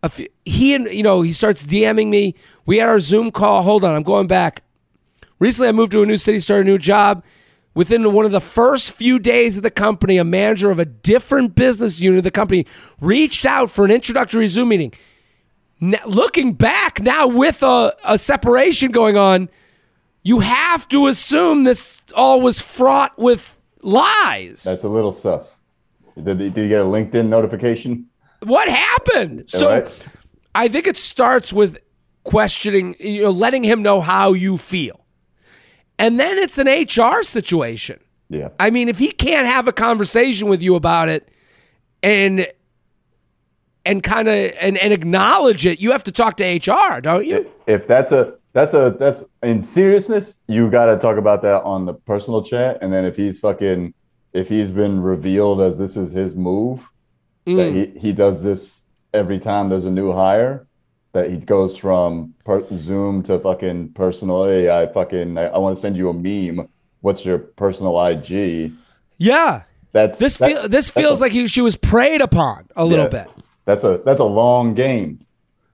A 0.03 0.07
f- 0.07 0.21
he 0.47 0.75
and 0.75 0.87
you 0.87 1.03
know 1.03 1.23
he 1.23 1.33
starts 1.33 1.67
DMing 1.67 2.09
me. 2.09 2.35
We 2.67 2.79
had 2.79 2.89
our 2.89 3.01
Zoom 3.01 3.31
call. 3.31 3.63
Hold 3.63 3.85
on, 3.85 3.95
I'm 3.95 4.03
going 4.03 4.27
back. 4.27 4.63
Recently, 5.39 5.69
I 5.69 5.73
moved 5.73 5.93
to 5.93 6.03
a 6.03 6.07
new 6.07 6.19
city, 6.19 6.39
started 6.39 6.67
a 6.67 6.71
new 6.71 6.79
job. 6.79 7.25
Within 7.75 8.13
one 8.13 8.25
of 8.25 8.33
the 8.33 8.41
first 8.41 8.93
few 8.93 9.19
days 9.19 9.57
of 9.57 9.63
the 9.63 9.71
company, 9.71 10.17
a 10.17 10.25
manager 10.25 10.71
of 10.71 10.79
a 10.79 10.85
different 10.85 11.55
business 11.55 12.01
unit 12.01 12.19
of 12.19 12.25
the 12.25 12.31
company 12.31 12.67
reached 13.01 13.47
out 13.47 13.71
for 13.71 13.85
an 13.85 13.91
introductory 13.91 14.47
Zoom 14.49 14.71
meeting. 14.71 14.93
Looking 15.81 16.53
back 16.53 17.01
now, 17.01 17.27
with 17.27 17.62
a, 17.62 17.95
a 18.05 18.19
separation 18.19 18.93
going 18.93 19.16
on, 19.16 19.49
you 20.23 20.40
have 20.40 20.87
to 20.88 21.07
assume 21.07 21.64
this 21.64 22.03
all 22.14 22.40
was 22.40 22.61
fraught 22.61 23.19
with 23.19 23.59
lies. 23.81 24.62
That's 24.62 24.85
a 24.85 24.88
little 24.88 25.12
sus. 25.12 25.57
Did, 26.23 26.38
did 26.38 26.57
you 26.57 26.69
get 26.69 26.83
a 26.83 26.85
LinkedIn 26.85 27.29
notification? 27.29 28.11
what 28.43 28.69
happened? 28.69 29.45
So 29.49 29.69
right. 29.69 30.07
I 30.55 30.69
think 30.69 30.87
it 30.87 30.97
starts 30.97 31.53
with 31.53 31.79
questioning, 32.25 32.97
you 32.99 33.23
know, 33.23 33.31
letting 33.31 33.64
him 33.64 33.83
know 33.83 34.01
how 34.01 34.33
you 34.33 34.57
feel. 34.57 35.05
And 35.99 36.19
then 36.19 36.38
it's 36.38 36.59
an 36.59 36.66
HR 36.66 37.23
situation. 37.23 38.01
Yeah. 38.29 38.49
I 38.59 38.71
mean, 38.71 38.88
if 38.88 38.99
he 38.99 39.11
can't 39.11 39.47
have 39.47 39.69
a 39.69 39.73
conversation 39.73 40.49
with 40.49 40.62
you 40.62 40.75
about 40.75 41.09
it 41.09 41.29
and 42.03 42.47
and 43.85 44.03
kind 44.03 44.29
of 44.29 44.35
and, 44.61 44.77
and 44.79 44.93
acknowledge 44.93 45.66
it, 45.66 45.81
you 45.81 45.93
have 45.93 46.05
to 46.05 46.12
talk 46.12 46.37
to 46.38 46.45
HR, 46.45 47.01
don't 47.01 47.27
you? 47.27 47.51
if 47.66 47.87
that's 47.87 48.12
a 48.12 48.35
that's 48.53 48.75
a 48.75 48.97
that's 48.99 49.25
in 49.43 49.62
seriousness, 49.62 50.38
you 50.47 50.71
got 50.71 50.87
to 50.87 50.99
talk 50.99 51.16
about 51.16 51.43
that 51.43 51.62
on 51.62 51.87
the 51.87 51.95
personal 51.95 52.43
chat. 52.43 52.79
And 52.81 52.93
then 52.93 53.05
if 53.05 53.16
he's 53.16 53.38
fucking 53.38 53.95
if 54.33 54.49
he's 54.49 54.71
been 54.71 55.01
revealed 55.01 55.61
as 55.61 55.79
this 55.79 55.97
is 55.97 56.12
his 56.12 56.35
move, 56.37 56.88
that 57.47 57.53
mm. 57.53 57.95
he 57.95 57.99
he 57.99 58.12
does 58.12 58.43
this 58.43 58.85
every 59.14 59.38
time 59.38 59.69
there's 59.69 59.85
a 59.85 59.90
new 59.90 60.12
hire, 60.12 60.66
that 61.12 61.31
he 61.31 61.37
goes 61.37 61.77
from 61.77 62.35
per- 62.45 62.66
Zoom 62.75 63.23
to 63.25 63.38
fucking 63.38 63.93
personal. 63.93 64.45
Hey, 64.45 64.69
I 64.71 64.87
fucking 64.87 65.38
I, 65.38 65.47
I 65.47 65.59
want 65.59 65.77
to 65.77 65.81
send 65.81 65.97
you 65.97 66.09
a 66.09 66.14
meme. 66.14 66.69
What's 67.01 67.25
your 67.25 67.38
personal 67.38 68.05
IG? 68.05 68.73
Yeah. 69.19 69.62
That's 69.93 70.19
This 70.19 70.37
that- 70.37 70.49
feel, 70.49 70.62
this 70.62 70.71
that's 70.71 70.90
a- 70.90 70.93
feels 70.93 71.21
like 71.21 71.33
he, 71.33 71.47
she 71.47 71.61
was 71.62 71.77
preyed 71.77 72.21
upon 72.21 72.69
a 72.77 72.85
little 72.85 73.07
Yeah. 73.07 73.25
bit. 73.25 73.29
That's 73.71 73.85
a 73.85 73.99
that's 74.05 74.19
a 74.19 74.25
long 74.25 74.75
game 74.75 75.25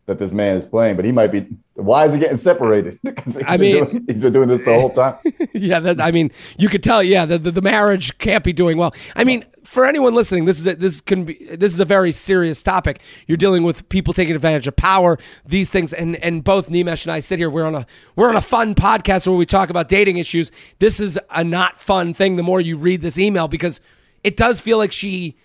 that 0.05 0.19
this 0.19 0.31
man 0.31 0.57
is 0.57 0.67
playing, 0.67 0.97
but 0.97 1.07
he 1.07 1.13
might 1.13 1.29
be. 1.33 1.47
Why 1.77 2.05
is 2.05 2.13
he 2.13 2.21
getting 2.21 2.37
separated? 2.37 2.99
I 3.47 3.57
mean- 3.57 3.85
doing- 3.85 4.05
he's 4.07 4.21
been 4.21 4.35
doing 4.35 4.49
this 4.51 4.63
the 4.63 4.75
whole 4.79 4.91
time. 4.91 5.17
yeah, 5.55 5.81
that, 5.81 5.99
I 5.99 6.11
mean, 6.11 6.31
you 6.59 6.69
could 6.69 6.83
tell. 6.83 7.03
Yeah, 7.03 7.25
the, 7.25 7.39
the, 7.39 7.51
the 7.51 7.63
marriage 7.63 8.19
can't 8.19 8.45
be 8.45 8.53
doing 8.53 8.77
well. 8.77 8.95
I 9.15 9.25
mean, 9.25 9.47
for 9.65 9.87
anyone 9.87 10.15
listening, 10.15 10.45
this 10.45 10.61
is 10.61 10.67
a, 10.67 10.77
this 10.77 11.01
can 11.01 11.25
be 11.25 11.35
this 11.57 11.73
is 11.73 11.81
a 11.81 11.87
very 11.87 12.13
serious 12.13 12.63
topic. 12.63 13.01
You're 13.27 13.39
dealing 13.39 13.63
with 13.63 13.89
people 13.89 14.13
taking 14.13 14.35
advantage 14.35 14.69
of 14.69 14.77
power, 14.77 15.19
these 15.47 15.71
things, 15.71 15.95
and 15.95 16.17
and 16.17 16.45
both 16.45 16.69
Nimesh 16.69 17.07
and 17.07 17.13
I 17.13 17.21
sit 17.21 17.39
here. 17.39 17.49
We're 17.49 17.65
on 17.67 17.75
a 17.75 17.87
we're 18.15 18.29
on 18.29 18.37
a 18.37 18.43
fun 18.43 18.75
podcast 18.75 19.27
where 19.27 19.37
we 19.39 19.47
talk 19.47 19.71
about 19.71 19.89
dating 19.89 20.19
issues. 20.19 20.53
This 20.81 21.01
is 21.01 21.19
a 21.31 21.43
not 21.43 21.79
fun 21.79 22.13
thing. 22.13 22.37
The 22.37 22.43
more 22.43 22.61
you 22.61 22.77
read 22.77 23.01
this 23.01 23.19
email, 23.19 23.49
because 23.49 23.81
it 24.23 24.37
does 24.37 24.61
feel 24.61 24.77
like 24.77 24.93
she 24.93 25.37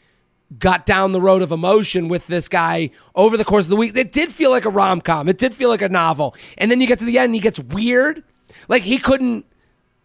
got 0.57 0.85
down 0.85 1.11
the 1.11 1.21
road 1.21 1.41
of 1.41 1.51
emotion 1.51 2.07
with 2.07 2.27
this 2.27 2.49
guy 2.49 2.91
over 3.15 3.37
the 3.37 3.45
course 3.45 3.65
of 3.65 3.69
the 3.69 3.75
week. 3.75 3.95
It 3.95 4.11
did 4.11 4.33
feel 4.33 4.51
like 4.51 4.65
a 4.65 4.69
rom 4.69 5.01
com. 5.01 5.29
It 5.29 5.37
did 5.37 5.53
feel 5.53 5.69
like 5.69 5.81
a 5.81 5.89
novel. 5.89 6.35
And 6.57 6.69
then 6.69 6.81
you 6.81 6.87
get 6.87 6.99
to 6.99 7.05
the 7.05 7.17
end 7.17 7.25
and 7.25 7.35
he 7.35 7.41
gets 7.41 7.59
weird. 7.59 8.23
Like 8.67 8.83
he 8.83 8.97
couldn't 8.97 9.45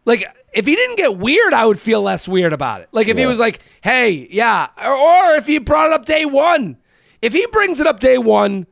like 0.05 0.25
if 0.53 0.67
he 0.67 0.75
didn't 0.75 0.97
get 0.97 1.19
weird, 1.19 1.53
I 1.53 1.67
would 1.67 1.79
feel 1.79 2.01
less 2.01 2.27
weird 2.27 2.53
about 2.53 2.81
it. 2.81 2.89
Like 2.93 3.09
if 3.09 3.19
he 3.19 3.27
was 3.27 3.39
like, 3.39 3.61
"Hey, 3.83 4.27
yeah," 4.31 4.69
or, 4.83 4.95
or 4.95 5.35
if 5.37 5.47
he 5.47 5.59
brought 5.59 5.89
it 5.89 5.93
up 5.93 6.07
day 6.07 6.25
1. 6.25 6.79
If 7.21 7.33
he 7.33 7.47
brings 7.47 7.81
it 7.81 7.87
up 7.87 8.01
day 8.01 8.19
1, 8.19 8.67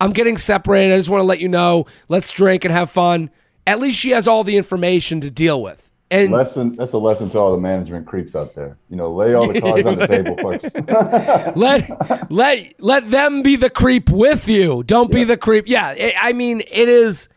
I'm 0.00 0.12
getting 0.12 0.36
separated. 0.36 0.92
I 0.92 0.96
just 0.96 1.08
want 1.08 1.20
to 1.20 1.26
let 1.26 1.40
you 1.40 1.48
know. 1.48 1.86
Let's 2.08 2.32
drink 2.32 2.64
and 2.64 2.72
have 2.72 2.90
fun. 2.90 3.30
At 3.66 3.78
least 3.78 3.98
she 3.98 4.10
has 4.10 4.26
all 4.26 4.42
the 4.42 4.56
information 4.56 5.20
to 5.20 5.30
deal 5.30 5.62
with. 5.62 5.89
And 6.12 6.32
lesson 6.32 6.72
that's 6.72 6.92
a 6.92 6.98
lesson 6.98 7.30
to 7.30 7.38
all 7.38 7.52
the 7.52 7.58
management 7.58 8.06
creeps 8.06 8.34
out 8.34 8.54
there. 8.54 8.76
You 8.88 8.96
know, 8.96 9.12
lay 9.12 9.32
all 9.34 9.52
the 9.52 9.60
cards 9.60 9.86
on 9.86 9.98
the 9.98 10.06
table 10.08 10.36
first. 10.42 11.56
let 11.56 12.30
let 12.30 12.74
let 12.80 13.10
them 13.10 13.42
be 13.42 13.56
the 13.56 13.70
creep 13.70 14.10
with 14.10 14.48
you. 14.48 14.82
Don't 14.82 15.10
be 15.12 15.22
the 15.24 15.36
creep. 15.36 15.64
Yeah, 15.68 15.86
I 15.96 16.14
I 16.20 16.32
mean 16.32 16.60
it 16.60 16.88
is. 16.88 17.28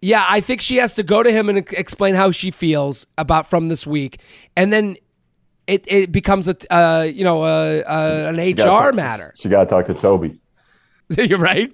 Yeah, 0.00 0.24
I 0.28 0.40
think 0.40 0.60
she 0.60 0.76
has 0.76 0.94
to 0.96 1.02
go 1.02 1.22
to 1.22 1.32
him 1.32 1.48
and 1.48 1.58
explain 1.72 2.14
how 2.14 2.30
she 2.30 2.50
feels 2.50 3.06
about 3.16 3.48
from 3.48 3.68
this 3.68 3.86
week, 3.86 4.20
and 4.54 4.72
then 4.72 4.96
it 5.66 5.84
it 5.88 6.12
becomes 6.12 6.46
a 6.46 6.56
uh, 6.72 7.02
you 7.02 7.24
know 7.24 7.44
a, 7.44 7.80
a, 7.80 8.28
an 8.28 8.36
gotta 8.36 8.52
HR 8.52 8.56
talk- 8.56 8.94
matter. 8.94 9.32
She 9.36 9.48
got 9.48 9.64
to 9.64 9.70
talk 9.70 9.86
to 9.86 9.94
Toby. 9.94 10.38
You're 11.18 11.38
right. 11.38 11.72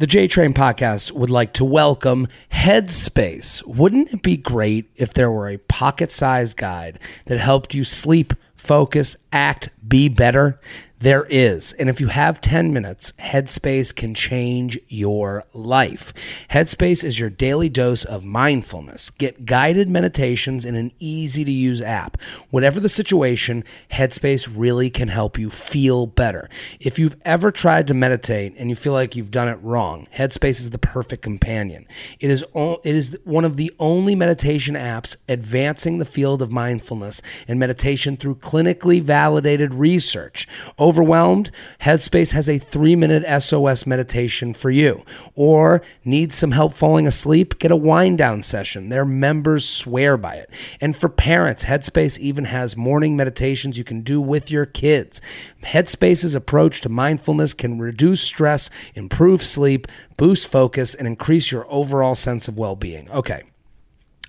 The 0.00 0.06
J 0.06 0.28
Train 0.28 0.54
podcast 0.54 1.12
would 1.12 1.28
like 1.28 1.52
to 1.52 1.62
welcome 1.62 2.26
Headspace. 2.50 3.62
Wouldn't 3.66 4.14
it 4.14 4.22
be 4.22 4.38
great 4.38 4.90
if 4.96 5.12
there 5.12 5.30
were 5.30 5.50
a 5.50 5.58
pocket 5.58 6.10
sized 6.10 6.56
guide 6.56 6.98
that 7.26 7.38
helped 7.38 7.74
you 7.74 7.84
sleep, 7.84 8.32
focus, 8.56 9.18
act, 9.30 9.68
be 9.86 10.08
better? 10.08 10.58
There 11.02 11.24
is. 11.30 11.72
And 11.72 11.88
if 11.88 11.98
you 11.98 12.08
have 12.08 12.42
10 12.42 12.74
minutes, 12.74 13.14
Headspace 13.18 13.96
can 13.96 14.12
change 14.12 14.78
your 14.86 15.44
life. 15.54 16.12
Headspace 16.50 17.02
is 17.02 17.18
your 17.18 17.30
daily 17.30 17.70
dose 17.70 18.04
of 18.04 18.22
mindfulness. 18.22 19.08
Get 19.08 19.46
guided 19.46 19.88
meditations 19.88 20.66
in 20.66 20.74
an 20.74 20.92
easy 20.98 21.42
to 21.42 21.50
use 21.50 21.80
app. 21.80 22.20
Whatever 22.50 22.80
the 22.80 22.90
situation, 22.90 23.64
Headspace 23.90 24.46
really 24.54 24.90
can 24.90 25.08
help 25.08 25.38
you 25.38 25.48
feel 25.48 26.04
better. 26.04 26.50
If 26.80 26.98
you've 26.98 27.16
ever 27.24 27.50
tried 27.50 27.86
to 27.86 27.94
meditate 27.94 28.52
and 28.58 28.68
you 28.68 28.76
feel 28.76 28.92
like 28.92 29.16
you've 29.16 29.30
done 29.30 29.48
it 29.48 29.58
wrong, 29.62 30.06
Headspace 30.14 30.60
is 30.60 30.68
the 30.68 30.78
perfect 30.78 31.22
companion. 31.22 31.86
It 32.20 32.28
is 32.28 32.44
o- 32.54 32.82
it 32.84 32.94
is 32.94 33.18
one 33.24 33.46
of 33.46 33.56
the 33.56 33.72
only 33.78 34.14
meditation 34.14 34.74
apps 34.74 35.16
advancing 35.30 35.96
the 35.96 36.04
field 36.04 36.42
of 36.42 36.52
mindfulness 36.52 37.22
and 37.48 37.58
meditation 37.58 38.18
through 38.18 38.34
clinically 38.34 39.00
validated 39.00 39.72
research. 39.72 40.46
Overwhelmed? 40.90 41.52
Headspace 41.82 42.32
has 42.32 42.48
a 42.48 42.58
3-minute 42.58 43.22
SOS 43.40 43.86
meditation 43.86 44.52
for 44.52 44.70
you. 44.70 45.04
Or 45.36 45.82
need 46.04 46.32
some 46.32 46.50
help 46.50 46.74
falling 46.74 47.06
asleep? 47.06 47.60
Get 47.60 47.70
a 47.70 47.76
wind 47.76 48.18
down 48.18 48.42
session. 48.42 48.88
Their 48.88 49.04
members 49.04 49.68
swear 49.68 50.16
by 50.16 50.34
it. 50.34 50.50
And 50.80 50.96
for 50.96 51.08
parents, 51.08 51.66
Headspace 51.66 52.18
even 52.18 52.46
has 52.46 52.76
morning 52.76 53.16
meditations 53.16 53.78
you 53.78 53.84
can 53.84 54.00
do 54.00 54.20
with 54.20 54.50
your 54.50 54.66
kids. 54.66 55.20
Headspace's 55.62 56.34
approach 56.34 56.80
to 56.80 56.88
mindfulness 56.88 57.54
can 57.54 57.78
reduce 57.78 58.20
stress, 58.20 58.68
improve 58.96 59.44
sleep, 59.44 59.86
boost 60.16 60.48
focus, 60.48 60.96
and 60.96 61.06
increase 61.06 61.52
your 61.52 61.66
overall 61.70 62.16
sense 62.16 62.48
of 62.48 62.58
well 62.58 62.74
being. 62.74 63.08
Okay, 63.12 63.44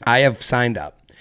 I 0.03 0.19
have 0.19 0.43
signed 0.43 0.77
up. 0.77 1.11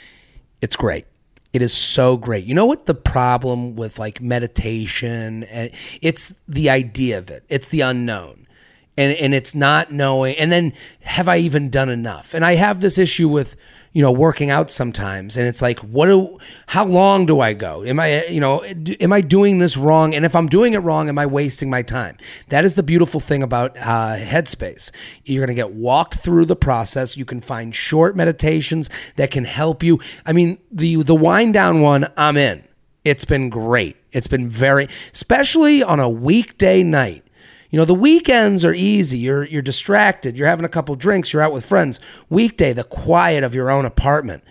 It's 0.60 0.76
great. 0.76 1.06
It 1.52 1.62
is 1.62 1.72
so 1.72 2.16
great. 2.16 2.44
You 2.44 2.54
know 2.54 2.66
what 2.66 2.86
the 2.86 2.94
problem 2.94 3.74
with 3.74 3.98
like 3.98 4.20
meditation? 4.20 5.44
and 5.44 5.70
It's 6.00 6.34
the 6.46 6.70
idea 6.70 7.18
of 7.18 7.30
it. 7.30 7.44
It's 7.48 7.68
the 7.68 7.80
unknown. 7.80 8.46
And 8.96 9.16
and 9.16 9.34
it's 9.34 9.54
not 9.54 9.92
knowing 9.92 10.36
and 10.36 10.52
then 10.52 10.72
have 11.02 11.28
I 11.28 11.38
even 11.38 11.70
done 11.70 11.88
enough? 11.88 12.34
And 12.34 12.44
I 12.44 12.56
have 12.56 12.80
this 12.80 12.98
issue 12.98 13.28
with 13.28 13.56
you 13.92 14.02
know 14.02 14.12
working 14.12 14.50
out 14.50 14.70
sometimes 14.70 15.36
and 15.36 15.48
it's 15.48 15.60
like 15.60 15.80
what 15.80 16.06
do 16.06 16.38
how 16.68 16.84
long 16.84 17.26
do 17.26 17.40
I 17.40 17.54
go? 17.54 17.84
Am 17.84 17.98
I 17.98 18.26
you 18.26 18.40
know 18.40 18.62
am 18.64 19.12
I 19.12 19.20
doing 19.20 19.58
this 19.58 19.76
wrong? 19.76 20.14
And 20.14 20.24
if 20.24 20.36
I'm 20.36 20.48
doing 20.48 20.74
it 20.74 20.78
wrong, 20.78 21.08
am 21.08 21.18
I 21.18 21.26
wasting 21.26 21.70
my 21.70 21.82
time? 21.82 22.16
That 22.48 22.64
is 22.64 22.74
the 22.74 22.82
beautiful 22.82 23.20
thing 23.20 23.42
about 23.42 23.76
uh, 23.76 24.16
Headspace. 24.16 24.90
You're 25.24 25.44
going 25.44 25.54
to 25.56 25.60
get 25.60 25.72
walked 25.72 26.14
through 26.14 26.46
the 26.46 26.56
process. 26.56 27.16
You 27.16 27.24
can 27.24 27.40
find 27.40 27.74
short 27.74 28.16
meditations 28.16 28.90
that 29.16 29.30
can 29.30 29.44
help 29.44 29.82
you. 29.82 30.00
I 30.24 30.32
mean, 30.32 30.58
the 30.70 31.02
the 31.02 31.14
wind 31.14 31.54
down 31.54 31.80
one, 31.80 32.10
I'm 32.16 32.36
in. 32.36 32.64
It's 33.04 33.24
been 33.24 33.48
great. 33.48 33.96
It's 34.12 34.26
been 34.26 34.48
very, 34.48 34.88
especially 35.12 35.82
on 35.82 36.00
a 36.00 36.08
weekday 36.08 36.82
night. 36.82 37.24
You 37.70 37.78
know, 37.78 37.84
the 37.84 37.94
weekends 37.94 38.64
are 38.64 38.74
easy. 38.74 39.18
You're 39.18 39.44
you're 39.44 39.62
distracted. 39.62 40.36
You're 40.36 40.48
having 40.48 40.64
a 40.64 40.68
couple 40.68 40.94
drinks. 40.96 41.32
You're 41.32 41.42
out 41.42 41.52
with 41.52 41.64
friends. 41.64 42.00
Weekday, 42.28 42.72
the 42.72 42.84
quiet 42.84 43.44
of 43.44 43.54
your 43.54 43.70
own 43.70 43.84
apartment. 43.84 44.42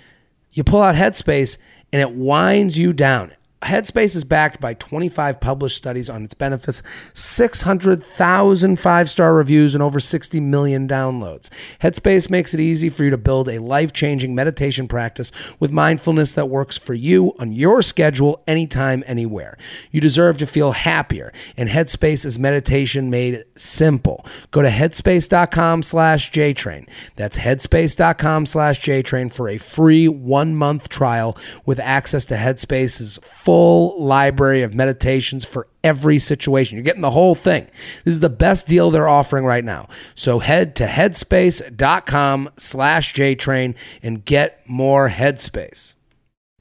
You 0.51 0.63
pull 0.63 0.81
out 0.81 0.95
Headspace 0.95 1.57
and 1.91 2.01
it 2.01 2.11
winds 2.11 2.77
you 2.77 2.93
down. 2.93 3.33
Headspace 3.61 4.15
is 4.15 4.23
backed 4.23 4.61
by 4.61 4.73
25 4.75 5.41
published 5.41 5.75
studies 5.75 6.09
on 6.09 6.23
its 6.23 6.33
benefits, 6.33 6.81
600,000 7.13 8.79
five 8.79 9.09
star 9.09 9.33
reviews, 9.33 9.75
and 9.75 9.83
over 9.83 9.99
60 9.99 10.39
million 10.39 10.87
downloads. 10.87 11.49
Headspace 11.81 12.29
makes 12.29 12.53
it 12.53 12.61
easy 12.61 12.87
for 12.87 13.03
you 13.03 13.09
to 13.09 13.17
build 13.17 13.49
a 13.49 13.59
life 13.59 13.91
changing 13.91 14.33
meditation 14.33 14.87
practice 14.87 15.33
with 15.59 15.73
mindfulness 15.73 16.35
that 16.35 16.47
works 16.47 16.77
for 16.77 16.93
you 16.93 17.33
on 17.37 17.51
your 17.51 17.81
schedule, 17.81 18.41
anytime, 18.47 19.03
anywhere. 19.05 19.57
You 19.91 19.99
deserve 19.99 20.37
to 20.37 20.45
feel 20.45 20.71
happier, 20.71 21.33
and 21.57 21.67
Headspace 21.67 22.25
is 22.25 22.39
meditation 22.39 23.09
made 23.09 23.43
simple. 23.57 24.25
Go 24.51 24.61
to 24.61 24.69
headspace.com 24.69 25.83
slash 25.83 26.31
JTrain. 26.31 26.87
That's 27.17 27.37
headspace.com 27.37 28.45
slash 28.45 28.79
JTrain 28.79 29.33
for 29.33 29.49
a 29.49 29.57
free 29.57 30.07
one 30.07 30.55
month 30.55 30.87
trial 30.87 31.37
with 31.65 31.79
access 31.79 32.23
to 32.25 32.35
Headspace's 32.35 33.19
full 33.21 33.48
library 33.49 34.61
of 34.61 34.73
meditations 34.73 35.45
for 35.45 35.67
every 35.83 36.19
situation. 36.19 36.77
You're 36.77 36.83
getting 36.83 37.01
the 37.01 37.11
whole 37.11 37.35
thing. 37.35 37.67
This 38.03 38.13
is 38.13 38.19
the 38.19 38.29
best 38.29 38.67
deal 38.67 38.91
they're 38.91 39.07
offering 39.07 39.45
right 39.45 39.63
now. 39.63 39.87
So 40.15 40.39
head 40.39 40.75
to 40.77 40.85
headspace.com 40.85 42.49
slash 42.57 43.13
JTrain 43.13 43.75
and 44.03 44.25
get 44.25 44.67
more 44.67 45.09
headspace. 45.09 45.95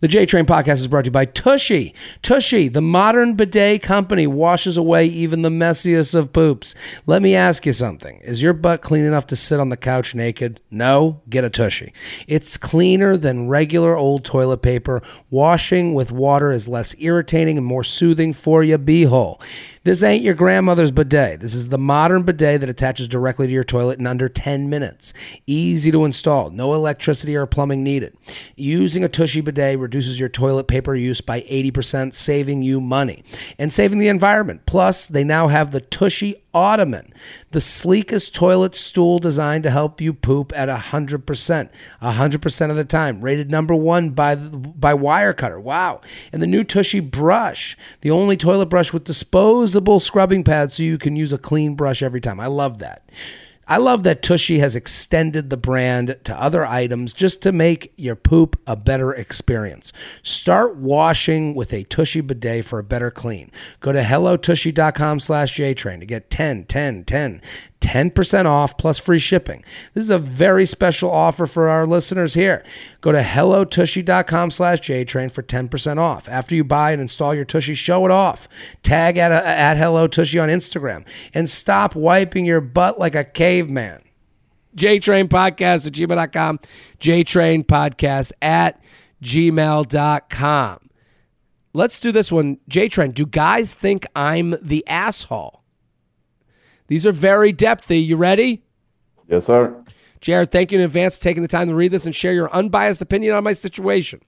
The 0.01 0.07
J 0.07 0.27
Train 0.27 0.47
podcast 0.47 0.75
is 0.75 0.87
brought 0.87 1.07
to 1.07 1.09
you 1.09 1.13
by 1.13 1.25
Tushy. 1.25 1.93
Tushy, 2.23 2.69
the 2.69 2.81
modern 2.81 3.35
bidet 3.35 3.83
company, 3.83 4.29
washes 4.29 4.77
away 4.77 5.07
even 5.07 5.43
the 5.43 5.49
messiest 5.49 6.15
of 6.15 6.33
poops. 6.33 6.77
Let 7.07 7.21
me 7.21 7.35
ask 7.35 7.67
you 7.67 7.73
something. 7.73 8.19
Is 8.19 8.41
your 8.41 8.53
butt 8.53 8.81
clean 8.81 9.05
enough 9.05 9.27
to 9.27 9.35
sit 9.35 9.59
on 9.59 9.71
the 9.71 9.77
couch 9.77 10.15
naked? 10.15 10.61
No? 10.71 11.21
Get 11.29 11.43
a 11.43 11.51
Tushy. 11.51 11.93
It's 12.29 12.57
cleaner 12.57 13.17
than 13.17 13.49
regular 13.49 13.97
old 13.97 14.25
toilet 14.25 14.63
paper. 14.63 15.03
Washing 15.31 15.95
with 15.95 16.13
water 16.13 16.53
is 16.53 16.69
less 16.69 16.95
irritating 17.01 17.59
and 17.59 17.67
more 17.67 17.83
soothing 17.83 18.33
for 18.33 18.63
your 18.63 18.79
beehole. 18.79 19.43
This 19.89 20.03
ain't 20.03 20.23
your 20.23 20.35
grandmother's 20.35 20.91
bidet. 20.91 21.41
This 21.41 21.55
is 21.55 21.71
the 21.71 21.79
modern 21.79 22.23
bidet 22.23 22.61
that 22.61 22.69
attaches 22.69 23.09
directly 23.09 23.47
to 23.47 23.53
your 23.55 23.65
toilet 23.65 23.99
in 23.99 24.07
under 24.07 24.29
10 24.29 24.69
minutes. 24.69 25.15
Easy 25.47 25.91
to 25.91 26.05
install, 26.05 26.51
no 26.51 26.75
electricity 26.75 27.35
or 27.35 27.47
plumbing 27.47 27.83
needed. 27.83 28.15
Using 28.55 29.03
a 29.03 29.09
Tushy 29.09 29.41
bidet 29.41 29.79
reduces 29.79 30.21
your 30.21 30.29
toilet 30.29 30.65
paper 30.65 30.95
use 30.95 31.23
by 31.23 31.41
80%, 31.41 32.13
saving 32.13 32.61
you 32.61 32.83
money 32.83 33.25
and 33.59 33.73
saving 33.73 33.99
the 33.99 34.09
environment. 34.09 34.67
Plus, 34.67 35.07
they 35.07 35.25
now 35.25 35.49
have 35.49 35.71
the 35.71 35.81
Tushy 35.81 36.45
Ottoman, 36.59 37.13
the 37.53 37.61
sleekest 37.61 38.35
toilet 38.35 38.75
stool 38.75 39.19
designed 39.19 39.63
to 39.63 39.71
help 39.71 40.01
you 40.01 40.13
poop 40.13 40.53
at 40.55 40.69
100%, 40.69 41.71
100% 42.03 42.71
of 42.71 42.77
the 42.77 42.85
time. 42.85 43.21
Rated 43.21 43.51
number 43.51 43.75
one 43.75 44.11
by, 44.11 44.35
by 44.35 44.93
Wirecutter. 44.93 45.61
Wow. 45.63 46.01
And 46.33 46.43
the 46.43 46.47
new 46.47 46.65
Tushy 46.65 47.01
brush, 47.01 47.77
the 48.01 48.11
only 48.11 48.37
toilet 48.37 48.67
brush 48.67 48.93
with 48.93 49.05
disposable 49.05 50.01
scrubbing 50.01 50.45
pads 50.45 50.75
so 50.75 50.83
you 50.83 50.99
can 50.99 51.17
use 51.17 51.33
a 51.33 51.39
clean 51.39 51.75
brush 51.75 52.03
every 52.03 52.21
time. 52.21 52.41
I 52.41 52.47
love 52.47 52.79
that. 52.79 53.09
I 53.71 53.77
love 53.77 54.03
that 54.05 54.23
Tushy 54.23 54.61
has 54.61 54.75
extended 54.75 55.51
the 55.51 55.59
brand 55.59 56.17
to 56.25 56.35
other 56.35 56.65
items 56.65 57.13
just 57.13 57.43
to 57.43 57.53
make 57.53 57.93
your 57.97 58.17
poop 58.17 58.59
a 58.67 58.75
better 58.75 59.13
experience. 59.13 59.93
Start 60.23 60.77
washing 60.77 61.55
with 61.55 61.75
a 61.75 61.85
Tushy 61.85 62.23
bidet 62.23 62.65
for 62.65 62.79
a 62.79 62.85
better 62.85 63.11
clean. 63.11 63.51
Go 63.81 63.93
to 63.93 64.01
hellotushy.com 64.01 65.21
slash 65.21 65.55
jtrain 65.55 66.01
to 66.01 66.07
get 66.07 66.31
10, 66.31 66.65
10, 66.65 67.05
10, 67.05 67.43
10% 67.89 68.45
off 68.45 68.77
plus 68.77 68.99
free 68.99 69.19
shipping. 69.19 69.65
This 69.95 70.05
is 70.05 70.11
a 70.11 70.19
very 70.19 70.67
special 70.67 71.11
offer 71.11 71.47
for 71.47 71.71
our 71.71 71.87
listeners 71.87 72.35
here. 72.35 72.63
Go 73.01 73.13
to 73.13 73.23
hellotushy.com 73.23 74.51
slash 74.51 74.81
jtrain 74.81 75.33
for 75.33 75.43
10% 75.43 75.97
off. 75.97 76.29
After 76.29 76.55
you 76.55 76.65
buy 76.65 76.93
and 76.93 77.01
install 77.01 77.35
your 77.35 77.47
Tushy, 77.47 77.73
show 77.73 78.05
it 78.05 78.11
off. 78.11 78.47
Tag 78.83 79.17
at, 79.17 79.33
at 79.33 79.79
Hello 79.79 80.07
Tushy 80.07 80.39
on 80.39 80.51
Instagram 80.51 81.07
and 81.33 81.49
stop 81.49 81.95
wiping 81.95 82.45
your 82.45 82.61
butt 82.61 82.99
like 82.99 83.15
a 83.15 83.25
caveman. 83.25 84.03
JTrain 84.77 85.29
Podcast 85.29 85.87
at 85.87 85.93
gmail.com. 85.95 86.61
JTrain 87.01 87.65
Podcast 87.65 88.33
at 88.43 88.81
gmail.com. 89.23 90.79
Let's 91.73 92.01
do 92.01 92.13
this 92.13 92.31
one. 92.31 92.59
JTrain, 92.71 93.15
do 93.15 93.25
guys 93.25 93.75
think 93.75 94.07
I'm 94.15 94.57
the 94.61 94.87
asshole? 94.87 95.58
These 96.89 97.07
are 97.07 97.13
very 97.13 97.53
depthy. 97.53 98.05
You 98.05 98.17
ready? 98.17 98.65
Yes, 99.29 99.47
sir. 99.47 99.85
Jared, 100.21 100.51
thank 100.51 100.73
you 100.73 100.79
in 100.79 100.85
advance 100.85 101.17
for 101.17 101.23
taking 101.23 101.43
the 101.43 101.49
time 101.49 101.69
to 101.69 101.75
read 101.75 101.93
this 101.93 102.07
and 102.07 102.15
share 102.15 102.33
your 102.33 102.51
unbiased 102.51 103.01
opinion 103.01 103.37
on 103.37 103.45
my 103.45 103.53
situation. 103.53 104.21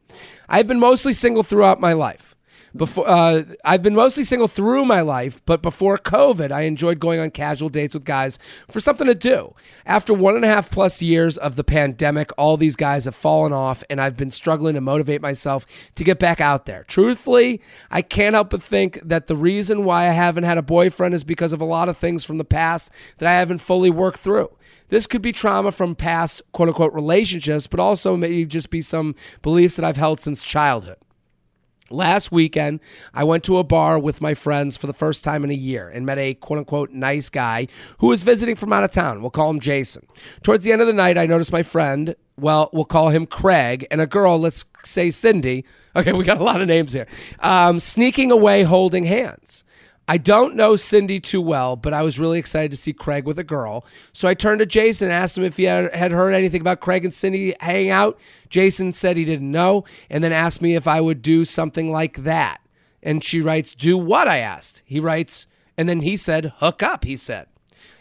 I've 0.48 0.68
been 0.68 0.78
mostly 0.78 1.12
single 1.12 1.42
throughout 1.42 1.80
my 1.80 1.94
life. 1.94 2.36
Before 2.74 3.08
uh, 3.08 3.42
I've 3.64 3.82
been 3.82 3.96
mostly 3.96 4.22
single 4.22 4.46
through 4.46 4.84
my 4.84 5.00
life, 5.00 5.42
but 5.44 5.60
before 5.60 5.98
COVID, 5.98 6.52
I 6.52 6.62
enjoyed 6.62 7.00
going 7.00 7.18
on 7.18 7.32
casual 7.32 7.68
dates 7.68 7.94
with 7.94 8.04
guys 8.04 8.38
for 8.70 8.78
something 8.78 9.08
to 9.08 9.14
do. 9.14 9.54
After 9.86 10.14
one 10.14 10.36
and 10.36 10.44
a 10.44 10.48
half 10.48 10.70
plus 10.70 11.02
years 11.02 11.36
of 11.36 11.56
the 11.56 11.64
pandemic, 11.64 12.30
all 12.38 12.56
these 12.56 12.76
guys 12.76 13.06
have 13.06 13.16
fallen 13.16 13.52
off, 13.52 13.82
and 13.90 14.00
I've 14.00 14.16
been 14.16 14.30
struggling 14.30 14.76
to 14.76 14.80
motivate 14.80 15.20
myself 15.20 15.66
to 15.96 16.04
get 16.04 16.20
back 16.20 16.40
out 16.40 16.66
there. 16.66 16.84
Truthfully, 16.84 17.60
I 17.90 18.02
can't 18.02 18.34
help 18.34 18.50
but 18.50 18.62
think 18.62 19.00
that 19.02 19.26
the 19.26 19.36
reason 19.36 19.84
why 19.84 20.02
I 20.02 20.12
haven't 20.12 20.44
had 20.44 20.58
a 20.58 20.62
boyfriend 20.62 21.14
is 21.14 21.24
because 21.24 21.52
of 21.52 21.60
a 21.60 21.64
lot 21.64 21.88
of 21.88 21.96
things 21.96 22.22
from 22.22 22.38
the 22.38 22.44
past 22.44 22.92
that 23.18 23.28
I 23.28 23.32
haven't 23.32 23.58
fully 23.58 23.90
worked 23.90 24.20
through. 24.20 24.48
This 24.90 25.08
could 25.08 25.22
be 25.22 25.32
trauma 25.32 25.72
from 25.72 25.96
past 25.96 26.40
quote 26.52 26.68
unquote 26.68 26.94
relationships, 26.94 27.66
but 27.66 27.80
also 27.80 28.16
maybe 28.16 28.44
just 28.44 28.70
be 28.70 28.80
some 28.80 29.16
beliefs 29.42 29.74
that 29.74 29.84
I've 29.84 29.96
held 29.96 30.20
since 30.20 30.44
childhood. 30.44 30.96
Last 31.92 32.30
weekend, 32.30 32.78
I 33.12 33.24
went 33.24 33.42
to 33.44 33.58
a 33.58 33.64
bar 33.64 33.98
with 33.98 34.20
my 34.20 34.34
friends 34.34 34.76
for 34.76 34.86
the 34.86 34.92
first 34.92 35.24
time 35.24 35.42
in 35.42 35.50
a 35.50 35.54
year 35.54 35.88
and 35.88 36.06
met 36.06 36.18
a 36.18 36.34
quote 36.34 36.60
unquote 36.60 36.92
nice 36.92 37.28
guy 37.28 37.66
who 37.98 38.06
was 38.06 38.22
visiting 38.22 38.54
from 38.54 38.72
out 38.72 38.84
of 38.84 38.92
town. 38.92 39.20
We'll 39.20 39.30
call 39.30 39.50
him 39.50 39.58
Jason. 39.58 40.06
Towards 40.44 40.64
the 40.64 40.70
end 40.70 40.80
of 40.82 40.86
the 40.86 40.92
night, 40.92 41.18
I 41.18 41.26
noticed 41.26 41.50
my 41.50 41.64
friend, 41.64 42.14
well, 42.38 42.70
we'll 42.72 42.84
call 42.84 43.08
him 43.08 43.26
Craig, 43.26 43.88
and 43.90 44.00
a 44.00 44.06
girl, 44.06 44.38
let's 44.38 44.64
say 44.84 45.10
Cindy. 45.10 45.64
Okay, 45.96 46.12
we 46.12 46.22
got 46.22 46.40
a 46.40 46.44
lot 46.44 46.60
of 46.60 46.68
names 46.68 46.92
here, 46.92 47.08
um, 47.40 47.80
sneaking 47.80 48.30
away 48.30 48.62
holding 48.62 49.02
hands. 49.04 49.64
I 50.10 50.16
don't 50.16 50.56
know 50.56 50.74
Cindy 50.74 51.20
too 51.20 51.40
well, 51.40 51.76
but 51.76 51.94
I 51.94 52.02
was 52.02 52.18
really 52.18 52.40
excited 52.40 52.72
to 52.72 52.76
see 52.76 52.92
Craig 52.92 53.26
with 53.26 53.38
a 53.38 53.44
girl. 53.44 53.84
So 54.12 54.26
I 54.26 54.34
turned 54.34 54.58
to 54.58 54.66
Jason 54.66 55.06
and 55.06 55.12
asked 55.12 55.38
him 55.38 55.44
if 55.44 55.56
he 55.56 55.62
had, 55.62 56.10
heard 56.10 56.32
anything 56.32 56.60
about 56.60 56.80
Craig 56.80 57.04
and 57.04 57.14
Cindy 57.14 57.54
hanging 57.60 57.90
out. 57.90 58.18
Jason 58.48 58.92
said 58.92 59.16
he 59.16 59.24
didn't 59.24 59.52
know 59.52 59.84
and 60.10 60.24
then 60.24 60.32
asked 60.32 60.60
me 60.60 60.74
if 60.74 60.88
I 60.88 61.00
would 61.00 61.22
do 61.22 61.44
something 61.44 61.92
like 61.92 62.24
that. 62.24 62.60
And 63.00 63.22
she 63.22 63.40
writes, 63.40 63.72
Do 63.72 63.96
what? 63.96 64.26
I 64.26 64.38
asked. 64.38 64.82
He 64.84 64.98
writes, 64.98 65.46
and 65.78 65.88
then 65.88 66.00
he 66.00 66.16
said, 66.16 66.54
Hook 66.56 66.82
up, 66.82 67.04
he 67.04 67.14
said. 67.14 67.46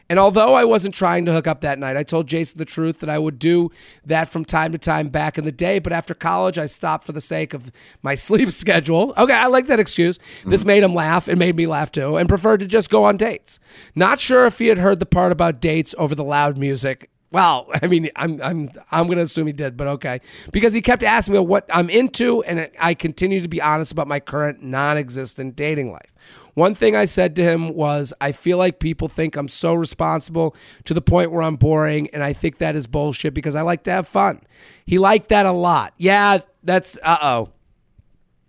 And 0.10 0.18
although 0.18 0.56
I 0.56 0.66
wasn't 0.66 0.96
trying 0.96 1.26
to 1.28 1.32
hook 1.32 1.46
up 1.46 1.62
that 1.62 1.78
night, 1.78 1.96
I 1.96 2.02
told 2.02 2.28
Jason 2.28 2.58
the 2.58 2.66
truth 2.66 3.00
that 3.00 3.10
I 3.10 3.20
would 3.20 3.38
do 3.38 3.70
that 4.06 4.30
from 4.30 4.44
time 4.44 4.72
to 4.72 4.80
time 4.80 5.10
back 5.10 5.38
in 5.38 5.46
the 5.46 5.52
day. 5.52 5.78
But 5.78 5.94
after 5.94 6.16
college, 6.16 6.58
I 6.58 6.66
stopped 6.66 7.06
for 7.06 7.12
the 7.12 7.22
sake 7.22 7.54
of 7.54 7.72
my 8.02 8.16
sleep 8.30 8.52
schedule. 8.52 9.14
Okay, 9.18 9.34
I 9.34 9.48
like 9.48 9.68
that 9.68 9.80
excuse. 9.80 10.18
Mm-hmm. 10.18 10.50
This 10.50 10.66
made 10.66 10.84
him 10.84 10.96
laugh. 10.96 11.30
It 11.30 11.38
made 11.38 11.56
me 11.56 11.68
laugh 11.68 11.92
too, 11.92 12.18
and 12.18 12.28
preferred 12.28 12.62
to 12.62 12.66
just 12.66 12.90
go 12.90 13.04
on 13.04 13.18
dates. 13.18 13.60
Not 13.96 14.20
sure 14.20 14.46
if 14.48 14.58
he 14.58 14.68
had 14.68 14.80
heard 14.80 15.00
the 15.00 15.06
part 15.06 15.32
about 15.32 15.62
dates 15.62 15.94
over 15.98 16.16
the 16.16 16.24
loud 16.24 16.58
music. 16.58 17.10
Well, 17.32 17.70
I 17.82 17.88
mean, 17.88 18.10
I'm 18.16 18.42
I'm 18.42 18.70
I'm 18.92 19.08
gonna 19.08 19.22
assume 19.22 19.48
he 19.48 19.54
did, 19.54 19.78
but 19.78 19.88
okay, 19.88 20.22
because 20.52 20.74
he 20.74 20.82
kept 20.82 21.04
asking 21.04 21.36
me 21.36 21.40
what 21.40 21.70
I'm 21.72 21.90
into, 21.90 22.44
and 22.44 22.70
I 22.80 22.94
continue 22.94 23.42
to 23.42 23.48
be 23.48 23.62
honest 23.62 23.92
about 23.92 24.08
my 24.08 24.20
current 24.20 24.64
non-existent 24.64 25.56
dating 25.56 25.92
life. 25.92 26.14
One 26.60 26.76
thing 26.76 26.94
I 26.94 27.06
said 27.06 27.38
to 27.38 27.44
him 27.44 27.74
was, 27.74 28.14
I 28.20 28.34
feel 28.34 28.58
like 28.58 28.80
people 28.80 29.08
think 29.08 29.38
I'm 29.38 29.48
so 29.48 29.74
responsible 29.74 30.58
to 30.84 30.94
the 30.94 31.02
point 31.02 31.32
where 31.32 31.42
I'm 31.42 31.56
boring, 31.56 32.10
and 32.12 32.22
I 32.22 32.34
think 32.34 32.58
that 32.58 32.76
is 32.76 32.86
bullshit 32.86 33.34
because 33.34 33.56
I 33.56 33.62
like 33.62 33.84
to 33.84 33.92
have 33.92 34.10
fun. 34.10 34.42
He 34.86 35.00
liked 35.00 35.30
that 35.30 35.46
a 35.46 35.54
lot. 35.54 35.94
Yeah, 35.96 36.40
that's 36.62 37.00
uh 37.02 37.18
oh. 37.22 37.50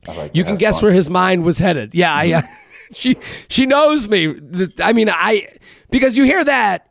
like 0.09 0.35
You 0.35 0.43
can 0.43 0.57
guess 0.57 0.81
fun. 0.81 0.89
where 0.89 0.95
his 0.95 1.09
mind 1.09 1.45
was 1.45 1.61
headed. 1.61 1.95
Yeah, 1.95 2.13
I, 2.13 2.33
uh, 2.33 2.43
she 2.93 3.17
she 3.49 3.65
knows 3.65 4.09
me. 4.09 4.35
I 4.83 4.93
mean, 4.93 5.09
I 5.09 5.47
because 5.91 6.19
you 6.19 6.25
hear 6.25 6.45
that. 6.45 6.89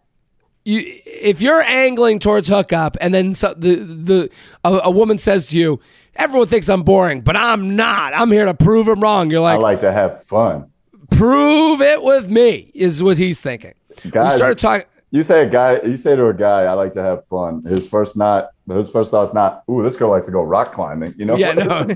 You, 0.63 0.84
if 1.05 1.41
you're 1.41 1.61
angling 1.61 2.20
towards 2.20 2.47
hookup, 2.47 2.95
and 3.01 3.13
then 3.13 3.34
so, 3.34 3.53
the 3.57 3.76
the 3.76 4.30
a, 4.63 4.82
a 4.86 4.91
woman 4.91 5.17
says 5.17 5.47
to 5.47 5.59
you, 5.59 5.82
"Everyone 6.15 6.47
thinks 6.47 6.70
I'm 6.70 6.84
boring, 6.84 7.22
but 7.22 7.36
I'm 7.36 7.76
not. 7.76 8.13
I'm 8.13 8.32
here 8.32 8.45
to 8.45 8.53
prove 8.53 8.86
them 8.86 9.01
wrong." 9.01 9.30
You're 9.30 9.41
like, 9.41 9.59
I 9.59 9.61
like 9.61 9.82
to 9.82 9.91
have 9.91 10.24
fun. 10.24 10.70
Prove 11.12 11.82
it 11.82 12.01
with 12.03 12.30
me 12.30 12.72
is 12.74 13.01
what 13.03 13.18
he's 13.18 13.41
thinking. 13.41 13.74
we 14.03 14.12
Guys- 14.12 14.36
started 14.38 14.57
talking. 14.60 14.86
You 15.12 15.24
say 15.24 15.41
a 15.41 15.49
guy, 15.49 15.80
you 15.82 15.97
say 15.97 16.16
to 16.16 16.28
a 16.28 16.34
guy, 16.36 16.66
I 16.66 16.74
like 16.74 16.93
to 16.93 17.01
have 17.01 17.26
fun. 17.26 17.64
His 17.64 17.88
first 17.88 18.16
not, 18.16 18.51
his 18.70 18.91
first 18.91 19.10
thought's 19.10 19.34
not, 19.34 19.64
ooh, 19.68 19.82
this 19.82 19.95
girl 19.95 20.12
likes 20.12 20.28
to 20.28 20.32
go 20.32 20.43
rock 20.43 20.72
climbing. 20.72 21.16
You 21.18 21.26
know? 21.26 21.36
Yeah, 21.36 21.53
no. 21.53 21.80
You 21.89 21.95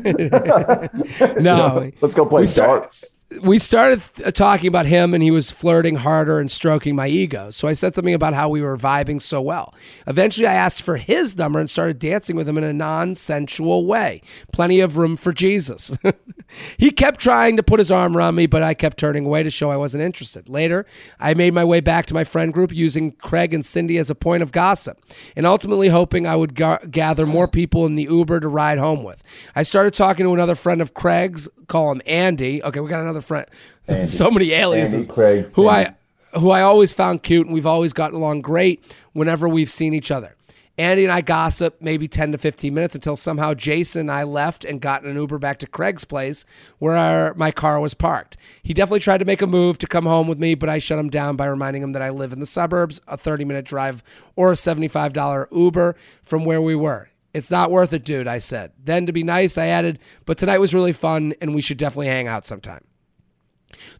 No. 1.40 1.80
know, 1.80 1.92
let's 2.02 2.16
go 2.16 2.26
play 2.26 2.42
We 2.42 2.48
darts. 2.48 3.12
We 3.42 3.60
started 3.60 4.02
th- 4.16 4.34
talking 4.34 4.68
about 4.68 4.86
him 4.86 5.14
and 5.14 5.24
he 5.24 5.32
was 5.32 5.52
flirting 5.52 5.96
harder 5.96 6.40
and 6.40 6.52
stroking 6.52 6.96
my 6.96 7.08
ego. 7.08 7.50
So 7.52 7.68
I 7.68 7.74
said 7.74 7.96
something 7.96 8.14
about 8.14 8.34
how 8.34 8.50
we 8.50 8.62
were 8.62 8.78
vibing 8.78 9.22
so 9.22 9.42
well. 9.42 9.74
Eventually, 10.08 10.48
I 10.48 10.54
asked 10.54 10.82
for 10.82 10.98
his 10.98 11.38
number 11.38 11.60
and 11.60 11.70
started 11.70 12.00
dancing 12.00 12.36
with 12.36 12.48
him 12.48 12.58
in 12.58 12.64
a 12.64 12.74
non 12.74 13.16
sensual 13.16 13.86
way. 13.86 14.22
Plenty 14.52 14.80
of 14.80 14.98
room 14.98 15.16
for 15.18 15.34
Jesus. 15.34 15.98
he 16.78 16.92
kept 16.92 17.20
trying 17.20 17.58
to 17.58 17.64
put 17.64 17.80
his 17.80 17.92
arm 17.92 18.16
around 18.16 18.36
me, 18.36 18.46
but 18.46 18.64
I 18.64 18.74
kept 18.74 18.98
turning 18.98 19.26
away 19.26 19.44
to 19.44 19.50
show 19.50 19.72
I 19.72 19.78
wasn't 19.78 20.04
interested. 20.04 20.50
Later, 20.50 20.86
I 21.20 21.34
made 21.34 21.54
my 21.54 21.64
way 21.64 21.80
back 21.80 22.06
to 22.08 22.14
my 22.14 22.24
friend 22.24 22.54
group 22.54 22.72
using 22.72 23.14
Craig 23.14 23.54
and 23.54 23.66
Cindy 23.66 23.98
as 23.98 24.10
a 24.10 24.16
point 24.16 24.44
of 24.44 24.52
gossip 24.52 25.00
and 25.36 25.46
ultimately 25.46 25.90
hoping 25.90 26.28
I 26.28 26.36
would 26.36 26.56
ga- 26.56 26.86
gather 26.90 27.26
more 27.26 27.48
people 27.48 27.86
in 27.86 27.96
the 27.96 28.04
Uber 28.04 28.42
to 28.42 28.48
ride 28.48 28.78
home 28.78 29.04
with. 29.04 29.24
I 29.56 29.64
started 29.64 29.94
talking 29.94 30.26
to 30.26 30.34
another 30.34 30.56
friend 30.56 30.82
of 30.82 30.94
Craig's, 30.94 31.50
call 31.68 31.92
him 31.92 32.02
Andy. 32.06 32.64
Okay, 32.64 32.80
we 32.80 32.90
got 32.90 33.02
another 33.02 33.22
friend. 33.24 33.48
Andy. 33.88 34.06
so 34.08 34.30
many 34.30 34.52
aliases. 34.52 35.08
Craig, 35.08 35.48
who. 35.56 35.68
I 35.68 35.96
who 36.40 36.52
I 36.52 36.62
always 36.62 36.94
found 36.94 37.24
cute, 37.24 37.46
and 37.46 37.54
we've 37.54 37.68
always 37.68 37.94
gotten 37.94 38.18
along 38.18 38.42
great 38.42 38.84
whenever 39.14 39.48
we've 39.48 39.70
seen 39.70 39.94
each 39.94 40.12
other. 40.12 40.36
Andy 40.76 41.04
and 41.04 41.14
I 41.14 41.22
gossip 41.22 41.78
maybe 41.82 42.08
10 42.08 42.32
to 42.32 42.40
15 42.40 42.74
minutes 42.74 42.96
until 42.96 43.16
somehow 43.16 43.54
Jason 43.54 44.02
and 44.02 44.12
I 44.12 44.24
left 44.24 44.66
and 44.66 44.82
got 44.82 45.04
an 45.04 45.16
Uber 45.16 45.38
back 45.38 45.60
to 45.60 45.68
Craig's 45.68 46.04
place 46.04 46.46
where 46.80 46.96
our, 46.96 47.36
my 47.36 47.52
car 47.52 47.80
was 47.80 47.94
parked. 47.94 48.38
He 48.64 48.74
definitely 48.74 49.02
tried 49.02 49.20
to 49.20 49.26
make 49.26 49.44
a 49.44 49.48
move 49.48 49.78
to 49.80 49.88
come 49.88 50.06
home 50.06 50.28
with 50.28 50.40
me, 50.40 50.56
but 50.56 50.70
I 50.70 50.80
shut 50.80 50.98
him 50.98 51.12
down 51.12 51.36
by 51.36 51.46
reminding 51.46 51.84
him 51.84 51.92
that 51.92 52.02
I 52.02 52.10
live 52.10 52.34
in 52.34 52.40
the 52.40 52.48
suburbs, 52.48 53.02
a 53.08 53.18
30 53.18 53.46
minute 53.46 53.66
drive 53.66 54.02
or 54.36 54.52
a 54.52 54.56
$75 54.56 55.46
Uber 55.52 55.96
from 56.24 56.44
where 56.44 56.62
we 56.62 56.76
were. 56.76 57.12
It's 57.36 57.52
not 57.52 57.70
worth 57.70 57.94
it, 57.94 58.04
dude, 58.04 58.28
I 58.28 58.40
said. 58.40 58.72
Then 58.84 59.06
to 59.06 59.14
be 59.14 59.22
nice, 59.22 59.60
I 59.60 59.68
added, 59.68 60.00
but 60.26 60.40
tonight 60.40 60.58
was 60.58 60.74
really 60.74 60.92
fun 60.92 61.36
and 61.40 61.54
we 61.54 61.62
should 61.62 61.78
definitely 61.78 62.08
hang 62.08 62.28
out 62.28 62.46
sometime. 62.46 62.84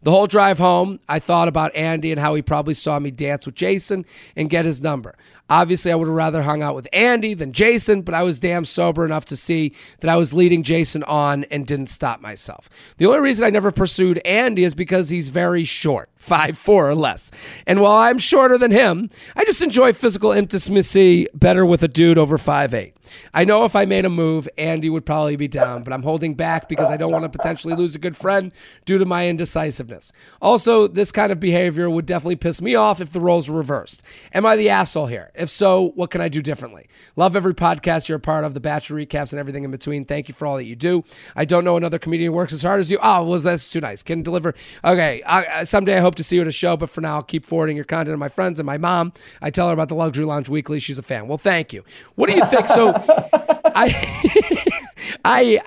The 0.02 0.10
whole 0.10 0.26
drive 0.26 0.58
home, 0.58 1.00
I 1.08 1.18
thought 1.18 1.48
about 1.48 1.74
Andy 1.74 2.10
and 2.10 2.20
how 2.20 2.34
he 2.34 2.42
probably 2.42 2.74
saw 2.74 2.98
me 2.98 3.10
dance 3.10 3.46
with 3.46 3.54
Jason 3.54 4.04
and 4.36 4.50
get 4.50 4.64
his 4.64 4.80
number. 4.80 5.16
Obviously, 5.50 5.92
I 5.92 5.94
would 5.94 6.08
have 6.08 6.16
rather 6.16 6.42
hung 6.42 6.62
out 6.62 6.74
with 6.74 6.88
Andy 6.92 7.34
than 7.34 7.52
Jason, 7.52 8.00
but 8.00 8.14
I 8.14 8.22
was 8.22 8.40
damn 8.40 8.64
sober 8.64 9.04
enough 9.04 9.26
to 9.26 9.36
see 9.36 9.74
that 10.00 10.10
I 10.10 10.16
was 10.16 10.32
leading 10.32 10.62
Jason 10.62 11.02
on 11.04 11.44
and 11.44 11.66
didn't 11.66 11.88
stop 11.88 12.20
myself. 12.20 12.70
The 12.96 13.06
only 13.06 13.20
reason 13.20 13.44
I 13.44 13.50
never 13.50 13.70
pursued 13.70 14.22
Andy 14.24 14.64
is 14.64 14.74
because 14.74 15.10
he's 15.10 15.28
very 15.28 15.64
short, 15.64 16.08
five 16.16 16.56
four 16.56 16.88
or 16.88 16.94
less. 16.94 17.30
And 17.66 17.80
while 17.82 17.96
I'm 17.96 18.18
shorter 18.18 18.56
than 18.56 18.70
him, 18.70 19.10
I 19.36 19.44
just 19.44 19.60
enjoy 19.60 19.92
physical 19.92 20.32
intimacy 20.32 21.26
better 21.34 21.66
with 21.66 21.82
a 21.82 21.88
dude 21.88 22.16
over 22.16 22.38
five 22.38 22.72
eight. 22.72 22.93
I 23.32 23.44
know 23.44 23.64
if 23.64 23.76
I 23.76 23.84
made 23.84 24.04
a 24.04 24.10
move, 24.10 24.48
Andy 24.58 24.90
would 24.90 25.06
probably 25.06 25.36
be 25.36 25.48
down, 25.48 25.82
but 25.82 25.92
I'm 25.92 26.02
holding 26.02 26.34
back 26.34 26.68
because 26.68 26.90
I 26.90 26.96
don't 26.96 27.12
want 27.12 27.24
to 27.24 27.28
potentially 27.28 27.74
lose 27.74 27.94
a 27.94 27.98
good 27.98 28.16
friend 28.16 28.52
due 28.84 28.98
to 28.98 29.04
my 29.04 29.28
indecisiveness. 29.28 30.12
Also, 30.40 30.86
this 30.86 31.12
kind 31.12 31.32
of 31.32 31.40
behavior 31.40 31.88
would 31.90 32.06
definitely 32.06 32.36
piss 32.36 32.60
me 32.60 32.74
off 32.74 33.00
if 33.00 33.12
the 33.12 33.20
roles 33.20 33.48
were 33.48 33.58
reversed. 33.58 34.02
Am 34.32 34.46
I 34.46 34.56
the 34.56 34.68
asshole 34.68 35.06
here? 35.06 35.30
If 35.34 35.48
so, 35.48 35.92
what 35.94 36.10
can 36.10 36.20
I 36.20 36.28
do 36.28 36.42
differently? 36.42 36.86
Love 37.16 37.36
every 37.36 37.54
podcast 37.54 38.08
you're 38.08 38.18
a 38.18 38.20
part 38.20 38.44
of, 38.44 38.54
the 38.54 38.60
Bachelor 38.60 38.98
recaps 38.98 39.32
and 39.32 39.38
everything 39.38 39.64
in 39.64 39.70
between. 39.70 40.04
Thank 40.04 40.28
you 40.28 40.34
for 40.34 40.46
all 40.46 40.56
that 40.56 40.66
you 40.66 40.76
do. 40.76 41.04
I 41.36 41.44
don't 41.44 41.64
know 41.64 41.76
another 41.76 41.98
comedian 41.98 42.32
who 42.32 42.36
works 42.36 42.52
as 42.52 42.62
hard 42.62 42.80
as 42.80 42.90
you. 42.90 42.98
Oh, 43.02 43.24
well, 43.24 43.40
that's 43.40 43.68
too 43.68 43.80
nice. 43.80 44.02
Can 44.02 44.22
deliver. 44.22 44.54
Okay, 44.84 45.22
I, 45.26 45.64
someday 45.64 45.96
I 45.96 46.00
hope 46.00 46.14
to 46.16 46.24
see 46.24 46.36
you 46.36 46.42
at 46.42 46.48
a 46.48 46.52
show, 46.52 46.76
but 46.76 46.90
for 46.90 47.00
now, 47.00 47.16
I'll 47.16 47.22
keep 47.22 47.44
forwarding 47.44 47.76
your 47.76 47.84
content 47.84 48.14
to 48.14 48.16
my 48.16 48.28
friends 48.28 48.58
and 48.58 48.66
my 48.66 48.78
mom. 48.78 49.12
I 49.40 49.50
tell 49.50 49.68
her 49.68 49.72
about 49.72 49.88
the 49.88 49.94
Luxury 49.94 50.24
Lounge 50.24 50.48
Weekly. 50.48 50.78
She's 50.80 50.98
a 50.98 51.02
fan. 51.02 51.28
Well, 51.28 51.38
thank 51.38 51.72
you. 51.72 51.84
What 52.14 52.28
do 52.28 52.36
you 52.36 52.44
think? 52.46 52.68
So, 52.68 52.92
I, 53.08 54.80
I, 55.24 55.60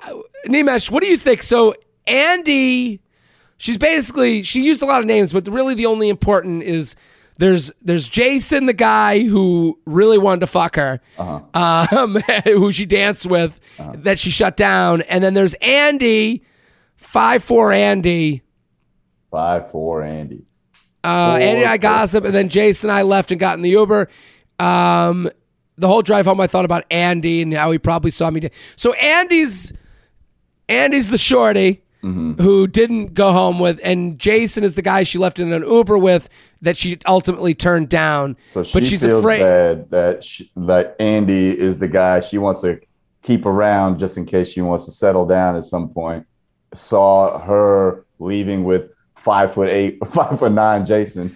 Nimesh, 0.46 0.90
what 0.90 1.02
do 1.02 1.08
you 1.08 1.16
think? 1.16 1.42
So, 1.42 1.74
Andy, 2.06 3.00
she's 3.58 3.78
basically 3.78 4.42
she 4.42 4.64
used 4.64 4.82
a 4.82 4.86
lot 4.86 5.00
of 5.00 5.06
names, 5.06 5.32
but 5.32 5.46
really 5.48 5.74
the 5.74 5.86
only 5.86 6.08
important 6.08 6.62
is 6.62 6.96
there's 7.38 7.70
there's 7.82 8.08
Jason, 8.08 8.66
the 8.66 8.72
guy 8.72 9.20
who 9.20 9.78
really 9.86 10.18
wanted 10.18 10.40
to 10.40 10.46
fuck 10.46 10.76
her, 10.76 11.00
um, 11.18 12.16
who 12.44 12.72
she 12.72 12.86
danced 12.86 13.26
with, 13.26 13.60
that 13.78 14.18
she 14.18 14.30
shut 14.30 14.56
down, 14.56 15.02
and 15.02 15.22
then 15.22 15.34
there's 15.34 15.54
Andy, 15.54 16.42
five 16.96 17.44
four 17.44 17.72
Andy. 17.72 18.42
Five 19.30 19.70
four 19.70 20.02
Andy. 20.02 20.44
Uh, 21.04 21.32
Four, 21.34 21.40
Andy 21.40 21.62
and 21.62 21.70
I 21.70 21.76
gossip, 21.76 22.24
and 22.24 22.34
then 22.34 22.48
Jason 22.48 22.90
and 22.90 22.98
I 22.98 23.02
left 23.02 23.30
and 23.30 23.38
got 23.38 23.56
in 23.56 23.62
the 23.62 23.70
Uber. 23.70 24.08
Um, 24.58 25.30
the 25.78 25.88
whole 25.88 26.02
drive 26.02 26.26
home, 26.26 26.40
I 26.40 26.46
thought 26.46 26.64
about 26.64 26.84
Andy 26.90 27.42
and 27.42 27.54
how 27.54 27.70
he 27.70 27.78
probably 27.78 28.10
saw 28.10 28.30
me. 28.30 28.48
So 28.76 28.92
Andy's 28.94 29.72
Andy's 30.68 31.10
the 31.10 31.18
shorty 31.18 31.82
Mm-hmm. 32.00 32.40
who 32.40 32.68
didn't 32.68 33.12
go 33.14 33.32
home 33.32 33.58
with, 33.58 33.80
and 33.82 34.20
Jason 34.20 34.62
is 34.62 34.76
the 34.76 34.82
guy 34.82 35.02
she 35.02 35.18
left 35.18 35.40
in 35.40 35.52
an 35.52 35.64
Uber 35.68 35.98
with 35.98 36.28
that 36.62 36.76
she 36.76 36.96
ultimately 37.08 37.56
turned 37.56 37.88
down. 37.88 38.36
So 38.40 38.62
she 38.62 38.72
but 38.72 38.86
she's 38.86 39.02
feels 39.04 39.18
afraid. 39.18 39.40
bad 39.40 39.90
that 39.90 40.22
she, 40.22 40.48
that 40.58 40.94
Andy 41.00 41.58
is 41.58 41.80
the 41.80 41.88
guy 41.88 42.20
she 42.20 42.38
wants 42.38 42.60
to 42.60 42.78
keep 43.24 43.44
around 43.44 43.98
just 43.98 44.16
in 44.16 44.26
case 44.26 44.46
she 44.52 44.60
wants 44.60 44.84
to 44.84 44.92
settle 44.92 45.26
down 45.26 45.56
at 45.56 45.64
some 45.64 45.88
point. 45.88 46.24
Saw 46.72 47.36
her 47.40 48.06
leaving 48.20 48.62
with 48.62 48.92
five 49.16 49.52
foot 49.54 49.68
eight, 49.68 49.98
five 50.12 50.38
foot 50.38 50.52
nine 50.52 50.86
Jason, 50.86 51.34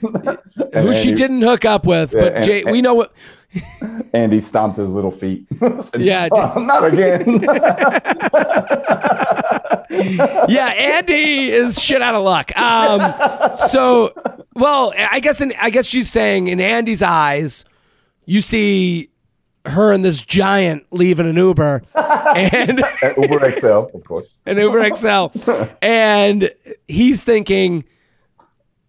And 0.73 0.87
Who 0.87 0.95
she 0.95 1.13
didn't 1.13 1.43
hook 1.43 1.65
up 1.65 1.87
with, 1.87 2.13
Yeah, 2.15 2.21
but 2.21 2.33
and- 2.37 2.45
Jay, 2.45 2.63
we 2.63 2.81
know 2.83 2.95
what. 2.95 3.13
Andy 4.15 4.41
stomped 4.41 4.77
his 4.77 4.91
little 4.91 5.11
feet. 5.11 5.47
Said, 5.81 6.01
Yeah, 6.01 6.29
"Oh, 6.33 6.61
not 6.61 6.85
again. 6.85 7.41
yeah, 10.49 10.69
Andy 10.77 11.51
is 11.51 11.81
shit 11.81 12.03
out 12.03 12.15
of 12.15 12.23
luck. 12.23 12.57
Um, 12.57 13.55
so, 13.57 14.13
well, 14.55 14.93
I 14.97 15.21
guess 15.21 15.41
in, 15.41 15.53
I 15.61 15.71
guess 15.71 15.87
she's 15.87 16.11
saying 16.11 16.49
in 16.49 16.61
Andy's 16.61 17.03
eyes, 17.03 17.65
you 18.25 18.41
see 18.41 19.11
her 19.65 19.93
and 19.93 20.05
this 20.05 20.23
giant 20.23 20.87
leaving 20.91 21.29
an 21.29 21.37
Uber 21.37 21.83
and 21.95 22.83
Uber 23.17 23.55
XL, 23.55 23.67
of 23.95 24.05
course. 24.05 24.29
an 24.47 24.59
Uber 24.59 24.95
XL, 24.95 25.27
and 25.81 26.51
he's 26.89 27.23
thinking, 27.23 27.85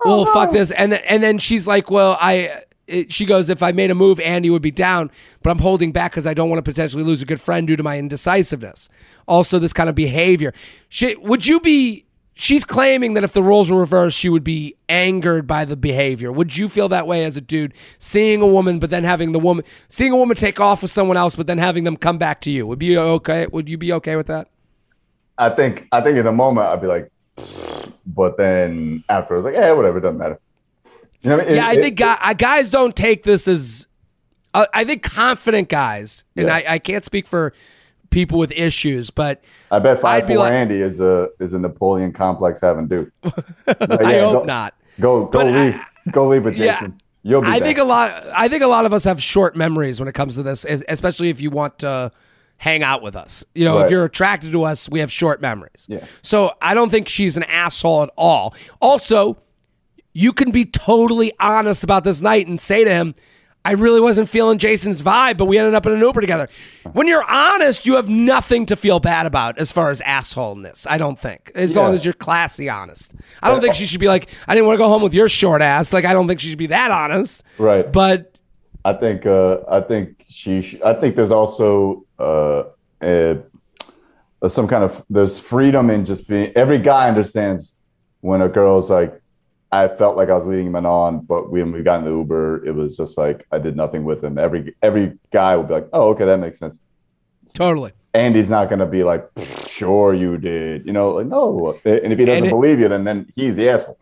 "Well, 0.03 0.25
fuck 0.25 0.51
this," 0.51 0.71
and 0.71 0.93
and 0.93 1.21
then 1.21 1.37
she's 1.37 1.67
like, 1.67 1.91
"Well, 1.91 2.17
I." 2.19 2.63
It, 2.87 3.13
she 3.13 3.25
goes, 3.25 3.49
if 3.49 3.63
I 3.63 3.71
made 3.71 3.91
a 3.91 3.95
move, 3.95 4.19
Andy 4.19 4.49
would 4.49 4.61
be 4.61 4.71
down, 4.71 5.09
but 5.41 5.51
I'm 5.51 5.59
holding 5.59 5.91
back 5.91 6.11
because 6.11 6.27
I 6.27 6.33
don't 6.33 6.49
want 6.49 6.63
to 6.63 6.69
potentially 6.69 7.03
lose 7.03 7.21
a 7.21 7.25
good 7.25 7.39
friend 7.39 7.65
due 7.65 7.77
to 7.77 7.83
my 7.83 7.97
indecisiveness. 7.97 8.89
Also, 9.27 9.57
this 9.57 9.71
kind 9.71 9.89
of 9.89 9.95
behavior. 9.95 10.53
She, 10.89 11.15
would 11.15 11.47
you 11.47 11.59
be? 11.59 12.05
She's 12.35 12.65
claiming 12.65 13.13
that 13.13 13.23
if 13.23 13.33
the 13.33 13.43
roles 13.43 13.69
were 13.69 13.79
reversed, 13.79 14.17
she 14.17 14.27
would 14.27 14.43
be 14.43 14.75
angered 14.89 15.45
by 15.45 15.65
the 15.65 15.77
behavior. 15.77 16.31
Would 16.31 16.57
you 16.57 16.67
feel 16.67 16.89
that 16.89 17.05
way 17.05 17.25
as 17.25 17.37
a 17.37 17.41
dude, 17.41 17.75
seeing 17.99 18.41
a 18.41 18.47
woman, 18.47 18.79
but 18.79 18.89
then 18.89 19.03
having 19.03 19.33
the 19.33 19.39
woman, 19.39 19.63
seeing 19.87 20.11
a 20.11 20.17
woman 20.17 20.35
take 20.35 20.59
off 20.59 20.81
with 20.81 20.89
someone 20.89 21.15
else, 21.15 21.35
but 21.35 21.45
then 21.45 21.59
having 21.59 21.83
them 21.83 21.95
come 21.95 22.17
back 22.17 22.41
to 22.41 22.51
you? 22.51 22.65
Would 22.65 22.79
be 22.79 22.97
okay? 22.97 23.45
Would 23.51 23.69
you 23.69 23.77
be 23.77 23.93
okay 23.93 24.15
with 24.15 24.27
that? 24.27 24.49
I 25.37 25.49
think 25.49 25.87
I 25.91 26.01
think 26.01 26.17
in 26.17 26.25
the 26.25 26.31
moment 26.31 26.67
I'd 26.67 26.81
be 26.81 26.87
like, 26.87 27.11
but 28.05 28.37
then 28.37 29.03
afterwards, 29.09 29.45
like, 29.45 29.55
yeah, 29.55 29.71
whatever, 29.71 29.99
doesn't 29.99 30.17
matter. 30.17 30.39
I 31.25 31.35
mean? 31.35 31.55
Yeah, 31.55 31.67
I 31.67 31.73
It- 31.73 31.81
think 31.81 32.01
uh, 32.01 32.33
guys 32.33 32.71
don't 32.71 32.95
take 32.95 33.23
this 33.23 33.47
as. 33.47 33.87
Uh, 34.53 34.65
I 34.73 34.83
think 34.83 35.01
confident 35.01 35.67
guys, 35.69 36.25
and 36.35 36.45
Yeah. 36.47 36.53
I, 36.55 36.63
I 36.75 36.79
can't 36.79 37.03
speak 37.03 37.25
for 37.27 37.53
people 38.11 38.37
with 38.37 38.51
issues, 38.51 39.09
but 39.09 39.41
I 39.71 39.79
bet 39.79 39.99
five 39.99 40.27
four 40.27 40.37
like- 40.37 40.51
Andy 40.53 40.75
is 40.81 40.99
a 40.99 41.29
is 41.39 41.53
a 41.53 41.59
Napoleon 41.59 42.11
complex 42.13 42.61
having 42.61 42.87
dude. 42.87 43.11
But 43.65 44.05
I 44.05 44.19
hope 44.19 44.33
go- 44.33 44.43
not. 44.43 44.75
Go 44.99 45.25
go 45.25 45.31
But 45.31 45.47
I- 45.47 45.63
leave 45.65 45.81
go 46.11 46.27
leave 46.27 46.45
with 46.45 46.55
Yeah. 46.57 46.73
Jason. 46.73 46.99
You'll 47.23 47.41
be 47.41 47.47
I 47.47 47.51
back. 47.59 47.63
think 47.63 47.77
a 47.79 47.83
lot. 47.85 48.25
I 48.35 48.47
think 48.49 48.61
a 48.63 48.67
lot 48.67 48.85
of 48.85 48.91
us 48.93 49.05
have 49.05 49.19
short 49.23 49.55
memories 49.55 49.97
when 49.99 50.07
it 50.09 50.13
comes 50.13 50.35
to 50.35 50.43
this, 50.43 50.65
especially 50.65 51.29
if 51.29 51.39
you 51.41 51.49
want 51.49 51.79
to 51.79 52.11
hang 52.57 52.83
out 52.83 53.01
with 53.01 53.15
us. 53.15 53.43
You 53.55 53.63
know, 53.65 53.79
if 53.79 53.89
you're 53.89 54.03
attracted 54.05 54.51
to 54.51 54.63
us, 54.65 54.87
we 54.89 54.99
have 54.99 55.11
short 55.11 55.41
memories. 55.41 55.85
Yeah. 55.87 56.05
So 56.21 56.51
I 56.61 56.73
don't 56.75 56.89
think 56.89 57.07
she's 57.07 57.37
an 57.37 57.43
asshole 57.43 58.03
at 58.03 58.09
all. 58.17 58.53
Also, 58.81 59.37
you 60.13 60.31
can 60.33 60.51
be 60.51 60.65
totally 60.65 61.33
honest 61.39 61.83
about 61.83 62.03
this 62.03 62.21
night 62.21 62.47
and 62.47 62.59
say 62.61 62.83
to 62.83 62.89
him, 62.89 63.15
I 63.65 63.71
really 63.71 64.01
wasn't 64.01 64.27
feeling 64.27 64.57
Jason's 64.57 65.01
vibe, 65.01 65.37
but 65.37 65.45
we 65.45 65.57
ended 65.57 65.73
up 65.73 65.85
in 65.85 65.93
an 65.93 65.99
Uber 66.01 66.19
together. 66.19 66.49
When 66.91 67.07
you're 67.07 67.23
honest, 67.23 67.85
you 67.85 67.95
have 67.95 68.09
nothing 68.09 68.65
to 68.65 68.75
feel 68.75 68.99
bad 68.99 69.25
about 69.25 69.57
as 69.57 69.71
far 69.71 69.89
as 69.89 70.01
assholeness. 70.01 70.85
I 70.89 70.97
don't 70.97 71.17
think. 71.17 71.49
As 71.55 71.73
long 71.75 71.93
as 71.93 72.03
you're 72.03 72.13
classy 72.13 72.69
honest. 72.69 73.13
I 73.41 73.49
don't 73.49 73.61
think 73.61 73.73
she 73.73 73.85
should 73.85 74.01
be 74.01 74.09
like, 74.09 74.29
I 74.49 74.53
didn't 74.53 74.67
want 74.67 74.75
to 74.77 74.83
go 74.83 74.89
home 74.89 75.01
with 75.01 75.13
your 75.13 75.29
short 75.29 75.61
ass. 75.61 75.93
Like, 75.93 76.03
I 76.03 76.11
don't 76.11 76.27
think 76.27 76.41
she 76.41 76.49
should 76.49 76.57
be 76.57 76.67
that 76.67 76.91
honest. 76.91 77.41
Right. 77.57 77.89
But 77.89 78.35
I 78.83 78.93
think 78.93 79.25
uh, 79.25 79.61
I 79.69 79.79
think 79.79 80.25
she. 80.27 80.61
Sh- 80.61 80.81
I 80.83 80.93
think 80.93 81.15
there's 81.15 81.31
also 81.31 82.05
uh, 82.19 82.63
a, 83.01 83.37
a- 84.41 84.49
some 84.49 84.67
kind 84.67 84.83
of 84.83 85.05
there's 85.09 85.39
freedom 85.39 85.89
in 85.89 86.03
just 86.03 86.27
being. 86.27 86.51
Every 86.57 86.79
guy 86.79 87.07
understands 87.07 87.77
when 88.19 88.41
a 88.41 88.49
girl's 88.49 88.89
like, 88.89 89.21
I 89.73 89.87
felt 89.87 90.15
like 90.15 90.29
I 90.29 90.35
was 90.37 90.45
leading 90.45 90.67
him 90.67 90.75
on, 90.85 91.19
but 91.25 91.51
when 91.51 91.71
we 91.71 91.81
got 91.81 91.99
in 91.99 92.05
the 92.05 92.11
Uber, 92.11 92.63
it 92.65 92.71
was 92.75 92.95
just 92.95 93.17
like 93.17 93.45
I 93.51 93.57
did 93.57 93.75
nothing 93.75 94.03
with 94.03 94.23
him. 94.23 94.37
Every 94.37 94.75
every 94.83 95.17
guy 95.31 95.55
will 95.57 95.63
be 95.63 95.73
like, 95.73 95.89
oh, 95.93 96.09
okay, 96.11 96.25
that 96.25 96.39
makes 96.39 96.59
sense. 96.59 96.77
totally. 97.53 97.91
And 98.13 98.35
he's 98.35 98.49
not 98.49 98.69
going 98.69 98.77
to 98.77 98.85
be 98.85 99.03
like, 99.03 99.27
sure 99.67 100.13
you 100.13 100.37
did, 100.37 100.85
you 100.85 100.93
know, 100.93 101.09
like 101.13 101.25
no. 101.25 101.79
And 101.83 102.13
if 102.13 102.19
he 102.19 102.25
doesn't 102.25 102.45
it- 102.45 102.49
believe 102.49 102.79
you, 102.79 102.87
then 102.87 103.03
then 103.03 103.31
he's 103.35 103.55
the 103.55 103.67
asshole. 103.69 103.97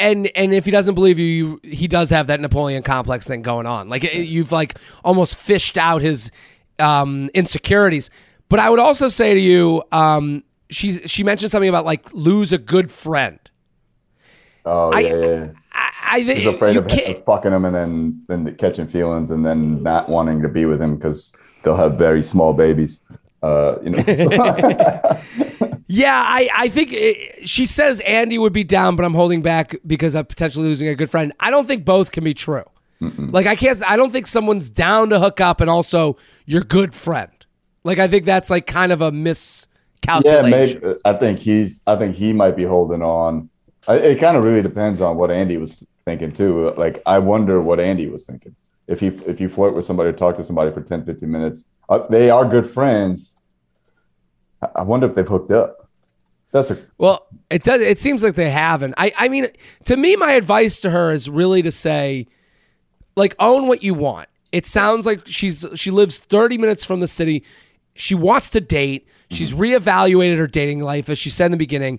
And 0.00 0.30
and 0.36 0.54
if 0.54 0.64
he 0.64 0.70
doesn't 0.70 0.94
believe 0.94 1.18
you, 1.18 1.26
you 1.26 1.60
he 1.64 1.88
does 1.88 2.08
have 2.10 2.28
that 2.28 2.40
Napoleon 2.40 2.82
complex 2.84 3.26
thing 3.26 3.42
going 3.42 3.66
on. 3.66 3.88
Like 3.88 4.04
it- 4.04 4.28
you've 4.28 4.52
like 4.52 4.78
almost 5.04 5.34
fished 5.34 5.76
out 5.76 6.00
his 6.02 6.30
um, 6.78 7.28
insecurities. 7.34 8.08
But 8.48 8.60
I 8.60 8.70
would 8.70 8.78
also 8.78 9.08
say 9.08 9.34
to 9.34 9.40
you, 9.40 9.82
um, 9.90 10.44
she's 10.70 11.00
she 11.06 11.24
mentioned 11.24 11.50
something 11.50 11.68
about 11.68 11.84
like 11.84 12.14
lose 12.14 12.52
a 12.52 12.58
good 12.58 12.92
friend. 12.92 13.40
Oh 14.66 14.92
I- 14.92 15.00
yeah, 15.00 15.14
yeah. 15.14 15.26
yeah. 15.26 15.50
I, 15.72 15.90
I 16.08 16.24
think 16.24 16.38
He's 16.38 16.46
afraid 16.46 16.76
of, 16.76 17.24
fucking 17.24 17.52
him 17.52 17.64
and 17.64 17.74
then 17.74 18.22
then 18.28 18.54
catching 18.56 18.86
feelings 18.88 19.30
and 19.30 19.44
then 19.44 19.82
not 19.82 20.08
wanting 20.08 20.42
to 20.42 20.48
be 20.48 20.64
with 20.64 20.80
him 20.80 20.96
because 20.96 21.32
they'll 21.62 21.76
have 21.76 21.96
very 21.98 22.22
small 22.22 22.52
babies. 22.52 23.00
Uh, 23.42 23.76
you 23.82 23.90
know, 23.90 24.02
Yeah, 25.88 26.20
I, 26.26 26.48
I 26.56 26.68
think 26.68 26.92
it, 26.92 27.48
she 27.48 27.64
says 27.64 28.00
Andy 28.00 28.38
would 28.38 28.52
be 28.52 28.64
down, 28.64 28.96
but 28.96 29.04
I'm 29.04 29.14
holding 29.14 29.40
back 29.40 29.76
because 29.86 30.16
of 30.16 30.26
potentially 30.26 30.66
losing 30.66 30.88
a 30.88 30.96
good 30.96 31.10
friend. 31.10 31.32
I 31.38 31.50
don't 31.50 31.66
think 31.66 31.84
both 31.84 32.10
can 32.10 32.24
be 32.24 32.34
true. 32.34 32.64
Like 33.00 33.46
I 33.46 33.54
can't. 33.56 33.82
I 33.86 33.96
don't 33.96 34.10
think 34.10 34.26
someone's 34.26 34.70
down 34.70 35.10
to 35.10 35.20
hook 35.20 35.40
up 35.40 35.60
and 35.60 35.68
also 35.68 36.16
your 36.46 36.62
good 36.62 36.94
friend. 36.94 37.30
Like 37.84 37.98
I 37.98 38.08
think 38.08 38.24
that's 38.24 38.48
like 38.48 38.66
kind 38.66 38.90
of 38.90 39.02
a 39.02 39.06
yeah, 39.06 39.10
miscalculation. 39.10 40.80
maybe. 40.82 40.98
I 41.04 41.12
think 41.12 41.38
he's. 41.38 41.82
I 41.86 41.96
think 41.96 42.16
he 42.16 42.32
might 42.32 42.56
be 42.56 42.64
holding 42.64 43.02
on. 43.02 43.50
I- 43.88 43.96
It 43.96 44.18
kind 44.20 44.36
of 44.36 44.44
really 44.44 44.62
depends 44.62 45.00
on 45.00 45.16
what 45.16 45.30
Andy 45.30 45.56
was 45.56 45.86
thinking 46.04 46.32
too. 46.32 46.70
Like, 46.76 47.02
I 47.06 47.18
wonder 47.18 47.60
what 47.60 47.80
Andy 47.80 48.08
was 48.08 48.24
thinking. 48.24 48.54
If 48.86 49.00
he 49.00 49.08
if 49.08 49.40
you 49.40 49.48
flirt 49.48 49.74
with 49.74 49.84
somebody 49.84 50.10
or 50.10 50.12
talk 50.12 50.36
to 50.36 50.44
somebody 50.44 50.70
for 50.72 50.80
10, 50.80 51.04
15 51.04 51.30
minutes, 51.30 51.66
uh, 51.88 52.06
they 52.08 52.30
are 52.30 52.44
good 52.44 52.68
friends. 52.70 53.34
I- 54.62 54.68
I 54.76 54.82
wonder 54.82 55.06
if 55.06 55.14
they've 55.14 55.26
hooked 55.26 55.50
up. 55.50 55.88
That's 56.52 56.70
a 56.70 56.78
Well, 56.96 57.26
it 57.50 57.64
does. 57.64 57.80
It 57.80 57.98
seems 57.98 58.22
like 58.22 58.34
they 58.36 58.50
haven't. 58.50 58.94
I, 58.96 59.12
I 59.18 59.28
mean, 59.28 59.48
to 59.84 59.96
me, 59.96 60.14
my 60.16 60.32
advice 60.32 60.80
to 60.80 60.90
her 60.90 61.12
is 61.12 61.28
really 61.28 61.62
to 61.62 61.70
say, 61.72 62.28
like, 63.16 63.34
own 63.40 63.66
what 63.66 63.82
you 63.82 63.94
want. 63.94 64.28
It 64.52 64.64
sounds 64.64 65.04
like 65.06 65.22
she's 65.26 65.66
she 65.74 65.90
lives 65.90 66.18
30 66.18 66.56
minutes 66.56 66.84
from 66.84 67.00
the 67.00 67.08
city. 67.08 67.42
She 67.94 68.14
wants 68.14 68.50
to 68.50 68.60
date. 68.60 69.06
She's 69.30 69.52
reevaluated 69.54 70.38
her 70.38 70.46
dating 70.46 70.80
life, 70.80 71.08
as 71.08 71.18
she 71.18 71.30
said 71.30 71.46
in 71.46 71.50
the 71.50 71.56
beginning. 71.58 71.98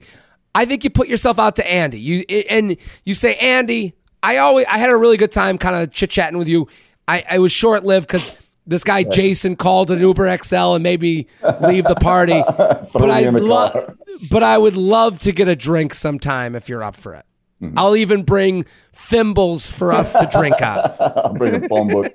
I 0.57 0.65
think 0.65 0.83
you 0.83 0.89
put 0.89 1.07
yourself 1.07 1.37
out 1.37 1.55
to 1.57 1.71
Andy. 1.71 1.99
You 1.99 2.25
and 2.49 2.77
you 3.05 3.13
say, 3.13 3.35
Andy, 3.35 3.93
I 4.23 4.37
always 4.37 4.65
I 4.65 4.79
had 4.79 4.89
a 4.89 4.97
really 4.97 5.15
good 5.15 5.31
time, 5.31 5.59
kind 5.59 5.75
of 5.75 5.91
chit 5.91 6.09
chatting 6.09 6.39
with 6.39 6.47
you. 6.47 6.67
I, 7.07 7.23
I 7.29 7.39
was 7.39 7.51
short 7.51 7.85
lived 7.85 8.07
because. 8.07 8.43
This 8.69 8.83
guy 8.83 9.03
Jason 9.03 9.55
called 9.55 9.91
an 9.91 10.01
Uber 10.01 10.39
XL 10.39 10.73
and 10.73 10.83
made 10.83 10.99
me 10.99 11.27
leave 11.61 11.85
the 11.85 11.95
party. 11.95 12.43
but 12.47 13.09
I 13.09 13.29
love 13.29 13.97
but 14.29 14.43
I 14.43 14.57
would 14.57 14.75
love 14.75 15.19
to 15.19 15.31
get 15.31 15.47
a 15.47 15.55
drink 15.55 15.93
sometime 15.93 16.53
if 16.53 16.67
you're 16.67 16.83
up 16.83 16.97
for 16.97 17.13
it. 17.13 17.25
Mm-hmm. 17.61 17.79
I'll 17.79 17.95
even 17.95 18.23
bring 18.23 18.65
thimbles 18.91 19.71
for 19.71 19.93
us 19.93 20.11
to 20.11 20.27
drink 20.29 20.61
out. 20.61 20.99
I'll 21.17 21.33
bring 21.33 21.63
a 21.63 21.65
phone 21.69 21.87
book. 21.87 22.13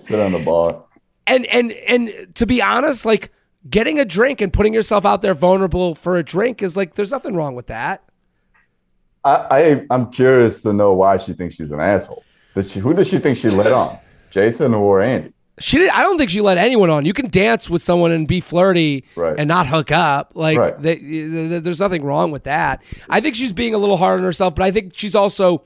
Sit 0.00 0.18
on 0.18 0.32
the 0.32 0.42
bar. 0.44 0.82
And 1.24 1.46
and 1.46 1.70
and 1.70 2.34
to 2.34 2.46
be 2.46 2.60
honest, 2.60 3.06
like 3.06 3.30
getting 3.68 3.98
a 3.98 4.04
drink 4.04 4.40
and 4.40 4.52
putting 4.52 4.72
yourself 4.74 5.04
out 5.04 5.22
there 5.22 5.34
vulnerable 5.34 5.94
for 5.94 6.16
a 6.16 6.22
drink 6.22 6.62
is 6.62 6.76
like 6.76 6.94
there's 6.94 7.10
nothing 7.12 7.34
wrong 7.34 7.54
with 7.54 7.66
that. 7.68 8.02
I, 9.24 9.34
I 9.50 9.86
I'm 9.90 10.10
curious 10.10 10.62
to 10.62 10.72
know 10.72 10.92
why 10.94 11.16
she 11.16 11.32
thinks 11.32 11.56
she's 11.56 11.72
an 11.72 11.80
asshole. 11.80 12.22
Does 12.54 12.70
she, 12.72 12.80
who 12.80 12.94
does 12.94 13.08
she 13.08 13.18
think 13.18 13.36
she 13.38 13.50
let 13.50 13.72
on? 13.72 13.98
Jason 14.30 14.74
or 14.74 15.00
Andy? 15.02 15.32
She 15.58 15.78
did. 15.78 15.88
I 15.90 16.02
don't 16.02 16.18
think 16.18 16.28
she 16.30 16.42
let 16.42 16.58
anyone 16.58 16.90
on. 16.90 17.06
You 17.06 17.14
can 17.14 17.30
dance 17.30 17.70
with 17.70 17.80
someone 17.82 18.12
and 18.12 18.28
be 18.28 18.40
flirty 18.40 19.04
Right. 19.16 19.34
and 19.38 19.48
not 19.48 19.66
hook 19.66 19.90
up. 19.90 20.32
Like 20.34 20.58
Right. 20.58 20.80
they, 20.82 20.96
th- 20.96 21.62
there's 21.62 21.80
nothing 21.80 22.04
wrong 22.04 22.30
with 22.30 22.44
that. 22.44 22.82
I 23.08 23.20
think 23.20 23.34
she's 23.36 23.52
being 23.52 23.72
a 23.74 23.78
little 23.78 23.96
hard 23.96 24.18
on 24.20 24.24
herself, 24.24 24.54
but 24.54 24.64
I 24.64 24.70
think 24.70 24.92
she's 24.94 25.14
also, 25.14 25.64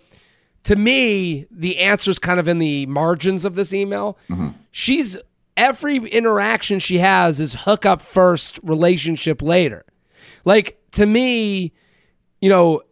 to 0.64 0.76
me, 0.76 1.46
the 1.50 1.78
answer's 1.78 2.20
kind 2.20 2.38
of 2.38 2.46
in 2.46 2.58
the 2.58 2.86
margins 2.86 3.44
of 3.44 3.56
this 3.56 3.74
email. 3.74 4.16
Mm-hmm. 4.28 4.50
She's 4.70 5.16
every 5.56 5.96
interaction 5.96 6.78
she 6.78 6.98
has 6.98 7.40
is 7.40 7.54
hookup 7.54 8.02
first, 8.02 8.60
relationship 8.62 9.42
later. 9.42 9.84
Like 10.44 10.78
to 10.92 11.06
me, 11.06 11.72
you 12.40 12.48
know, 12.48 12.82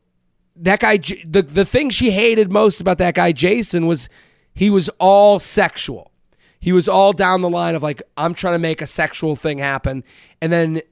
that 0.56 0.80
guy 0.80 0.98
the 0.98 1.42
the 1.42 1.64
thing 1.64 1.90
she 1.90 2.10
hated 2.10 2.52
most 2.52 2.80
about 2.80 2.98
that 2.98 3.14
guy 3.14 3.32
Jason 3.32 3.86
was 3.86 4.08
he 4.54 4.70
was 4.70 4.88
all 4.98 5.38
sexual. 5.38 6.12
He 6.60 6.72
was 6.72 6.88
all 6.88 7.12
down 7.12 7.40
the 7.40 7.48
line 7.48 7.74
of 7.74 7.82
like 7.82 8.02
I'm 8.16 8.34
trying 8.34 8.54
to 8.54 8.58
make 8.58 8.82
a 8.82 8.86
sexual 8.86 9.36
thing 9.36 9.58
happen 9.58 10.04
and 10.40 10.52
then 10.52 10.82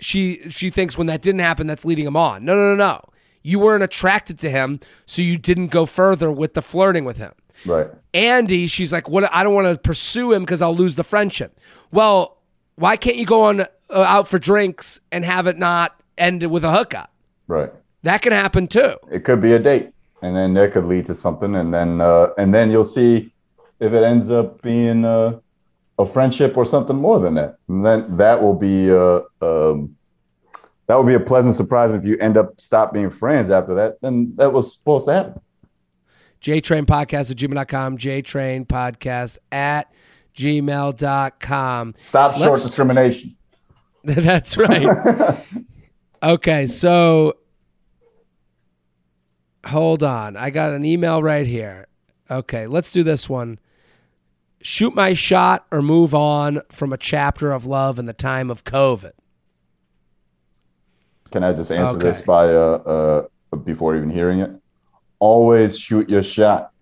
she 0.00 0.48
she 0.50 0.70
thinks 0.70 0.98
when 0.98 1.06
that 1.06 1.22
didn't 1.22 1.40
happen 1.40 1.66
that's 1.66 1.84
leading 1.84 2.06
him 2.06 2.16
on. 2.16 2.44
No, 2.44 2.54
no, 2.56 2.74
no, 2.74 2.76
no. 2.76 3.00
You 3.42 3.58
weren't 3.58 3.84
attracted 3.84 4.38
to 4.40 4.50
him, 4.50 4.80
so 5.04 5.20
you 5.20 5.36
didn't 5.36 5.66
go 5.66 5.84
further 5.84 6.30
with 6.30 6.54
the 6.54 6.62
flirting 6.62 7.04
with 7.04 7.18
him. 7.18 7.32
Right. 7.66 7.88
Andy, 8.12 8.66
she's 8.66 8.92
like, 8.92 9.08
"What? 9.08 9.32
I 9.32 9.42
don't 9.42 9.54
want 9.54 9.68
to 9.68 9.78
pursue 9.78 10.32
him 10.32 10.42
because 10.42 10.62
I'll 10.62 10.74
lose 10.74 10.96
the 10.96 11.04
friendship." 11.04 11.60
Well, 11.90 12.38
why 12.76 12.96
can't 12.96 13.16
you 13.16 13.26
go 13.26 13.44
on 13.44 13.60
uh, 13.60 13.66
out 13.90 14.28
for 14.28 14.38
drinks 14.38 15.00
and 15.12 15.24
have 15.24 15.46
it 15.46 15.58
not 15.58 16.00
end 16.18 16.48
with 16.50 16.64
a 16.64 16.72
hookup? 16.72 17.10
Right. 17.46 17.72
That 18.02 18.22
can 18.22 18.32
happen 18.32 18.66
too. 18.66 18.96
It 19.10 19.24
could 19.24 19.40
be 19.40 19.52
a 19.52 19.58
date, 19.58 19.90
and 20.22 20.36
then 20.36 20.54
that 20.54 20.72
could 20.72 20.84
lead 20.84 21.06
to 21.06 21.14
something, 21.14 21.54
and 21.54 21.72
then 21.72 22.00
uh, 22.00 22.28
and 22.36 22.52
then 22.52 22.70
you'll 22.70 22.84
see 22.84 23.32
if 23.80 23.92
it 23.92 24.02
ends 24.02 24.30
up 24.30 24.60
being 24.62 25.04
uh, 25.04 25.38
a 25.98 26.06
friendship 26.06 26.56
or 26.56 26.64
something 26.64 26.96
more 26.96 27.18
than 27.18 27.34
that. 27.34 27.58
And 27.68 27.84
then 27.84 28.16
that 28.16 28.42
will 28.42 28.56
be 28.56 28.90
uh, 28.90 29.20
um, 29.40 29.96
that 30.86 30.96
will 30.96 31.04
be 31.04 31.14
a 31.14 31.20
pleasant 31.20 31.54
surprise 31.54 31.94
if 31.94 32.04
you 32.04 32.18
end 32.18 32.36
up 32.36 32.60
stop 32.60 32.92
being 32.92 33.10
friends 33.10 33.50
after 33.50 33.74
that. 33.74 34.00
Then 34.00 34.34
that 34.36 34.52
was 34.52 34.74
supposed 34.74 35.06
to 35.06 35.12
happen. 35.14 35.40
JTrain 36.44 36.84
Podcast 36.84 37.30
at 37.30 37.38
gmail.com, 37.38 37.96
JTrain 37.96 38.66
Podcast 38.66 39.38
at 39.50 39.90
gmail.com. 40.36 41.94
Stop 41.96 42.34
short 42.34 42.50
Let's- 42.50 42.62
discrimination. 42.64 43.36
That's 44.04 44.58
right. 44.58 45.38
okay, 46.22 46.66
so 46.66 47.38
hold 49.64 50.02
on. 50.02 50.36
I 50.36 50.50
got 50.50 50.74
an 50.74 50.84
email 50.84 51.22
right 51.22 51.46
here. 51.46 51.86
Okay, 52.30 52.66
let's 52.66 52.92
do 52.92 53.02
this 53.02 53.26
one. 53.26 53.58
Shoot 54.60 54.94
my 54.94 55.14
shot 55.14 55.64
or 55.72 55.80
move 55.80 56.14
on 56.14 56.60
from 56.70 56.92
a 56.92 56.98
chapter 56.98 57.52
of 57.52 57.64
love 57.66 57.98
in 57.98 58.04
the 58.04 58.12
time 58.12 58.50
of 58.50 58.64
COVID. 58.64 59.12
Can 61.30 61.42
I 61.42 61.54
just 61.54 61.72
answer 61.72 61.96
Okay. 61.96 62.04
this 62.08 62.20
by 62.20 62.48
uh, 62.52 63.26
uh, 63.52 63.56
before 63.56 63.96
even 63.96 64.10
hearing 64.10 64.40
it? 64.40 64.50
Always 65.18 65.78
shoot 65.78 66.08
your 66.08 66.22
shot. 66.22 66.72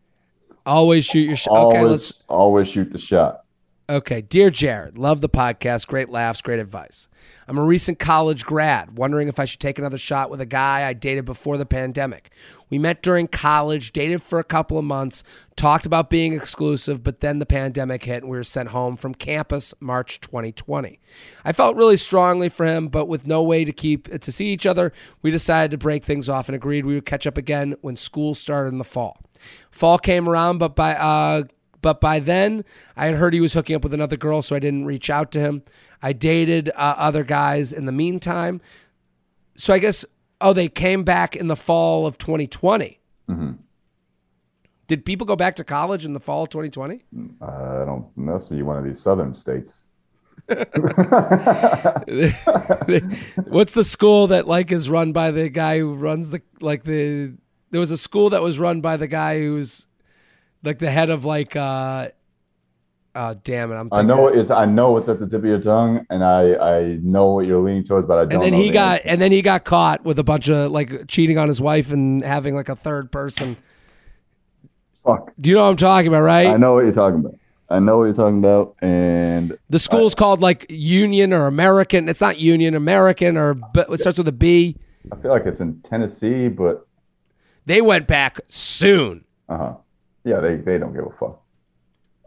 Always 0.64 1.04
shoot 1.04 1.26
your 1.26 1.36
shot. 1.36 1.50
Always, 1.52 1.76
Okay, 1.76 1.86
let's 1.86 2.12
always 2.28 2.68
shoot 2.68 2.90
the 2.90 2.98
shot. 2.98 3.41
Okay, 3.90 4.22
dear 4.22 4.48
Jared, 4.48 4.96
love 4.96 5.20
the 5.20 5.28
podcast, 5.28 5.88
great 5.88 6.08
laughs, 6.08 6.40
great 6.40 6.60
advice. 6.60 7.08
I'm 7.48 7.58
a 7.58 7.64
recent 7.64 7.98
college 7.98 8.44
grad, 8.44 8.96
wondering 8.96 9.26
if 9.26 9.40
I 9.40 9.44
should 9.44 9.58
take 9.58 9.76
another 9.76 9.98
shot 9.98 10.30
with 10.30 10.40
a 10.40 10.46
guy 10.46 10.86
I 10.86 10.92
dated 10.92 11.24
before 11.24 11.56
the 11.56 11.66
pandemic. 11.66 12.30
We 12.70 12.78
met 12.78 13.02
during 13.02 13.26
college, 13.26 13.92
dated 13.92 14.22
for 14.22 14.38
a 14.38 14.44
couple 14.44 14.78
of 14.78 14.84
months, 14.84 15.24
talked 15.56 15.84
about 15.84 16.10
being 16.10 16.32
exclusive, 16.32 17.02
but 17.02 17.20
then 17.20 17.40
the 17.40 17.44
pandemic 17.44 18.04
hit 18.04 18.22
and 18.22 18.30
we 18.30 18.36
were 18.36 18.44
sent 18.44 18.68
home 18.68 18.96
from 18.96 19.14
campus 19.16 19.74
March 19.80 20.20
2020. 20.20 21.00
I 21.44 21.52
felt 21.52 21.74
really 21.74 21.96
strongly 21.96 22.48
for 22.48 22.64
him, 22.64 22.86
but 22.86 23.08
with 23.08 23.26
no 23.26 23.42
way 23.42 23.64
to 23.64 23.72
keep 23.72 24.08
to 24.08 24.32
see 24.32 24.46
each 24.52 24.64
other, 24.64 24.92
we 25.22 25.32
decided 25.32 25.72
to 25.72 25.78
break 25.78 26.04
things 26.04 26.28
off 26.28 26.48
and 26.48 26.54
agreed 26.54 26.86
we 26.86 26.94
would 26.94 27.04
catch 27.04 27.26
up 27.26 27.36
again 27.36 27.74
when 27.80 27.96
school 27.96 28.34
started 28.34 28.68
in 28.68 28.78
the 28.78 28.84
fall. 28.84 29.20
Fall 29.72 29.98
came 29.98 30.28
around, 30.28 30.58
but 30.58 30.76
by 30.76 30.94
uh 30.94 31.42
but 31.82 32.00
by 32.00 32.20
then, 32.20 32.64
I 32.96 33.06
had 33.06 33.16
heard 33.16 33.34
he 33.34 33.40
was 33.40 33.52
hooking 33.52 33.76
up 33.76 33.82
with 33.82 33.92
another 33.92 34.16
girl, 34.16 34.40
so 34.40 34.56
I 34.56 34.60
didn't 34.60 34.86
reach 34.86 35.10
out 35.10 35.30
to 35.32 35.40
him. 35.40 35.62
I 36.00 36.12
dated 36.12 36.70
uh, 36.70 36.94
other 36.96 37.24
guys 37.24 37.72
in 37.72 37.84
the 37.84 37.92
meantime. 37.92 38.60
So 39.56 39.74
I 39.74 39.78
guess, 39.78 40.04
oh, 40.40 40.52
they 40.52 40.68
came 40.68 41.04
back 41.04 41.36
in 41.36 41.48
the 41.48 41.56
fall 41.56 42.06
of 42.06 42.16
2020. 42.18 43.00
Mm-hmm. 43.28 43.52
Did 44.86 45.04
people 45.04 45.26
go 45.26 45.36
back 45.36 45.56
to 45.56 45.64
college 45.64 46.04
in 46.04 46.12
the 46.12 46.20
fall 46.20 46.44
of 46.44 46.50
2020? 46.50 47.04
Mm, 47.14 47.34
uh, 47.40 47.44
I 47.46 47.84
don't 47.84 47.86
know. 47.86 48.10
must 48.16 48.50
be 48.50 48.62
one 48.62 48.76
of 48.76 48.84
these 48.84 49.00
southern 49.00 49.34
states. 49.34 49.86
What's 53.46 53.74
the 53.74 53.84
school 53.84 54.26
that 54.28 54.46
like 54.46 54.72
is 54.72 54.90
run 54.90 55.12
by 55.12 55.30
the 55.30 55.48
guy 55.48 55.78
who 55.78 55.94
runs 55.94 56.30
the 56.30 56.42
like 56.60 56.82
the 56.82 57.34
there 57.70 57.80
was 57.80 57.90
a 57.90 57.98
school 57.98 58.30
that 58.30 58.42
was 58.42 58.58
run 58.58 58.80
by 58.80 58.96
the 58.96 59.06
guy 59.06 59.40
who's 59.40 59.86
like 60.62 60.78
the 60.78 60.90
head 60.90 61.10
of 61.10 61.24
like 61.24 61.56
uh 61.56 62.08
oh 63.14 63.34
damn 63.44 63.72
it 63.72 63.76
I'm 63.76 63.88
I 63.92 64.02
know 64.02 64.28
it's 64.28 64.50
I 64.50 64.64
know 64.64 64.96
it's 64.96 65.08
at 65.08 65.20
the 65.20 65.26
tip 65.26 65.40
of 65.40 65.44
your 65.44 65.60
tongue, 65.60 66.06
and 66.10 66.24
I 66.24 66.54
I 66.54 66.98
know 67.02 67.32
what 67.34 67.46
you're 67.46 67.60
leaning 67.62 67.84
towards, 67.84 68.06
but 68.06 68.18
I 68.18 68.24
don't. 68.24 68.34
and 68.34 68.42
then 68.42 68.52
he 68.54 68.68
the 68.68 68.74
got 68.74 68.92
answer. 69.00 69.08
and 69.08 69.20
then 69.20 69.32
he 69.32 69.42
got 69.42 69.64
caught 69.64 70.04
with 70.04 70.18
a 70.18 70.24
bunch 70.24 70.48
of 70.48 70.70
like 70.72 71.06
cheating 71.08 71.38
on 71.38 71.48
his 71.48 71.60
wife 71.60 71.92
and 71.92 72.22
having 72.24 72.54
like 72.54 72.68
a 72.68 72.76
third 72.76 73.10
person. 73.12 73.56
fuck. 75.04 75.32
Do 75.40 75.50
you 75.50 75.56
know 75.56 75.64
what 75.64 75.70
I'm 75.70 75.76
talking 75.76 76.08
about, 76.08 76.22
right? 76.22 76.46
I 76.48 76.56
know 76.56 76.74
what 76.74 76.84
you're 76.84 76.92
talking 76.94 77.20
about. 77.20 77.34
I 77.68 77.78
know 77.78 77.98
what 77.98 78.04
you're 78.04 78.14
talking 78.14 78.38
about, 78.38 78.76
and 78.82 79.56
The 79.70 79.78
school's 79.78 80.14
called 80.14 80.40
like 80.42 80.66
Union 80.68 81.32
or 81.32 81.46
American. 81.46 82.06
It's 82.08 82.20
not 82.20 82.38
Union, 82.38 82.74
American, 82.74 83.38
or 83.38 83.54
but 83.54 83.88
it 83.90 83.98
starts 83.98 84.18
with 84.18 84.28
a 84.28 84.32
B. 84.32 84.76
I 85.10 85.16
feel 85.16 85.30
like 85.30 85.46
it's 85.46 85.60
in 85.60 85.80
Tennessee, 85.80 86.48
but 86.48 86.86
They 87.64 87.80
went 87.80 88.06
back 88.06 88.40
soon. 88.46 89.24
uh 89.48 89.56
huh. 89.56 89.74
Yeah, 90.24 90.40
they 90.40 90.56
they 90.56 90.78
don't 90.78 90.94
give 90.94 91.06
a 91.06 91.10
fuck. 91.10 91.42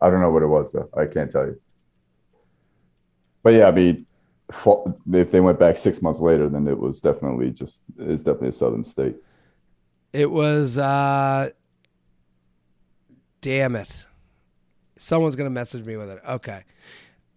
I 0.01 0.09
don't 0.09 0.21
know 0.21 0.31
what 0.31 0.43
it 0.43 0.47
was 0.47 0.71
though. 0.71 0.89
I 0.95 1.05
can't 1.05 1.31
tell 1.31 1.45
you. 1.45 1.59
But 3.43 3.53
yeah, 3.53 3.67
I 3.67 3.71
mean, 3.71 4.05
if 5.11 5.31
they 5.31 5.39
went 5.39 5.59
back 5.59 5.77
six 5.77 6.01
months 6.01 6.19
later, 6.19 6.49
then 6.49 6.67
it 6.67 6.77
was 6.77 6.99
definitely 6.99 7.51
just 7.51 7.83
it's 7.97 8.23
definitely 8.23 8.49
a 8.49 8.53
southern 8.53 8.83
state. 8.83 9.15
It 10.13 10.29
was 10.29 10.77
uh 10.77 11.49
damn 13.41 13.75
it. 13.75 14.05
Someone's 14.97 15.35
gonna 15.35 15.49
message 15.49 15.85
me 15.85 15.97
with 15.97 16.09
it. 16.09 16.21
Okay. 16.27 16.63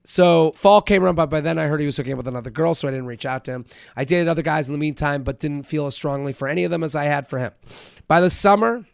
So 0.04 0.52
fall 0.52 0.80
came 0.80 1.04
around, 1.04 1.16
but 1.16 1.28
by 1.28 1.42
then 1.42 1.59
I 1.59 1.66
heard 1.66 1.80
he 1.80 1.86
was 1.86 1.96
hooking 1.96 2.12
up 2.12 2.16
with 2.16 2.28
another 2.28 2.50
girl, 2.50 2.74
so 2.74 2.88
I 2.88 2.90
didn't 2.90 3.06
reach 3.06 3.26
out 3.26 3.44
to 3.44 3.52
him. 3.52 3.66
I 3.94 4.04
dated 4.04 4.28
other 4.28 4.42
guys 4.42 4.66
in 4.66 4.72
the 4.72 4.78
meantime, 4.78 5.22
but 5.22 5.38
didn't 5.38 5.64
feel 5.64 5.86
as 5.86 5.94
strongly 5.94 6.32
for 6.32 6.48
any 6.48 6.64
of 6.64 6.70
them 6.70 6.82
as 6.82 6.94
I 6.94 7.04
had 7.04 7.28
for 7.28 7.38
him. 7.38 7.52
By 8.06 8.20
the 8.22 8.30
summer, 8.30 8.86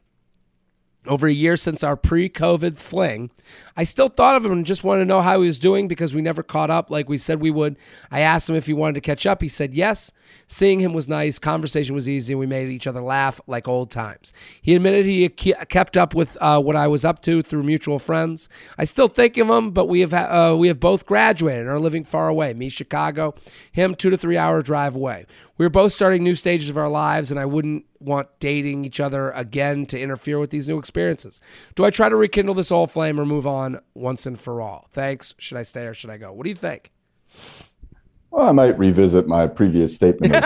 over 1.07 1.27
a 1.27 1.33
year 1.33 1.57
since 1.57 1.83
our 1.83 1.97
pre-COVID 1.97 2.79
fling, 2.79 3.31
I 3.77 3.85
still 3.85 4.09
thought 4.09 4.37
of 4.37 4.45
him 4.45 4.53
and 4.53 4.65
just 4.65 4.85
wanted 4.85 5.01
to 5.01 5.07
know 5.07 5.21
how 5.21 5.41
he 5.41 5.47
was 5.47 5.59
doing 5.59 5.89
because 5.89 6.15
we 6.15 6.23
never 6.23 6.43
caught 6.43 6.71
up 6.71 6.91
like 6.91 7.09
we 7.09 7.19
said 7.19 7.41
we 7.41 7.51
would. 7.51 7.77
I 8.11 8.21
asked 8.21 8.49
him 8.49 8.57
if 8.57 8.67
he 8.67 8.73
wanted 8.73 8.95
to 8.95 9.01
catch 9.01 9.27
up. 9.27 9.43
He 9.43 9.49
said 9.49 9.75
yes. 9.75 10.13
Seeing 10.47 10.81
him 10.81 10.93
was 10.93 11.09
nice. 11.09 11.39
Conversation 11.39 11.95
was 11.95 12.09
easy, 12.09 12.35
we 12.35 12.47
made 12.47 12.69
each 12.69 12.87
other 12.87 13.01
laugh 13.01 13.41
like 13.47 13.69
old 13.69 13.91
times. 13.91 14.33
He 14.61 14.75
admitted 14.75 15.07
he 15.07 15.29
kept 15.29 15.97
up 15.97 16.15
with 16.15 16.37
uh, 16.41 16.61
what 16.61 16.77
I 16.77 16.87
was 16.87 17.05
up 17.05 17.23
to 17.23 17.43
through 17.43 17.63
mutual 17.63 17.99
friends. 17.99 18.49
I 18.79 18.85
still 18.85 19.09
think 19.09 19.37
of 19.39 19.49
him, 19.49 19.71
but 19.71 19.87
we 19.87 20.01
have 20.01 20.13
ha- 20.13 20.53
uh, 20.53 20.57
we 20.57 20.69
have 20.69 20.81
both 20.81 21.07
graduated 21.07 21.63
and 21.63 21.71
are 21.71 21.79
living 21.79 22.05
far 22.05 22.29
away. 22.29 22.55
Me, 22.55 22.69
Chicago. 22.69 23.35
Him, 23.73 23.95
two 23.95 24.11
to 24.11 24.17
three 24.17 24.37
hour 24.37 24.63
drive 24.63 24.95
away. 24.95 25.27
We 25.57 25.65
are 25.65 25.71
both 25.71 25.93
starting 25.93 26.25
new 26.25 26.35
stages 26.35 26.69
of 26.69 26.77
our 26.77 26.89
lives, 26.89 27.31
and 27.31 27.39
I 27.39 27.47
wouldn't 27.47 27.87
want 28.01 28.29
dating 28.41 28.85
each 28.85 29.01
other 29.01 29.31
again 29.31 29.87
to 29.87 29.99
interfere 29.99 30.39
with 30.39 30.51
these 30.51 30.69
new 30.69 30.79
experiences. 30.79 31.41
Do 31.75 31.85
I 31.85 31.91
try 31.91 32.09
to 32.09 32.17
rekindle 32.17 32.55
this 32.55 32.73
old 32.73 32.91
flame 32.91 33.21
or 33.21 33.25
move 33.25 33.47
on 33.47 33.64
once 33.95 34.27
and 34.27 34.41
for 34.41 34.61
all? 34.61 34.87
Thanks. 34.93 35.35
Should 35.39 35.59
I 35.59 35.63
stay 35.63 35.87
or 35.87 35.95
should 35.95 36.11
I 36.11 36.19
go? 36.19 36.33
What 36.33 36.45
do 36.45 36.51
you 36.51 36.57
think? 36.57 36.91
Well, 38.31 38.49
I 38.49 38.53
might 38.53 38.77
revisit 38.79 39.29
my 39.29 39.47
previous 39.47 39.95
statement. 39.95 40.35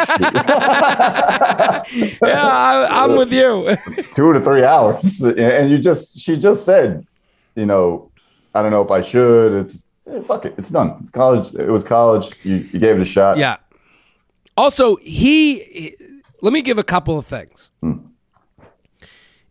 Yeah, 2.23 2.47
I, 2.47 2.87
I'm 2.91 3.17
with 3.17 3.33
you. 3.33 3.77
two 4.15 4.33
to 4.33 4.41
three 4.41 4.63
hours, 4.63 5.23
and 5.23 5.71
you 5.71 5.79
just 5.79 6.19
she 6.19 6.37
just 6.37 6.67
said, 6.67 7.07
you 7.55 7.65
know, 7.65 8.11
I 8.55 8.61
don't 8.63 8.71
know 8.71 8.83
if 8.83 8.91
I 8.91 9.01
should. 9.01 9.53
It's 9.55 9.87
eh, 10.07 10.21
fuck 10.27 10.45
it, 10.45 10.55
it's 10.59 10.69
done. 10.69 10.99
It's 11.01 11.11
college. 11.11 11.55
It 11.55 11.71
was 11.71 11.85
college. 11.85 12.31
You, 12.43 12.57
you 12.57 12.79
gave 12.79 12.97
it 12.97 13.03
a 13.03 13.07
shot. 13.07 13.39
Yeah. 13.39 13.57
Also, 14.57 14.97
he 14.97 15.95
let 16.43 16.53
me 16.53 16.61
give 16.61 16.77
a 16.77 16.85
couple 16.85 17.17
of 17.17 17.25
things. 17.27 17.71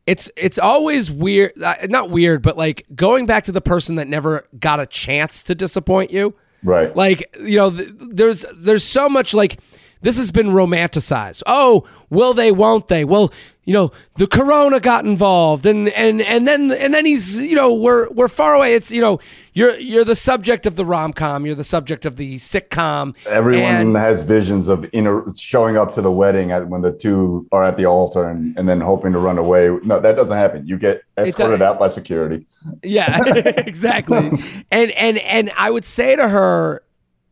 It's 0.08 0.32
it's 0.38 0.58
always 0.58 1.12
weird, 1.12 1.62
uh, 1.62 1.76
not 1.90 2.10
weird, 2.10 2.42
but 2.42 2.58
like 2.58 2.86
going 2.96 3.26
back 3.26 3.44
to 3.44 3.52
the 3.52 3.62
person 3.62 3.98
that 3.98 4.08
never 4.08 4.48
got 4.58 4.80
a 4.80 4.86
chance 4.86 5.44
to 5.44 5.54
disappoint 5.54 6.12
you. 6.12 6.34
Right. 6.64 6.96
Like 6.96 7.36
you 7.40 7.58
know, 7.58 7.72
th- 7.72 7.90
there's 8.00 8.46
there's 8.56 8.86
so 8.86 9.10
much 9.10 9.34
like 9.34 9.60
this 10.02 10.18
has 10.18 10.32
been 10.32 10.48
romanticized. 10.48 11.44
Oh, 11.46 11.88
will 12.10 12.34
they? 12.34 12.52
Won't 12.52 12.88
they? 12.88 13.06
Well, 13.06 13.32
you 13.68 13.74
know, 13.74 13.92
the 14.16 14.28
corona 14.28 14.80
got 14.80 15.06
involved, 15.06 15.66
and 15.66 15.90
and 15.90 16.22
and 16.22 16.48
then 16.48 16.72
and 16.72 16.94
then 16.94 17.06
he's 17.06 17.38
you 17.38 17.54
know 17.54 17.74
we're 17.74 18.10
we're 18.12 18.30
far 18.30 18.56
away. 18.56 18.74
It's 18.76 18.92
you 18.92 19.02
know 19.02 19.20
you're 19.52 19.78
you're 19.78 20.06
the 20.06 20.16
subject 20.16 20.66
of 20.66 20.78
the 20.78 20.86
rom 20.86 21.12
com. 21.12 21.46
You're 21.46 21.54
the 21.54 21.66
subject 21.66 22.06
of 22.06 22.16
the 22.16 22.36
sitcom. 22.36 23.14
Everyone 23.28 23.64
and- 23.64 23.98
has 23.98 24.24
visions 24.24 24.70
of 24.70 24.88
inner 24.94 25.26
showing 25.36 25.76
up 25.76 25.92
to 25.94 26.02
the 26.02 26.12
wedding 26.12 26.52
at, 26.52 26.70
when 26.70 26.82
the 26.82 26.94
two 26.94 27.46
are 27.52 27.66
at 27.66 27.76
the 27.76 27.86
altar 27.86 28.30
and, 28.30 28.58
and 28.58 28.70
then 28.70 28.80
hoping 28.80 29.12
to 29.12 29.20
run 29.20 29.38
away. 29.38 29.68
No, 29.84 30.00
that 30.00 30.16
doesn't 30.16 30.38
happen. 30.38 30.66
You 30.66 30.78
get 30.78 31.02
escorted 31.18 31.62
out 31.62 31.78
by 31.78 31.90
security. 31.90 32.48
Yeah, 32.84 33.20
exactly. 33.58 34.32
and 34.72 34.92
and 34.92 35.18
and 35.18 35.52
I 35.58 35.72
would 35.72 35.84
say 35.84 36.16
to 36.16 36.30
her, 36.30 36.84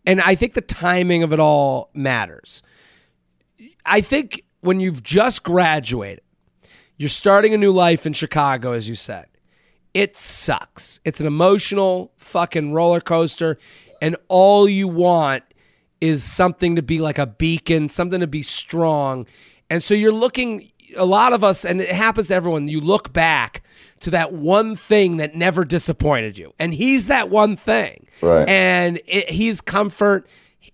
and 0.05 0.21
I 0.21 0.35
think 0.35 0.53
the 0.53 0.61
timing 0.61 1.23
of 1.23 1.33
it 1.33 1.39
all 1.39 1.89
matters. 1.93 2.63
I 3.85 4.01
think 4.01 4.43
when 4.61 4.79
you've 4.79 5.03
just 5.03 5.43
graduated, 5.43 6.23
you're 6.97 7.09
starting 7.09 7.53
a 7.53 7.57
new 7.57 7.71
life 7.71 8.05
in 8.05 8.13
Chicago, 8.13 8.71
as 8.71 8.87
you 8.87 8.95
said. 8.95 9.25
It 9.93 10.15
sucks. 10.17 10.99
It's 11.05 11.19
an 11.19 11.27
emotional 11.27 12.11
fucking 12.17 12.73
roller 12.73 13.01
coaster, 13.01 13.57
and 14.01 14.15
all 14.27 14.67
you 14.67 14.87
want 14.87 15.43
is 16.01 16.23
something 16.23 16.75
to 16.75 16.81
be 16.81 16.99
like 16.99 17.17
a 17.17 17.25
beacon, 17.25 17.89
something 17.89 18.19
to 18.19 18.27
be 18.27 18.41
strong. 18.41 19.25
And 19.69 19.81
so 19.81 19.93
you're 19.93 20.11
looking, 20.11 20.71
a 20.95 21.05
lot 21.05 21.33
of 21.33 21.43
us, 21.43 21.65
and 21.65 21.81
it 21.81 21.89
happens 21.89 22.27
to 22.27 22.35
everyone, 22.35 22.67
you 22.67 22.81
look 22.81 23.13
back 23.13 23.63
to 24.01 24.11
that 24.11 24.33
one 24.33 24.75
thing 24.75 25.17
that 25.17 25.35
never 25.35 25.63
disappointed 25.65 26.37
you. 26.37 26.53
And 26.59 26.73
he's 26.73 27.07
that 27.07 27.29
one 27.29 27.55
thing. 27.55 28.07
Right. 28.21 28.47
And 28.47 28.99
it, 29.07 29.29
he's 29.29 29.61
comfort, 29.61 30.27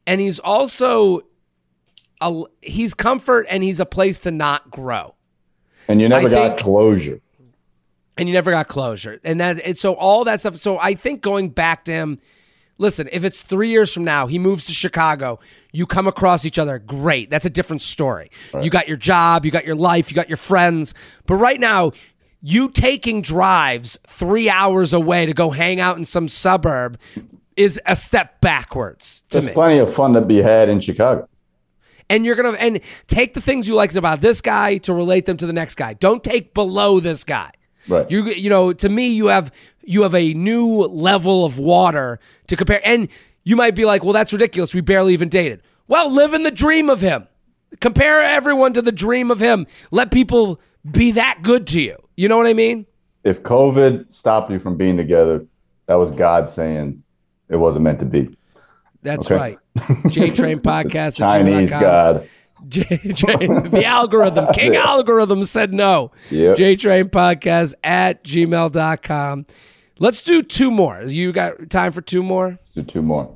and 0.07 0.19
he's 0.19 0.39
also, 0.39 1.21
a, 2.19 2.43
he's 2.61 2.93
comfort, 2.93 3.45
and 3.49 3.63
he's 3.63 3.79
a 3.79 3.85
place 3.85 4.19
to 4.21 4.31
not 4.31 4.69
grow 4.71 5.15
And 5.87 6.01
you 6.01 6.09
never 6.09 6.27
I 6.27 6.31
got 6.31 6.47
think- 6.49 6.59
closure. 6.61 7.21
and 8.17 8.27
you 8.27 8.33
never 8.33 8.51
got 8.51 8.67
closure. 8.67 9.19
And 9.23 9.39
that 9.39 9.59
and 9.61 9.77
so 9.77 9.93
all 9.93 10.23
that 10.25 10.39
stuff. 10.41 10.55
So 10.57 10.77
I 10.79 10.93
think 10.95 11.21
going 11.21 11.49
back 11.49 11.85
to 11.85 11.91
him, 11.93 12.19
listen, 12.77 13.07
if 13.11 13.23
it's 13.23 13.41
three 13.43 13.69
years 13.69 13.93
from 13.93 14.03
now, 14.03 14.27
he 14.27 14.37
moves 14.39 14.65
to 14.65 14.73
Chicago, 14.73 15.39
you 15.71 15.85
come 15.85 16.07
across 16.07 16.45
each 16.45 16.57
other, 16.59 16.79
great. 16.79 17.29
That's 17.29 17.45
a 17.45 17.49
different 17.49 17.81
story. 17.83 18.29
You 18.61 18.69
got 18.69 18.87
your 18.87 18.97
job, 18.97 19.45
you 19.45 19.51
got 19.51 19.65
your 19.65 19.75
life, 19.75 20.09
you 20.11 20.15
got 20.15 20.29
your 20.29 20.37
friends. 20.37 20.93
But 21.27 21.35
right 21.35 21.59
now, 21.59 21.91
you 22.41 22.69
taking 22.69 23.21
drives 23.21 23.97
three 24.07 24.49
hours 24.49 24.93
away 24.93 25.25
to 25.25 25.33
go 25.33 25.51
hang 25.51 25.79
out 25.79 25.97
in 25.97 26.05
some 26.05 26.27
suburb 26.27 26.97
is 27.55 27.79
a 27.85 27.95
step 27.95 28.41
backwards 28.41 29.23
to 29.29 29.35
There's 29.37 29.47
me. 29.47 29.53
plenty 29.53 29.79
of 29.79 29.93
fun 29.93 30.13
to 30.13 30.21
be 30.21 30.37
had 30.41 30.69
in 30.69 30.79
Chicago. 30.81 31.27
and 32.09 32.25
you're 32.25 32.35
gonna 32.35 32.57
and 32.57 32.79
take 33.07 33.33
the 33.33 33.41
things 33.41 33.67
you 33.67 33.75
liked 33.75 33.95
about 33.95 34.21
this 34.21 34.41
guy 34.41 34.77
to 34.79 34.93
relate 34.93 35.25
them 35.25 35.37
to 35.37 35.45
the 35.45 35.53
next 35.53 35.75
guy. 35.75 35.93
Don't 35.93 36.23
take 36.23 36.53
below 36.53 36.99
this 36.99 37.23
guy. 37.23 37.51
Right. 37.87 38.09
You 38.09 38.25
you 38.25 38.49
know, 38.49 38.73
to 38.73 38.89
me, 38.89 39.07
you 39.13 39.27
have 39.27 39.51
you 39.83 40.03
have 40.03 40.15
a 40.15 40.33
new 40.33 40.65
level 40.81 41.45
of 41.45 41.57
water 41.59 42.19
to 42.47 42.55
compare, 42.55 42.81
and 42.85 43.07
you 43.43 43.55
might 43.55 43.75
be 43.75 43.85
like, 43.85 44.03
well, 44.03 44.13
that's 44.13 44.31
ridiculous. 44.33 44.73
We 44.73 44.81
barely 44.81 45.13
even 45.13 45.29
dated. 45.29 45.61
Well, 45.87 46.09
live 46.11 46.33
in 46.33 46.43
the 46.43 46.51
dream 46.51 46.89
of 46.89 47.01
him. 47.01 47.27
Compare 47.79 48.21
everyone 48.21 48.73
to 48.73 48.81
the 48.81 48.91
dream 48.91 49.31
of 49.31 49.39
him. 49.39 49.65
Let 49.89 50.11
people 50.11 50.59
be 50.89 51.11
that 51.11 51.39
good 51.41 51.65
to 51.67 51.81
you. 51.81 51.97
You 52.21 52.27
know 52.29 52.37
what 52.37 52.45
I 52.45 52.53
mean? 52.53 52.85
If 53.23 53.41
COVID 53.41 54.13
stopped 54.13 54.51
you 54.51 54.59
from 54.59 54.77
being 54.77 54.95
together, 54.95 55.43
that 55.87 55.95
was 55.95 56.11
God 56.11 56.49
saying 56.49 57.01
it 57.49 57.55
wasn't 57.55 57.83
meant 57.83 57.97
to 58.01 58.05
be. 58.05 58.37
That's 59.01 59.25
Okay. 59.31 59.35
right. 59.35 59.57
J 60.11 60.29
Train 60.29 60.59
Podcast. 60.71 61.17
Chinese 61.17 61.71
God. 61.71 62.29
J, 62.67 62.83
J, 62.83 63.47
the 63.47 63.83
algorithm, 63.85 64.45
King 64.53 64.75
algorithm 64.75 65.45
said 65.45 65.73
no. 65.73 66.11
Yep. 66.29 66.57
Train 66.77 67.09
Podcast 67.09 67.73
at 67.83 68.23
gmail.com. 68.23 69.47
Let's 69.97 70.21
do 70.21 70.43
two 70.43 70.69
more. 70.69 71.01
You 71.01 71.31
got 71.31 71.71
time 71.71 71.91
for 71.91 72.01
two 72.01 72.21
more? 72.21 72.49
Let's 72.49 72.73
do 72.73 72.83
two 72.83 73.01
more. 73.01 73.35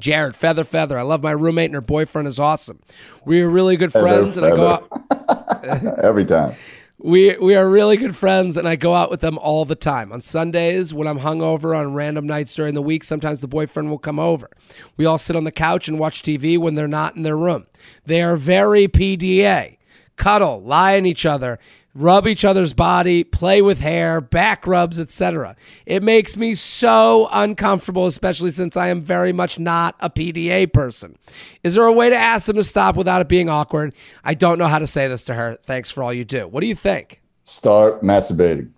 Jared, 0.00 0.34
Feather 0.34 0.64
Feather. 0.64 0.98
I 0.98 1.02
love 1.02 1.22
my 1.22 1.30
roommate 1.30 1.66
and 1.66 1.74
her 1.74 1.80
boyfriend 1.80 2.26
is 2.26 2.40
awesome. 2.40 2.80
We 3.24 3.42
are 3.42 3.48
really 3.48 3.76
good 3.76 3.92
Feather, 3.92 4.08
friends, 4.08 4.36
and 4.36 4.44
I 4.44 4.50
go 4.50 4.88
feather. 5.08 5.88
out. 5.90 5.98
Every 6.04 6.24
time. 6.24 6.54
We 7.00 7.36
we 7.36 7.54
are 7.54 7.70
really 7.70 7.96
good 7.96 8.16
friends, 8.16 8.56
and 8.56 8.66
I 8.66 8.74
go 8.74 8.92
out 8.92 9.08
with 9.08 9.20
them 9.20 9.38
all 9.38 9.64
the 9.64 9.76
time. 9.76 10.10
On 10.10 10.20
Sundays, 10.20 10.92
when 10.92 11.06
I'm 11.06 11.20
hungover 11.20 11.78
on 11.78 11.94
random 11.94 12.26
nights 12.26 12.56
during 12.56 12.74
the 12.74 12.82
week, 12.82 13.04
sometimes 13.04 13.40
the 13.40 13.46
boyfriend 13.46 13.88
will 13.88 13.98
come 13.98 14.18
over. 14.18 14.50
We 14.96 15.06
all 15.06 15.16
sit 15.16 15.36
on 15.36 15.44
the 15.44 15.52
couch 15.52 15.86
and 15.86 16.00
watch 16.00 16.22
TV 16.22 16.58
when 16.58 16.74
they're 16.74 16.88
not 16.88 17.14
in 17.14 17.22
their 17.22 17.36
room. 17.36 17.68
They 18.06 18.20
are 18.20 18.34
very 18.34 18.88
PDA. 18.88 19.78
Cuddle, 20.16 20.60
lie 20.60 20.96
on 20.96 21.06
each 21.06 21.24
other, 21.24 21.60
rub 21.98 22.26
each 22.26 22.44
other's 22.44 22.72
body, 22.72 23.24
play 23.24 23.60
with 23.60 23.80
hair, 23.80 24.20
back 24.20 24.66
rubs, 24.66 25.00
etc. 25.00 25.56
It 25.84 26.02
makes 26.02 26.36
me 26.36 26.54
so 26.54 27.28
uncomfortable, 27.32 28.06
especially 28.06 28.50
since 28.50 28.76
I 28.76 28.88
am 28.88 29.00
very 29.00 29.32
much 29.32 29.58
not 29.58 29.96
a 30.00 30.08
PDA 30.08 30.72
person. 30.72 31.18
Is 31.64 31.74
there 31.74 31.84
a 31.84 31.92
way 31.92 32.10
to 32.10 32.16
ask 32.16 32.46
them 32.46 32.56
to 32.56 32.62
stop 32.62 32.96
without 32.96 33.20
it 33.20 33.28
being 33.28 33.48
awkward? 33.48 33.94
I 34.24 34.34
don't 34.34 34.58
know 34.58 34.68
how 34.68 34.78
to 34.78 34.86
say 34.86 35.08
this 35.08 35.24
to 35.24 35.34
her. 35.34 35.58
Thanks 35.64 35.90
for 35.90 36.02
all 36.02 36.12
you 36.12 36.24
do. 36.24 36.46
What 36.46 36.60
do 36.60 36.66
you 36.66 36.74
think? 36.74 37.20
Start 37.42 38.02
masturbating. 38.02 38.70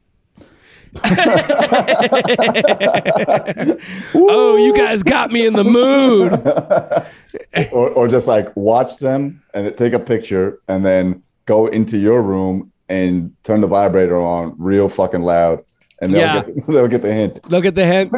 Oh, 4.13 4.57
you 4.57 4.75
guys 4.75 5.03
got 5.03 5.31
me 5.31 5.47
in 5.47 5.53
the 5.53 5.65
mood. 5.65 6.33
or, 7.73 7.91
or 7.91 8.09
just 8.09 8.27
like 8.27 8.55
watch 8.57 8.99
them 8.99 9.43
and 9.55 9.77
take 9.77 9.93
a 9.93 10.01
picture 10.01 10.61
and 10.67 10.85
then 10.85 11.23
go 11.47 11.67
into 11.67 11.97
your 11.97 12.23
room 12.23 12.73
and 12.91 13.35
turn 13.45 13.61
the 13.61 13.67
vibrator 13.69 14.21
on 14.21 14.55
real 14.59 14.89
fucking 14.89 15.23
loud 15.23 15.65
and 16.03 16.13
they'll, 16.13 16.21
Yeah. 16.21 16.43
get, 16.43 16.67
they'll 16.67 16.89
get 16.89 17.03
the 17.03 17.15
hint. 17.15 17.49
Look 17.51 17.65
at 17.65 17.75
the 17.77 17.87
hint. 17.87 18.13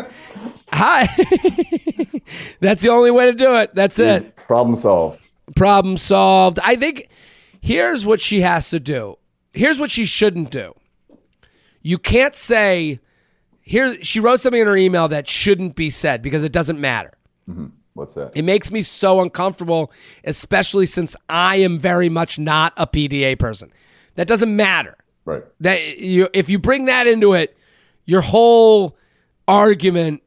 Hi. 0.72 1.06
That's 2.60 2.82
the 2.82 2.88
only 2.88 3.10
way 3.10 3.26
to 3.30 3.36
do 3.36 3.56
it. 3.56 3.74
That's 3.74 3.98
it. 3.98 4.34
Problem 4.36 4.76
solved. 4.76 5.20
Problem 5.54 5.98
solved. 5.98 6.58
I 6.64 6.76
think 6.76 7.08
here's 7.60 8.06
what 8.06 8.20
she 8.20 8.40
has 8.40 8.70
to 8.70 8.80
do. 8.80 9.18
Here's 9.52 9.78
what 9.78 9.90
she 9.90 10.06
shouldn't 10.06 10.50
do. 10.50 10.74
You 11.82 11.98
can't 11.98 12.34
say 12.34 13.00
here 13.60 14.02
she 14.02 14.20
wrote 14.20 14.40
something 14.40 14.60
in 14.60 14.66
her 14.66 14.76
email 14.76 15.08
that 15.08 15.28
shouldn't 15.28 15.76
be 15.76 15.90
said 15.90 16.22
because 16.22 16.44
it 16.44 16.52
doesn't 16.52 16.80
matter. 16.80 17.12
Mm-hmm. 17.48 17.66
What's 17.94 18.14
that? 18.14 18.32
It 18.34 18.42
makes 18.42 18.70
me 18.70 18.80
so 18.80 19.20
uncomfortable, 19.20 19.92
especially 20.24 20.86
since 20.86 21.14
I 21.28 21.56
am 21.56 21.78
very 21.78 22.08
much 22.08 22.38
not 22.38 22.72
a 22.78 22.86
PDA 22.86 23.38
person. 23.38 23.70
That 24.14 24.28
doesn't 24.28 24.54
matter. 24.54 24.96
right. 25.24 25.44
That 25.60 25.98
you, 25.98 26.28
if 26.32 26.48
you 26.48 26.58
bring 26.58 26.86
that 26.86 27.06
into 27.06 27.34
it, 27.34 27.56
your 28.04 28.20
whole 28.20 28.96
argument 29.48 30.22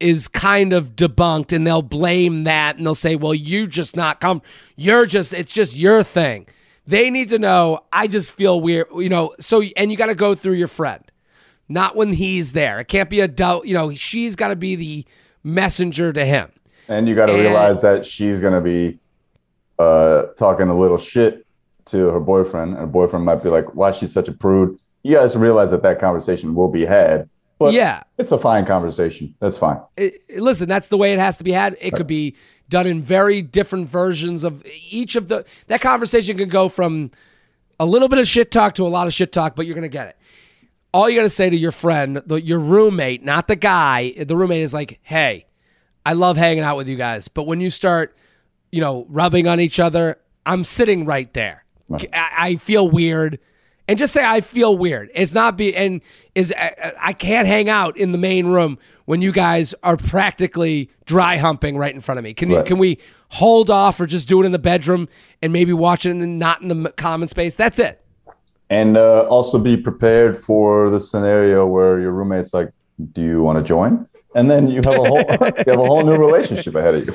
is 0.00 0.28
kind 0.28 0.72
of 0.72 0.94
debunked, 0.94 1.52
and 1.52 1.66
they'll 1.66 1.82
blame 1.82 2.44
that, 2.44 2.76
and 2.76 2.86
they'll 2.86 2.94
say, 2.94 3.16
"Well, 3.16 3.34
you 3.34 3.66
just 3.66 3.96
not 3.96 4.20
come. 4.20 4.42
You're 4.76 5.06
just. 5.06 5.32
It's 5.32 5.52
just 5.52 5.76
your 5.76 6.02
thing." 6.02 6.46
They 6.86 7.10
need 7.10 7.28
to 7.30 7.38
know. 7.38 7.80
I 7.92 8.06
just 8.06 8.30
feel 8.32 8.60
weird, 8.62 8.86
you 8.94 9.10
know. 9.10 9.34
So, 9.40 9.62
and 9.76 9.90
you 9.90 9.98
got 9.98 10.06
to 10.06 10.14
go 10.14 10.34
through 10.34 10.54
your 10.54 10.68
friend, 10.68 11.04
not 11.68 11.96
when 11.96 12.14
he's 12.14 12.54
there. 12.54 12.80
It 12.80 12.88
can't 12.88 13.10
be 13.10 13.20
a 13.20 13.28
doubt. 13.28 13.66
You 13.66 13.74
know, 13.74 13.90
she's 13.92 14.36
got 14.36 14.48
to 14.48 14.56
be 14.56 14.74
the 14.74 15.04
messenger 15.44 16.14
to 16.14 16.24
him. 16.24 16.50
And 16.88 17.06
you 17.06 17.14
got 17.14 17.26
to 17.26 17.34
realize 17.34 17.82
that 17.82 18.06
she's 18.06 18.40
going 18.40 18.54
to 18.54 18.62
be 18.62 18.98
uh, 19.78 20.28
talking 20.38 20.68
a 20.68 20.78
little 20.78 20.96
shit 20.96 21.44
to 21.90 22.08
her 22.10 22.20
boyfriend, 22.20 22.70
and 22.72 22.80
her 22.80 22.86
boyfriend 22.86 23.24
might 23.24 23.42
be 23.42 23.48
like, 23.48 23.74
"Why 23.74 23.92
she's 23.92 24.12
such 24.12 24.28
a 24.28 24.32
prude?" 24.32 24.78
You 25.02 25.16
guys 25.16 25.36
realize 25.36 25.70
that 25.70 25.82
that 25.82 25.98
conversation 26.00 26.54
will 26.54 26.68
be 26.68 26.84
had, 26.84 27.28
but 27.58 27.72
Yeah. 27.72 28.02
it's 28.18 28.32
a 28.32 28.38
fine 28.38 28.64
conversation. 28.66 29.34
That's 29.40 29.56
fine. 29.58 29.78
it- 29.96 30.20
listen, 30.38 30.68
that's 30.68 30.88
the 30.88 30.96
way 30.96 31.12
it 31.12 31.18
has 31.18 31.38
to 31.38 31.44
be 31.44 31.52
had. 31.52 31.76
It 31.80 31.92
could 31.94 32.06
be 32.06 32.34
done 32.68 32.86
in 32.86 33.00
very 33.02 33.40
different 33.42 33.88
versions 33.88 34.44
of 34.44 34.62
each 34.90 35.16
of 35.16 35.28
the. 35.28 35.44
That 35.68 35.80
conversation 35.80 36.36
could 36.36 36.50
go 36.50 36.68
from 36.68 37.10
a 37.80 37.86
little 37.86 38.08
bit 38.08 38.18
of 38.18 38.26
shit 38.26 38.50
talk 38.50 38.74
to 38.74 38.86
a 38.86 38.88
lot 38.88 39.06
of 39.06 39.12
shit 39.12 39.32
talk, 39.32 39.54
but 39.56 39.64
you're 39.66 39.74
gonna 39.74 39.88
get 39.88 40.08
it. 40.08 40.16
All 40.92 41.08
you 41.08 41.16
got 41.16 41.22
to 41.24 41.28
say 41.30 41.48
to 41.50 41.56
your 41.56 41.70
friend, 41.72 42.22
the, 42.26 42.40
your 42.40 42.58
roommate, 42.58 43.22
not 43.22 43.46
the 43.46 43.56
guy, 43.56 44.14
the 44.18 44.34
roommate 44.36 44.62
is 44.62 44.72
like, 44.74 44.98
"Hey, 45.02 45.44
I 46.04 46.14
love 46.14 46.36
hanging 46.38 46.64
out 46.64 46.76
with 46.78 46.88
you 46.88 46.96
guys, 46.96 47.28
but 47.28 47.46
when 47.46 47.60
you 47.60 47.68
start, 47.70 48.16
you 48.72 48.80
know, 48.80 49.06
rubbing 49.10 49.46
on 49.46 49.60
each 49.60 49.78
other, 49.78 50.16
I'm 50.46 50.64
sitting 50.64 51.04
right 51.04 51.32
there. 51.34 51.64
I, 51.90 52.30
I 52.38 52.56
feel 52.56 52.88
weird." 52.88 53.38
And 53.90 53.98
just 53.98 54.12
say 54.12 54.22
I 54.22 54.42
feel 54.42 54.76
weird. 54.76 55.10
It's 55.14 55.32
not 55.32 55.56
be 55.56 55.74
and 55.74 56.02
is 56.34 56.52
I, 56.56 56.92
I 57.00 57.12
can't 57.14 57.48
hang 57.48 57.70
out 57.70 57.96
in 57.96 58.12
the 58.12 58.18
main 58.18 58.46
room 58.46 58.78
when 59.06 59.22
you 59.22 59.32
guys 59.32 59.74
are 59.82 59.96
practically 59.96 60.90
dry 61.06 61.38
humping 61.38 61.78
right 61.78 61.94
in 61.94 62.02
front 62.02 62.18
of 62.18 62.24
me. 62.24 62.34
Can 62.34 62.50
you 62.50 62.56
Right. 62.58 62.66
can 62.66 62.76
we 62.76 62.98
hold 63.30 63.70
off 63.70 63.98
or 63.98 64.04
just 64.04 64.28
do 64.28 64.42
it 64.42 64.46
in 64.46 64.52
the 64.52 64.58
bedroom 64.58 65.08
and 65.40 65.54
maybe 65.54 65.72
watch 65.72 66.04
it 66.04 66.10
in 66.10 66.18
the, 66.18 66.26
not 66.26 66.60
in 66.60 66.68
the 66.68 66.90
common 66.92 67.28
space? 67.28 67.56
That's 67.56 67.78
it. 67.78 68.02
And 68.68 68.98
uh, 68.98 69.22
also 69.22 69.58
be 69.58 69.78
prepared 69.78 70.36
for 70.36 70.90
the 70.90 71.00
scenario 71.00 71.66
where 71.66 71.98
your 71.98 72.12
roommate's 72.12 72.52
like, 72.52 72.70
"Do 73.12 73.22
you 73.22 73.42
want 73.42 73.56
to 73.58 73.64
join?" 73.64 74.06
And 74.34 74.50
then 74.50 74.68
you 74.68 74.82
have 74.84 74.98
a 74.98 75.08
whole 75.08 75.18
you 75.30 75.64
have 75.72 75.80
a 75.80 75.86
whole 75.86 76.04
new 76.04 76.16
relationship 76.18 76.74
ahead 76.74 76.94
of 76.94 77.06
you. 77.06 77.14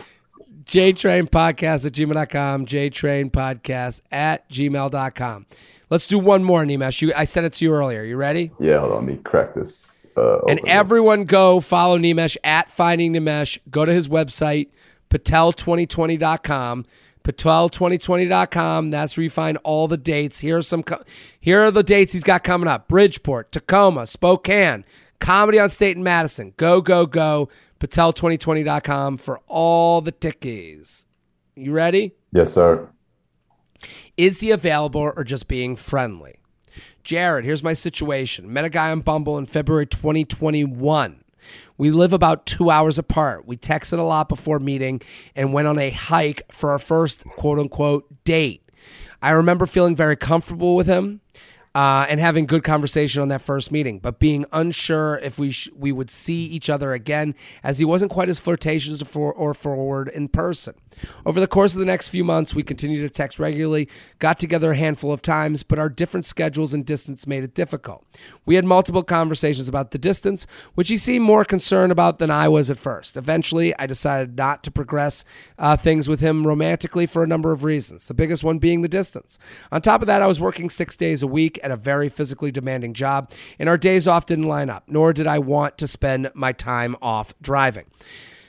JTrain 0.65 1.29
Podcast 1.29 1.85
at 1.85 1.91
gmail.com, 1.93 2.65
JTrain 2.65 3.31
Podcast 3.31 4.01
at 4.11 4.49
gmail.com. 4.49 5.45
Let's 5.89 6.07
do 6.07 6.17
one 6.17 6.43
more, 6.43 6.63
Nimesh. 6.63 7.01
You, 7.01 7.13
I 7.15 7.25
sent 7.25 7.45
it 7.45 7.53
to 7.53 7.65
you 7.65 7.73
earlier. 7.73 8.03
You 8.03 8.15
ready? 8.17 8.51
Yeah, 8.59 8.79
hold 8.79 8.93
on, 8.93 9.05
let 9.05 9.15
me 9.15 9.21
crack 9.23 9.53
this. 9.53 9.87
Uh, 10.15 10.39
And 10.47 10.59
everyone 10.67 11.25
go 11.25 11.59
follow 11.59 11.97
Nimesh 11.97 12.37
at 12.43 12.69
Finding 12.69 13.13
Nimesh. 13.13 13.57
Go 13.69 13.83
to 13.85 13.93
his 13.93 14.07
website, 14.07 14.69
patel2020.com. 15.09 16.85
Patel2020.com. 17.23 18.91
That's 18.91 19.15
where 19.17 19.23
you 19.23 19.29
find 19.29 19.57
all 19.63 19.87
the 19.87 19.97
dates. 19.97 20.39
Here 20.39 20.57
are 20.57 20.61
some. 20.61 20.83
Here 21.39 21.61
are 21.61 21.71
the 21.71 21.83
dates 21.83 22.11
he's 22.13 22.23
got 22.23 22.43
coming 22.43 22.67
up: 22.67 22.87
Bridgeport, 22.89 23.51
Tacoma, 23.53 24.05
Spokane, 24.07 24.83
Comedy 25.23 25.57
on 25.57 25.69
State 25.69 25.95
and 25.95 26.03
Madison. 26.03 26.53
Go 26.57 26.81
go 26.81 27.05
go! 27.05 27.47
Patel2020.com 27.79 29.15
for 29.15 29.39
all 29.47 30.01
the 30.01 30.11
tickies. 30.11 31.05
You 31.55 31.71
ready? 31.71 32.11
yes, 32.33 32.51
sir. 32.51 32.89
Is 34.17 34.41
he 34.41 34.51
available 34.51 34.99
or 35.15 35.23
just 35.23 35.47
being 35.47 35.77
friendly? 35.77 36.41
Jared, 37.03 37.45
here's 37.45 37.63
my 37.63 37.71
situation. 37.71 38.51
Met 38.51 38.65
a 38.65 38.69
guy 38.69 38.91
on 38.91 38.99
Bumble 38.99 39.37
in 39.37 39.45
February 39.45 39.85
2021. 39.85 41.23
We 41.77 41.89
live 41.89 42.11
about 42.11 42.45
two 42.45 42.69
hours 42.69 42.99
apart. 42.99 43.47
We 43.47 43.55
texted 43.55 43.99
a 43.99 44.03
lot 44.03 44.27
before 44.27 44.59
meeting 44.59 45.01
and 45.37 45.53
went 45.53 45.69
on 45.69 45.79
a 45.79 45.89
hike 45.89 46.41
for 46.51 46.71
our 46.71 46.79
first 46.79 47.23
quote 47.37 47.59
unquote 47.59 48.25
date. 48.25 48.69
I 49.21 49.31
remember 49.31 49.67
feeling 49.67 49.95
very 49.95 50.17
comfortable 50.17 50.75
with 50.75 50.87
him 50.87 51.21
uh, 51.75 52.05
and 52.07 52.19
having 52.19 52.45
good 52.45 52.63
conversation 52.63 53.21
on 53.21 53.29
that 53.29 53.41
first 53.41 53.71
meeting, 53.71 53.99
but 53.99 54.19
being 54.19 54.45
unsure 54.51 55.19
if 55.23 55.39
we 55.39 55.49
sh- 55.51 55.69
we 55.75 55.91
would 55.91 56.09
see 56.09 56.45
each 56.45 56.69
other 56.69 56.93
again, 56.93 57.33
as 57.63 57.79
he 57.79 57.85
wasn't 57.85 58.11
quite 58.11 58.29
as 58.29 58.37
flirtatious 58.39 59.01
for- 59.01 59.33
or 59.33 59.53
forward 59.53 60.07
in 60.09 60.27
person. 60.27 60.75
Over 61.25 61.39
the 61.39 61.47
course 61.47 61.73
of 61.73 61.79
the 61.79 61.85
next 61.85 62.09
few 62.09 62.23
months, 62.23 62.53
we 62.53 62.63
continued 62.63 63.01
to 63.01 63.09
text 63.09 63.39
regularly, 63.39 63.89
got 64.19 64.39
together 64.39 64.71
a 64.71 64.75
handful 64.75 65.11
of 65.11 65.21
times, 65.21 65.63
but 65.63 65.79
our 65.79 65.89
different 65.89 66.25
schedules 66.25 66.73
and 66.73 66.85
distance 66.85 67.27
made 67.27 67.43
it 67.43 67.53
difficult. 67.53 68.05
We 68.45 68.55
had 68.55 68.65
multiple 68.65 69.03
conversations 69.03 69.69
about 69.69 69.91
the 69.91 69.97
distance, 69.97 70.45
which 70.75 70.89
he 70.89 70.97
seemed 70.97 71.25
more 71.25 71.45
concerned 71.45 71.91
about 71.91 72.19
than 72.19 72.31
I 72.31 72.47
was 72.47 72.69
at 72.69 72.77
first. 72.77 73.17
Eventually, 73.17 73.77
I 73.77 73.85
decided 73.85 74.37
not 74.37 74.63
to 74.63 74.71
progress 74.71 75.25
uh, 75.57 75.77
things 75.77 76.07
with 76.07 76.19
him 76.19 76.45
romantically 76.45 77.05
for 77.05 77.23
a 77.23 77.27
number 77.27 77.51
of 77.51 77.63
reasons, 77.63 78.07
the 78.07 78.13
biggest 78.13 78.43
one 78.43 78.59
being 78.59 78.81
the 78.81 78.87
distance. 78.87 79.39
On 79.71 79.81
top 79.81 80.01
of 80.01 80.07
that, 80.07 80.21
I 80.21 80.27
was 80.27 80.39
working 80.39 80.69
six 80.69 80.95
days 80.97 81.23
a 81.23 81.27
week 81.27 81.59
at 81.63 81.71
a 81.71 81.77
very 81.77 82.09
physically 82.09 82.51
demanding 82.51 82.93
job, 82.93 83.31
and 83.59 83.69
our 83.69 83.77
days 83.77 84.07
off 84.07 84.25
didn't 84.25 84.47
line 84.47 84.69
up, 84.69 84.83
nor 84.87 85.13
did 85.13 85.27
I 85.27 85.39
want 85.39 85.77
to 85.77 85.87
spend 85.87 86.29
my 86.33 86.51
time 86.51 86.95
off 87.01 87.33
driving. 87.41 87.85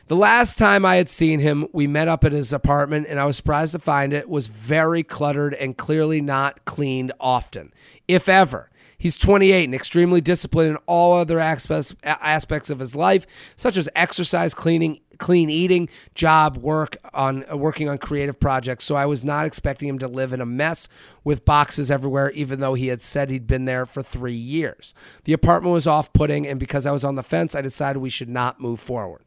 The 0.07 0.17
last 0.17 0.59
time 0.59 0.85
I 0.85 0.97
had 0.97 1.09
seen 1.09 1.41
him, 1.41 1.67
we 1.73 1.87
met 1.87 2.09
up 2.09 2.25
at 2.25 2.33
his 2.33 2.53
apartment, 2.53 3.07
and 3.09 3.19
I 3.19 3.25
was 3.25 3.39
surprised 3.39 3.73
to 3.73 3.79
find 3.79 4.13
it 4.13 4.29
was 4.29 4.49
very 4.49 5.03
cluttered 5.03 5.55
and 5.55 5.79
clearly 5.79 6.21
not 6.21 6.67
cleaned 6.67 7.11
often, 7.19 7.73
if 8.07 8.29
ever. 8.29 8.69
He's 8.99 9.17
28 9.17 9.65
and 9.65 9.75
extremely 9.75 10.21
disciplined 10.21 10.73
in 10.73 10.77
all 10.87 11.15
other 11.15 11.41
aspects 11.41 11.95
aspects 12.03 12.69
of 12.69 12.81
his 12.81 12.95
life, 12.95 13.27
such 13.57 13.79
as 13.79 13.89
exercise, 13.97 14.53
cleaning, 14.53 15.01
clean 15.17 15.49
eating, 15.49 15.89
job, 16.15 16.59
work 16.59 16.99
on 17.15 17.47
working 17.51 17.89
on 17.89 17.97
creative 17.97 18.39
projects. 18.39 18.85
So 18.85 18.97
I 18.97 19.07
was 19.07 19.25
not 19.25 19.47
expecting 19.47 19.89
him 19.89 19.99
to 20.01 20.09
live 20.09 20.35
in 20.35 20.41
a 20.43 20.47
mess 20.47 20.87
with 21.23 21.47
boxes 21.47 21.91
everywhere, 21.91 22.31
even 22.33 22.61
though 22.61 22.75
he 22.75 22.89
had 22.89 23.01
said 23.01 23.31
he'd 23.31 23.47
been 23.47 23.65
there 23.65 23.87
for 23.87 24.03
three 24.03 24.35
years. 24.35 24.95
The 25.25 25.33
apartment 25.33 25.73
was 25.73 25.87
off-putting, 25.87 26.47
and 26.47 26.61
because 26.61 26.85
I 26.85 26.93
was 26.93 27.05
on 27.05 27.15
the 27.15 27.23
fence, 27.23 27.55
I 27.55 27.63
decided 27.63 28.01
we 28.01 28.11
should 28.11 28.29
not 28.29 28.61
move 28.61 28.81
forward 28.81 29.23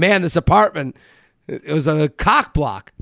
man, 0.00 0.22
this 0.22 0.34
apartment 0.34 0.96
it 1.50 1.72
was 1.72 1.86
a 1.88 2.08
cock 2.08 2.54
block. 2.54 2.92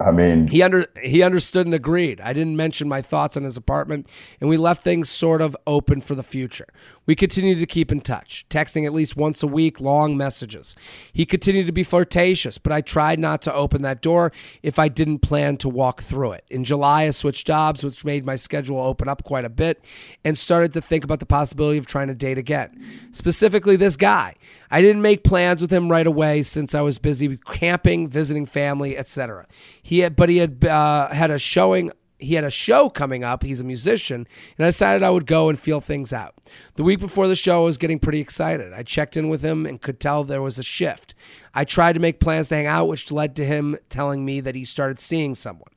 I 0.00 0.10
mean, 0.10 0.48
He 0.48 0.60
under 0.60 0.86
he 1.00 1.22
understood 1.22 1.66
and 1.66 1.74
agreed. 1.74 2.20
I 2.20 2.32
didn't 2.32 2.56
mention 2.56 2.88
my 2.88 3.00
thoughts 3.00 3.36
on 3.36 3.44
his 3.44 3.56
apartment, 3.56 4.10
and 4.40 4.50
we 4.50 4.56
left 4.56 4.82
things 4.82 5.08
sort 5.08 5.40
of 5.40 5.56
open 5.68 6.00
for 6.00 6.16
the 6.16 6.24
future. 6.24 6.66
We 7.06 7.14
continued 7.14 7.60
to 7.60 7.66
keep 7.66 7.92
in 7.92 8.00
touch, 8.00 8.44
texting 8.50 8.84
at 8.84 8.92
least 8.92 9.16
once 9.16 9.42
a 9.42 9.46
week, 9.46 9.80
long 9.80 10.16
messages. 10.16 10.74
He 11.12 11.24
continued 11.24 11.66
to 11.66 11.72
be 11.72 11.84
flirtatious, 11.84 12.58
but 12.58 12.72
I 12.72 12.80
tried 12.80 13.20
not 13.20 13.40
to 13.42 13.54
open 13.54 13.82
that 13.82 14.02
door 14.02 14.32
if 14.62 14.80
I 14.80 14.88
didn't 14.88 15.20
plan 15.20 15.56
to 15.58 15.68
walk 15.68 16.02
through 16.02 16.32
it. 16.32 16.44
In 16.50 16.64
July, 16.64 17.04
I 17.04 17.10
switched 17.12 17.46
jobs, 17.46 17.84
which 17.84 18.04
made 18.04 18.26
my 18.26 18.36
schedule 18.36 18.80
open 18.80 19.08
up 19.08 19.22
quite 19.22 19.44
a 19.44 19.48
bit, 19.48 19.84
and 20.24 20.36
started 20.36 20.72
to 20.72 20.80
think 20.80 21.04
about 21.04 21.20
the 21.20 21.26
possibility 21.26 21.78
of 21.78 21.86
trying 21.86 22.08
to 22.08 22.14
date 22.14 22.36
again. 22.36 22.84
Specifically, 23.12 23.76
this 23.76 23.96
guy. 23.96 24.34
I 24.70 24.82
didn't 24.82 25.00
make 25.00 25.24
plans 25.24 25.62
with 25.62 25.72
him 25.72 25.90
right 25.90 26.06
away 26.06 26.42
since 26.42 26.74
I 26.74 26.82
was 26.82 26.98
busy 26.98 27.38
camping, 27.38 28.08
visiting 28.08 28.44
family, 28.44 28.98
etc. 28.98 29.46
He 29.82 30.00
had, 30.00 30.16
but 30.16 30.28
he 30.28 30.38
had 30.38 30.64
uh, 30.64 31.08
had 31.08 31.30
a 31.30 31.38
showing. 31.38 31.92
He 32.20 32.34
had 32.34 32.44
a 32.44 32.50
show 32.50 32.90
coming 32.90 33.22
up. 33.22 33.44
He's 33.44 33.60
a 33.60 33.64
musician, 33.64 34.26
and 34.56 34.64
I 34.64 34.68
decided 34.68 35.04
I 35.04 35.10
would 35.10 35.26
go 35.26 35.48
and 35.48 35.58
feel 35.58 35.80
things 35.80 36.12
out. 36.12 36.34
The 36.74 36.82
week 36.82 36.98
before 36.98 37.28
the 37.28 37.36
show, 37.36 37.62
I 37.62 37.64
was 37.64 37.78
getting 37.78 38.00
pretty 38.00 38.18
excited. 38.18 38.72
I 38.72 38.82
checked 38.82 39.16
in 39.16 39.28
with 39.28 39.42
him 39.42 39.66
and 39.66 39.80
could 39.80 40.00
tell 40.00 40.24
there 40.24 40.42
was 40.42 40.58
a 40.58 40.64
shift. 40.64 41.14
I 41.54 41.64
tried 41.64 41.92
to 41.92 42.00
make 42.00 42.18
plans 42.18 42.48
to 42.48 42.56
hang 42.56 42.66
out, 42.66 42.88
which 42.88 43.12
led 43.12 43.36
to 43.36 43.44
him 43.44 43.76
telling 43.88 44.24
me 44.24 44.40
that 44.40 44.56
he 44.56 44.64
started 44.64 44.98
seeing 44.98 45.36
someone 45.36 45.70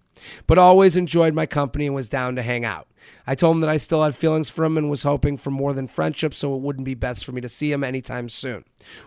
but 0.47 0.57
always 0.57 0.97
enjoyed 0.97 1.33
my 1.33 1.45
company 1.45 1.85
and 1.85 1.95
was 1.95 2.09
down 2.09 2.35
to 2.35 2.41
hang 2.41 2.65
out. 2.65 2.87
I 3.25 3.35
told 3.35 3.55
him 3.55 3.61
that 3.61 3.69
I 3.69 3.77
still 3.77 4.03
had 4.03 4.15
feelings 4.15 4.49
for 4.49 4.63
him 4.63 4.77
and 4.77 4.89
was 4.89 5.03
hoping 5.03 5.37
for 5.37 5.51
more 5.51 5.73
than 5.73 5.87
friendship, 5.87 6.33
so 6.33 6.55
it 6.55 6.61
wouldn't 6.61 6.85
be 6.85 6.93
best 6.93 7.25
for 7.25 7.31
me 7.31 7.41
to 7.41 7.49
see 7.49 7.71
him 7.71 7.83
anytime 7.83 8.29
soon. 8.29 8.63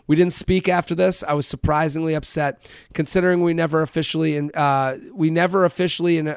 We 0.07 0.17
didn't 0.17 0.33
speak 0.33 0.69
after 0.69 0.95
this. 0.95 1.23
I 1.23 1.33
was 1.35 1.47
surprisingly 1.47 2.15
upset, 2.15 2.69
considering 2.93 3.43
we 3.43 3.55
never 3.55 3.83
officially, 3.83 4.51
uh, 4.53 4.97
we 5.13 5.31
never 5.31 5.65
officially, 5.65 6.19
in, 6.19 6.37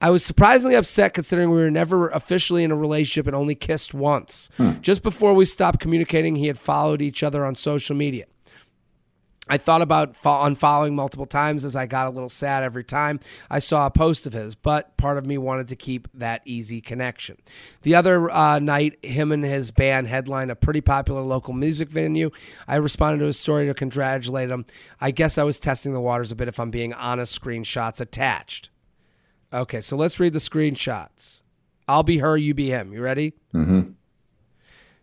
I 0.00 0.10
was 0.10 0.24
surprisingly 0.24 0.76
upset 0.76 1.14
considering 1.14 1.50
we 1.50 1.58
were 1.58 1.70
never 1.70 2.08
officially 2.08 2.64
in 2.64 2.70
a 2.70 2.76
relationship 2.76 3.26
and 3.26 3.36
only 3.36 3.54
kissed 3.54 3.92
once. 3.94 4.48
Just 4.80 5.02
before 5.02 5.34
we 5.34 5.44
stopped 5.44 5.78
communicating, 5.78 6.36
he 6.36 6.46
had 6.46 6.58
followed 6.58 7.02
each 7.02 7.22
other 7.22 7.44
on 7.44 7.54
social 7.54 7.94
media. 7.94 8.24
I 9.50 9.58
thought 9.58 9.82
about 9.82 10.14
fo- 10.14 10.44
unfollowing 10.44 10.92
multiple 10.92 11.26
times 11.26 11.64
as 11.64 11.74
I 11.74 11.86
got 11.86 12.06
a 12.06 12.10
little 12.10 12.28
sad 12.28 12.62
every 12.62 12.84
time 12.84 13.18
I 13.50 13.58
saw 13.58 13.84
a 13.84 13.90
post 13.90 14.24
of 14.24 14.32
his, 14.32 14.54
but 14.54 14.96
part 14.96 15.18
of 15.18 15.26
me 15.26 15.38
wanted 15.38 15.66
to 15.68 15.76
keep 15.76 16.06
that 16.14 16.42
easy 16.44 16.80
connection. 16.80 17.36
The 17.82 17.96
other 17.96 18.30
uh, 18.30 18.60
night, 18.60 19.04
him 19.04 19.32
and 19.32 19.44
his 19.44 19.72
band 19.72 20.06
headlined 20.06 20.52
a 20.52 20.56
pretty 20.56 20.80
popular 20.80 21.22
local 21.22 21.52
music 21.52 21.88
venue. 21.88 22.30
I 22.68 22.76
responded 22.76 23.18
to 23.18 23.26
his 23.26 23.40
story 23.40 23.66
to 23.66 23.74
congratulate 23.74 24.50
him. 24.50 24.66
I 25.00 25.10
guess 25.10 25.36
I 25.36 25.42
was 25.42 25.58
testing 25.58 25.92
the 25.92 26.00
waters 26.00 26.30
a 26.30 26.36
bit 26.36 26.46
if 26.46 26.60
I'm 26.60 26.70
being 26.70 26.94
honest, 26.94 27.38
screenshots 27.42 28.00
attached. 28.00 28.70
Okay, 29.52 29.80
so 29.80 29.96
let's 29.96 30.20
read 30.20 30.32
the 30.32 30.38
screenshots. 30.38 31.42
I'll 31.88 32.04
be 32.04 32.18
her, 32.18 32.36
you 32.36 32.54
be 32.54 32.70
him. 32.70 32.92
You 32.92 33.02
ready? 33.02 33.34
Mm-hmm. 33.52 33.90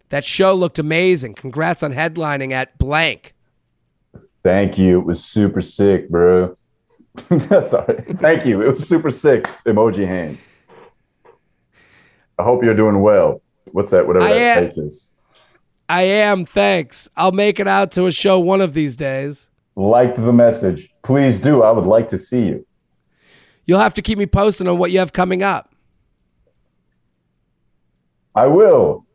That 0.07 0.23
show 0.23 0.53
looked 0.53 0.79
amazing. 0.79 1.33
Congrats 1.33 1.83
on 1.83 1.93
headlining 1.93 2.53
at 2.53 2.77
blank. 2.77 3.33
Thank 4.47 4.77
you. 4.77 4.99
It 5.01 5.05
was 5.05 5.21
super 5.25 5.59
sick, 5.59 6.07
bro. 6.09 6.55
Sorry. 7.65 8.01
Thank 8.13 8.45
you. 8.45 8.61
It 8.61 8.69
was 8.69 8.87
super 8.87 9.11
sick. 9.11 9.43
Emoji 9.65 10.07
hands. 10.07 10.55
I 12.39 12.43
hope 12.43 12.63
you're 12.63 12.73
doing 12.73 13.01
well. 13.01 13.41
What's 13.73 13.91
that? 13.91 14.07
Whatever 14.07 14.23
I 14.23 14.29
that 14.29 14.57
am- 14.63 14.63
face 14.69 14.77
is. 14.77 15.09
I 15.89 16.03
am, 16.03 16.45
thanks. 16.45 17.09
I'll 17.17 17.33
make 17.33 17.59
it 17.59 17.67
out 17.67 17.91
to 17.93 18.05
a 18.05 18.11
show 18.11 18.39
one 18.39 18.61
of 18.61 18.73
these 18.73 18.95
days. 18.95 19.49
Liked 19.75 20.15
the 20.15 20.31
message. 20.31 20.93
Please 21.03 21.41
do. 21.41 21.61
I 21.61 21.71
would 21.71 21.85
like 21.85 22.07
to 22.07 22.17
see 22.17 22.45
you. 22.45 22.65
You'll 23.65 23.79
have 23.81 23.95
to 23.95 24.01
keep 24.01 24.17
me 24.17 24.27
posted 24.27 24.69
on 24.69 24.77
what 24.77 24.91
you 24.91 24.99
have 24.99 25.11
coming 25.11 25.43
up. 25.43 25.75
I 28.33 28.47
will. 28.47 29.05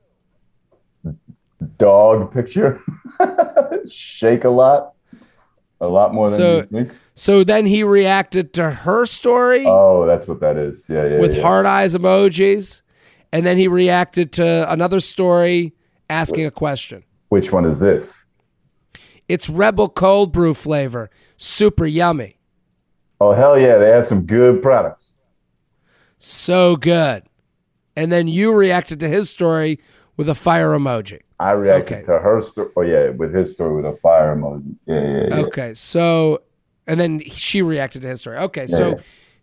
Dog 1.78 2.34
picture. 2.34 2.82
Shake 3.90 4.44
a 4.44 4.50
lot. 4.50 4.91
A 5.82 5.88
lot 5.88 6.14
more 6.14 6.30
than 6.30 6.36
So- 6.38 6.56
you 6.56 6.62
think. 6.62 6.92
So 7.14 7.44
then 7.44 7.66
he 7.66 7.84
reacted 7.84 8.54
to 8.54 8.70
her 8.70 9.04
story 9.04 9.64
Oh, 9.66 10.06
that's 10.06 10.26
what 10.26 10.40
that 10.40 10.56
is. 10.56 10.86
Yeah, 10.88 11.06
yeah. 11.06 11.18
with 11.18 11.34
yeah. 11.36 11.42
heart 11.42 11.66
eyes 11.66 11.94
emojis. 11.94 12.80
And 13.32 13.44
then 13.44 13.58
he 13.58 13.68
reacted 13.68 14.32
to 14.34 14.70
another 14.72 15.00
story 15.00 15.74
asking 16.08 16.46
a 16.46 16.50
question. 16.50 17.04
Which 17.28 17.52
one 17.52 17.64
is 17.66 17.80
this? 17.80 18.24
It's 19.28 19.48
Rebel 19.50 19.88
Cold 19.88 20.32
Brew 20.32 20.54
flavor. 20.54 21.10
Super 21.36 21.84
yummy. 21.86 22.38
Oh 23.20 23.32
hell 23.32 23.58
yeah, 23.58 23.76
they 23.78 23.88
have 23.90 24.06
some 24.06 24.22
good 24.22 24.62
products. 24.62 25.12
So 26.18 26.76
good. 26.76 27.24
And 27.96 28.10
then 28.10 28.28
you 28.28 28.54
reacted 28.54 29.00
to 29.00 29.08
his 29.08 29.28
story 29.28 29.80
with 30.16 30.28
a 30.28 30.34
fire 30.34 30.70
emoji. 30.70 31.20
I 31.42 31.52
reacted 31.52 31.98
Okay. 31.98 32.06
to 32.06 32.18
her 32.18 32.40
story. 32.42 32.70
Oh 32.76 32.82
yeah, 32.82 33.08
with 33.10 33.34
his 33.34 33.52
story 33.52 33.74
with 33.82 33.86
a 33.86 33.96
fire 33.98 34.34
emoji. 34.36 34.76
Yeah, 34.86 35.00
yeah, 35.02 35.26
yeah. 35.28 35.44
Okay, 35.46 35.74
so 35.74 36.42
and 36.86 36.98
then 37.00 37.20
she 37.26 37.62
reacted 37.62 38.02
to 38.02 38.08
his 38.08 38.20
story. 38.20 38.38
Okay, 38.38 38.66
so 38.66 38.88
Yeah. 38.90 38.94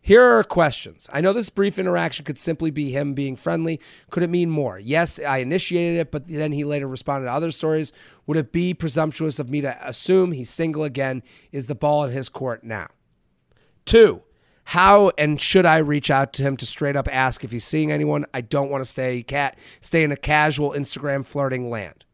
here 0.02 0.22
are 0.24 0.44
questions. 0.44 1.08
I 1.12 1.22
know 1.22 1.34
this 1.34 1.50
brief 1.50 1.78
interaction 1.80 2.26
could 2.26 2.38
simply 2.38 2.72
be 2.72 2.90
him 2.92 3.14
being 3.14 3.36
friendly. 3.36 3.80
Could 4.12 4.24
it 4.24 4.30
mean 4.30 4.50
more? 4.50 4.80
Yes, 4.80 5.20
I 5.20 5.38
initiated 5.40 6.00
it, 6.00 6.12
but 6.12 6.28
then 6.28 6.52
he 6.52 6.64
later 6.64 6.88
responded 6.88 7.26
to 7.28 7.34
other 7.34 7.52
stories. 7.52 7.92
Would 8.28 8.38
it 8.38 8.52
be 8.52 8.74
presumptuous 8.74 9.40
of 9.40 9.50
me 9.50 9.62
to 9.62 9.78
assume 9.88 10.32
he's 10.32 10.50
single 10.50 10.84
again? 10.84 11.22
Is 11.52 11.68
the 11.68 11.76
ball 11.76 12.04
in 12.06 12.12
his 12.12 12.30
court 12.30 12.64
now? 12.64 12.88
Two, 13.86 14.22
how 14.70 15.12
and 15.18 15.42
should 15.42 15.66
I 15.66 15.78
reach 15.78 16.12
out 16.12 16.32
to 16.34 16.44
him 16.44 16.56
to 16.58 16.66
straight 16.66 16.96
up 16.96 17.08
ask 17.12 17.44
if 17.44 17.52
he's 17.52 17.64
seeing 17.64 17.92
anyone? 17.92 18.28
I 18.36 18.42
don't 18.42 18.70
want 18.70 18.84
to 18.84 18.90
stay 18.90 19.24
cat 19.24 19.58
stay 19.82 20.04
in 20.04 20.12
a 20.12 20.16
casual 20.16 20.74
Instagram 20.74 21.26
flirting 21.26 21.72
land. 21.72 22.06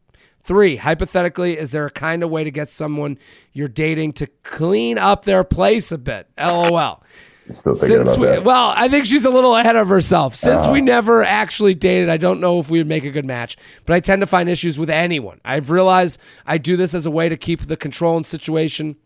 Three, 0.42 0.76
hypothetically, 0.76 1.58
is 1.58 1.72
there 1.72 1.84
a 1.84 1.90
kind 1.90 2.22
of 2.22 2.30
way 2.30 2.44
to 2.44 2.50
get 2.50 2.70
someone 2.70 3.18
you're 3.52 3.68
dating 3.68 4.14
to 4.14 4.26
clean 4.42 4.96
up 4.96 5.26
their 5.26 5.44
place 5.44 5.92
a 5.92 5.98
bit? 5.98 6.28
LOL. 6.38 7.02
Still 7.50 7.74
thinking 7.74 7.98
Since 7.98 8.14
about 8.14 8.20
we, 8.20 8.26
that. 8.28 8.44
well, 8.44 8.72
I 8.74 8.88
think 8.88 9.04
she's 9.04 9.26
a 9.26 9.30
little 9.30 9.54
ahead 9.54 9.76
of 9.76 9.88
herself. 9.88 10.34
Since 10.34 10.66
we 10.66 10.80
ah. 10.80 10.84
never 10.84 11.22
actually 11.22 11.74
dated, 11.74 12.08
I 12.08 12.16
don't 12.16 12.40
know 12.40 12.58
if 12.58 12.70
we 12.70 12.78
would 12.78 12.88
make 12.88 13.04
a 13.04 13.10
good 13.10 13.26
match. 13.26 13.58
But 13.84 13.96
I 13.96 14.00
tend 14.00 14.22
to 14.22 14.26
find 14.26 14.48
issues 14.48 14.78
with 14.78 14.88
anyone. 14.88 15.42
I've 15.44 15.70
realized 15.70 16.18
I 16.46 16.56
do 16.56 16.76
this 16.76 16.94
as 16.94 17.04
a 17.04 17.10
way 17.10 17.28
to 17.28 17.36
keep 17.36 17.66
the 17.66 17.76
control 17.76 18.16
in 18.16 18.24
situation 18.24 18.96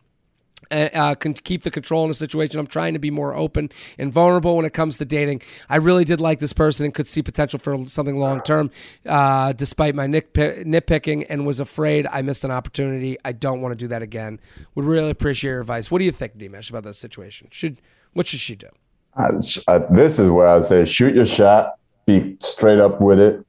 uh, 0.70 0.88
uh, 0.94 1.14
can 1.14 1.34
keep 1.34 1.62
the 1.62 1.70
control 1.70 2.04
in 2.04 2.10
a 2.10 2.14
situation. 2.14 2.58
I'm 2.60 2.66
trying 2.66 2.92
to 2.94 2.98
be 2.98 3.10
more 3.10 3.34
open 3.34 3.70
and 3.98 4.12
vulnerable 4.12 4.56
when 4.56 4.64
it 4.64 4.72
comes 4.72 4.98
to 4.98 5.04
dating. 5.04 5.42
I 5.68 5.76
really 5.76 6.04
did 6.04 6.20
like 6.20 6.38
this 6.38 6.52
person 6.52 6.84
and 6.84 6.94
could 6.94 7.06
see 7.06 7.22
potential 7.22 7.58
for 7.58 7.84
something 7.86 8.16
long 8.16 8.40
term, 8.42 8.70
uh, 9.06 9.52
despite 9.52 9.94
my 9.94 10.06
nitpick, 10.06 10.64
nitpicking, 10.64 11.26
and 11.28 11.46
was 11.46 11.60
afraid 11.60 12.06
I 12.10 12.22
missed 12.22 12.44
an 12.44 12.50
opportunity. 12.50 13.16
I 13.24 13.32
don't 13.32 13.60
want 13.60 13.72
to 13.72 13.76
do 13.76 13.88
that 13.88 14.02
again. 14.02 14.40
Would 14.74 14.84
really 14.84 15.10
appreciate 15.10 15.50
your 15.50 15.60
advice. 15.60 15.90
What 15.90 15.98
do 15.98 16.04
you 16.04 16.12
think, 16.12 16.36
Nimesh, 16.36 16.70
about 16.70 16.84
this 16.84 16.98
situation? 16.98 17.48
Should 17.50 17.80
what 18.12 18.26
should 18.26 18.40
she 18.40 18.56
do? 18.56 18.68
I, 19.16 19.40
sh- 19.40 19.58
I, 19.66 19.78
this 19.78 20.18
is 20.18 20.28
where 20.28 20.48
I'd 20.48 20.64
say 20.64 20.84
shoot 20.84 21.14
your 21.14 21.24
shot, 21.24 21.74
be 22.06 22.36
straight 22.40 22.78
up 22.78 23.00
with 23.00 23.20
it, 23.20 23.44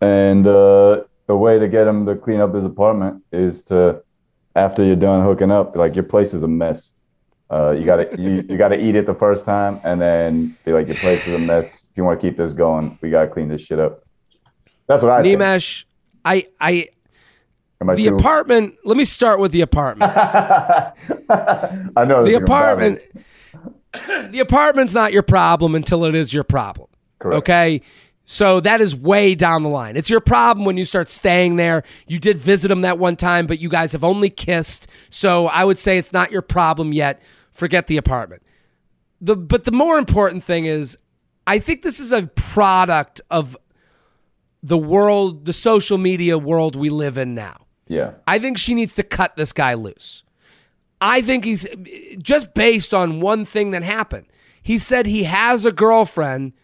and 0.00 0.46
uh, 0.46 1.04
the 1.26 1.36
way 1.36 1.58
to 1.58 1.68
get 1.68 1.86
him 1.86 2.06
to 2.06 2.16
clean 2.16 2.40
up 2.40 2.54
his 2.54 2.64
apartment 2.64 3.22
is 3.32 3.62
to 3.64 4.02
after 4.56 4.82
you're 4.82 4.96
done 4.96 5.22
hooking 5.22 5.52
up, 5.52 5.76
like 5.76 5.94
your 5.94 6.04
place 6.04 6.34
is 6.34 6.42
a 6.42 6.48
mess. 6.48 6.94
Uh, 7.48 7.70
you 7.78 7.84
gotta 7.84 8.08
you, 8.18 8.44
you 8.48 8.56
gotta 8.56 8.82
eat 8.82 8.96
it 8.96 9.06
the 9.06 9.14
first 9.14 9.44
time, 9.44 9.80
and 9.84 10.00
then 10.00 10.56
be 10.64 10.72
like 10.72 10.88
your 10.88 10.96
place 10.96 11.24
is 11.28 11.34
a 11.34 11.38
mess. 11.38 11.86
If 11.90 11.96
you 11.96 12.02
want 12.02 12.20
to 12.20 12.26
keep 12.26 12.36
this 12.36 12.52
going, 12.52 12.98
we 13.00 13.10
gotta 13.10 13.28
clean 13.28 13.48
this 13.48 13.62
shit 13.62 13.78
up. 13.78 14.04
That's 14.88 15.04
what 15.04 15.12
I 15.12 15.22
think. 15.22 15.38
Nimesh, 15.38 15.84
I 16.24 16.46
I 16.60 16.88
the 17.80 17.96
too- 17.96 18.16
apartment. 18.16 18.74
Let 18.84 18.96
me 18.96 19.04
start 19.04 19.38
with 19.38 19.52
the 19.52 19.60
apartment. 19.60 20.10
I 20.16 20.92
know 22.04 22.24
the 22.24 22.30
this 22.30 22.32
is 22.32 22.38
gonna 22.38 22.46
bother 22.46 22.72
apartment. 22.72 23.02
the 24.32 24.40
apartment's 24.40 24.94
not 24.94 25.12
your 25.12 25.22
problem 25.22 25.76
until 25.76 26.04
it 26.04 26.16
is 26.16 26.34
your 26.34 26.44
problem. 26.44 26.88
Correct. 27.20 27.38
Okay. 27.38 27.80
So 28.28 28.58
that 28.60 28.80
is 28.80 28.94
way 28.94 29.36
down 29.36 29.62
the 29.62 29.68
line. 29.68 29.96
It's 29.96 30.10
your 30.10 30.20
problem 30.20 30.66
when 30.66 30.76
you 30.76 30.84
start 30.84 31.08
staying 31.08 31.56
there. 31.56 31.84
You 32.08 32.18
did 32.18 32.38
visit 32.38 32.72
him 32.72 32.80
that 32.80 32.98
one 32.98 33.14
time, 33.14 33.46
but 33.46 33.60
you 33.60 33.68
guys 33.68 33.92
have 33.92 34.02
only 34.02 34.30
kissed. 34.30 34.88
So 35.10 35.46
I 35.46 35.64
would 35.64 35.78
say 35.78 35.96
it's 35.96 36.12
not 36.12 36.32
your 36.32 36.42
problem 36.42 36.92
yet. 36.92 37.22
Forget 37.52 37.86
the 37.86 37.96
apartment. 37.96 38.42
The 39.20 39.36
but 39.36 39.64
the 39.64 39.70
more 39.70 39.96
important 39.96 40.42
thing 40.42 40.66
is 40.66 40.98
I 41.46 41.60
think 41.60 41.82
this 41.82 42.00
is 42.00 42.10
a 42.10 42.26
product 42.26 43.20
of 43.30 43.56
the 44.60 44.76
world, 44.76 45.44
the 45.44 45.52
social 45.52 45.96
media 45.96 46.36
world 46.36 46.74
we 46.74 46.90
live 46.90 47.16
in 47.16 47.36
now. 47.36 47.56
Yeah. 47.86 48.14
I 48.26 48.40
think 48.40 48.58
she 48.58 48.74
needs 48.74 48.96
to 48.96 49.04
cut 49.04 49.36
this 49.36 49.52
guy 49.52 49.74
loose. 49.74 50.24
I 51.00 51.22
think 51.22 51.44
he's 51.44 51.64
just 52.18 52.54
based 52.54 52.92
on 52.92 53.20
one 53.20 53.44
thing 53.44 53.70
that 53.70 53.84
happened. 53.84 54.26
He 54.62 54.78
said 54.78 55.06
he 55.06 55.22
has 55.22 55.64
a 55.64 55.70
girlfriend, 55.70 56.54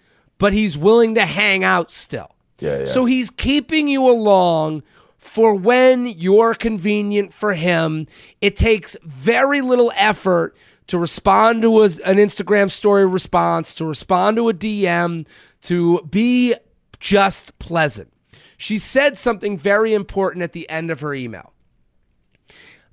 but 0.43 0.53
he's 0.53 0.77
willing 0.77 1.15
to 1.15 1.25
hang 1.25 1.63
out 1.63 1.93
still. 1.93 2.35
Yeah, 2.59 2.81
yeah. 2.81 2.85
So 2.87 3.05
he's 3.05 3.31
keeping 3.31 3.87
you 3.87 4.11
along 4.11 4.83
for 5.17 5.55
when 5.55 6.09
you're 6.09 6.55
convenient 6.55 7.33
for 7.33 7.55
him. 7.55 8.09
It 8.41 8.57
takes 8.57 8.97
very 9.05 9.61
little 9.61 9.93
effort 9.95 10.57
to 10.89 10.99
respond 10.99 11.63
to 11.63 11.83
a, 11.83 11.85
an 11.85 12.17
Instagram 12.17 12.73
story 12.73 13.07
response, 13.07 13.73
to 13.77 13.85
respond 13.85 14.37
to 14.37 14.49
a 14.49 14.53
DM, 14.53 15.29
to 15.61 16.03
be 16.11 16.57
just 16.99 17.57
pleasant. 17.61 18.13
She 18.57 18.79
said 18.79 19.19
something 19.19 19.57
very 19.57 19.95
important 19.95 20.43
at 20.43 20.55
the 20.55 20.69
end 20.69 20.91
of 20.91 20.99
her 21.03 21.15
email. 21.15 21.53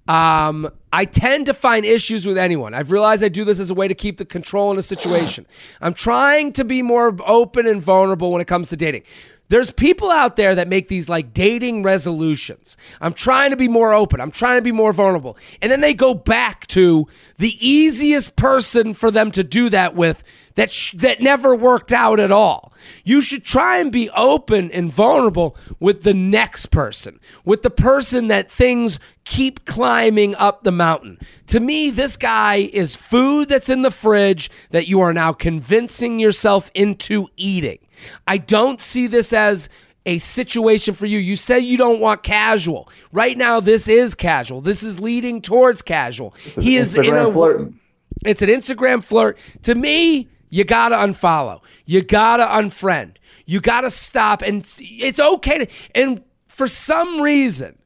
Um, 0.10 0.68
I 0.92 1.06
tend 1.06 1.46
to 1.46 1.54
find 1.54 1.86
issues 1.86 2.26
with 2.26 2.36
anyone. 2.36 2.74
I've 2.74 2.90
realized 2.90 3.24
I 3.24 3.30
do 3.30 3.44
this 3.46 3.60
as 3.60 3.70
a 3.70 3.76
way 3.76 3.88
to 3.88 3.94
keep 3.94 4.18
the 4.18 4.26
control 4.26 4.72
in 4.72 4.80
a 4.80 4.82
situation. 4.82 5.46
I'm 5.82 5.94
trying 5.94 6.52
to 6.54 6.66
be 6.66 6.82
more 6.82 7.16
open 7.28 7.68
and 7.68 7.80
vulnerable 7.80 8.32
when 8.32 8.42
it 8.42 8.48
comes 8.48 8.70
to 8.70 8.76
dating. 8.76 9.04
There's 9.50 9.72
people 9.72 10.12
out 10.12 10.36
there 10.36 10.56
that 10.56 10.68
make 10.68 10.88
these 10.88 11.10
like 11.10 11.34
dating 11.34 11.84
resolutions. 11.84 12.78
I'm 13.02 13.14
trying 13.14 13.50
to 13.50 13.58
be 13.58 13.68
more 13.68 13.94
open. 13.94 14.22
I'm 14.22 14.32
trying 14.32 14.60
to 14.60 14.64
be 14.64 14.72
more 14.72 14.94
vulnerable. 14.94 15.38
And 15.62 15.72
then 15.72 15.82
they 15.82 15.94
go 15.94 16.14
back 16.14 16.68
to 16.68 17.08
the 17.38 17.58
easiest 17.68 18.36
person 18.36 18.94
for 18.94 19.10
them 19.10 19.32
to 19.32 19.44
do 19.44 19.70
that 19.70 19.96
with 19.96 20.24
that 20.56 20.72
sh- 20.72 20.94
that 20.98 21.22
never 21.22 21.56
worked 21.56 21.92
out 21.92 22.20
at 22.20 22.32
all. 22.32 22.74
You 23.04 23.22
should 23.22 23.44
try 23.44 23.78
and 23.78 23.92
be 23.92 24.10
open 24.12 24.72
and 24.72 24.92
vulnerable 24.92 25.58
with 25.80 26.04
the 26.04 26.14
next 26.14 26.68
person, 26.68 27.20
with 27.44 27.62
the 27.62 27.70
person 27.70 28.28
that 28.28 28.52
things 28.52 29.00
keep 29.26 29.66
climbing 29.66 30.36
up 30.36 30.64
the 30.64 30.72
mountain. 30.72 31.18
To 31.48 31.60
me, 31.60 31.90
this 31.90 32.18
guy 32.18 32.70
is 32.74 32.96
food 32.96 33.50
that's 33.50 33.70
in 33.70 33.82
the 33.82 33.92
fridge 33.92 34.52
that 34.72 34.88
you 34.88 35.02
are 35.02 35.14
now 35.14 35.34
convincing 35.34 36.20
yourself 36.20 36.70
into 36.74 37.28
eating. 37.38 37.80
I 38.28 38.38
don't 38.38 38.80
see 38.82 39.08
this 39.08 39.34
as 39.34 39.70
a 40.06 40.18
situation 40.18 40.94
for 40.94 41.06
you. 41.06 41.20
You 41.20 41.36
say 41.36 41.60
you 41.60 41.78
don't 41.78 42.00
want 42.00 42.24
casual. 42.24 42.90
Right 43.12 43.38
now, 43.38 43.60
this 43.60 43.88
is 43.88 44.16
casual. 44.16 44.62
This 44.62 44.82
is 44.82 45.00
leading 45.00 45.42
towards 45.42 45.82
casual. 45.82 46.32
He 46.60 46.78
is 46.78 46.96
in 46.96 47.16
a 47.16 47.32
flirting. 47.32 47.80
it's 48.26 48.42
an 48.42 48.50
Instagram 48.50 49.04
flirt. 49.04 49.38
To 49.64 49.76
me, 49.76 50.30
You 50.50 50.64
got 50.64 50.90
to 50.90 50.96
unfollow. 50.96 51.62
You 51.86 52.02
got 52.02 52.38
to 52.38 52.46
unfriend. 52.46 53.18
You 53.46 53.60
got 53.62 53.82
to 53.82 53.92
stop. 53.92 54.42
And 54.42 54.66
it's 54.80 55.20
okay 55.20 55.66
to, 55.66 55.68
and 55.94 56.24
for 56.48 56.68
some 56.68 57.22
reason, 57.22 57.78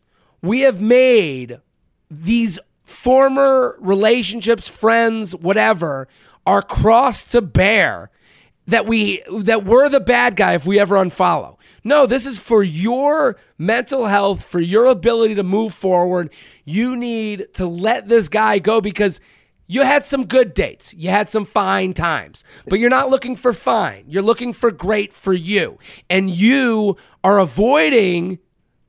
we 0.41 0.61
have 0.61 0.81
made 0.81 1.59
these 2.09 2.59
former 2.83 3.75
relationships, 3.81 4.69
friends, 4.69 5.35
whatever, 5.35 6.07
our 6.45 6.61
cross 6.61 7.25
to 7.25 7.41
bear 7.41 8.09
that 8.67 8.85
we 8.85 9.21
that 9.39 9.65
we're 9.65 9.89
the 9.89 9.99
bad 9.99 10.35
guy 10.35 10.53
if 10.53 10.65
we 10.65 10.79
ever 10.79 10.95
unfollow. 10.95 11.57
No, 11.83 12.05
this 12.05 12.25
is 12.25 12.39
for 12.39 12.63
your 12.63 13.37
mental 13.57 14.05
health, 14.05 14.45
for 14.45 14.59
your 14.59 14.85
ability 14.85 15.35
to 15.35 15.43
move 15.43 15.73
forward. 15.73 16.31
You 16.63 16.95
need 16.95 17.53
to 17.55 17.65
let 17.65 18.07
this 18.07 18.29
guy 18.29 18.59
go 18.59 18.79
because 18.79 19.19
you 19.67 19.81
had 19.81 20.05
some 20.05 20.25
good 20.25 20.53
dates. 20.53 20.93
You 20.93 21.09
had 21.09 21.29
some 21.29 21.45
fine 21.45 21.93
times, 21.93 22.43
but 22.67 22.79
you're 22.79 22.89
not 22.89 23.09
looking 23.09 23.35
for 23.35 23.53
fine. 23.53 24.05
You're 24.07 24.23
looking 24.23 24.53
for 24.53 24.71
great 24.71 25.13
for 25.13 25.33
you. 25.33 25.77
And 26.09 26.29
you 26.29 26.97
are 27.23 27.39
avoiding 27.39 28.39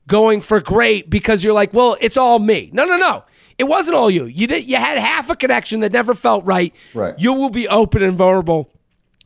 going 0.07 0.41
for 0.41 0.59
great 0.59 1.09
because 1.09 1.43
you're 1.43 1.53
like, 1.53 1.73
well, 1.73 1.97
it's 1.99 2.17
all 2.17 2.39
me. 2.39 2.69
No, 2.71 2.85
no, 2.85 2.97
no. 2.97 3.23
It 3.57 3.65
wasn't 3.65 3.95
all 3.95 4.11
you. 4.11 4.25
You 4.25 4.47
did 4.47 4.65
you 4.65 4.75
had 4.75 4.97
half 4.97 5.29
a 5.29 5.35
connection 5.35 5.79
that 5.81 5.91
never 5.91 6.13
felt 6.13 6.45
right. 6.45 6.73
Right. 6.93 7.17
You 7.17 7.33
will 7.33 7.49
be 7.49 7.67
open 7.67 8.03
and 8.03 8.17
vulnerable 8.17 8.69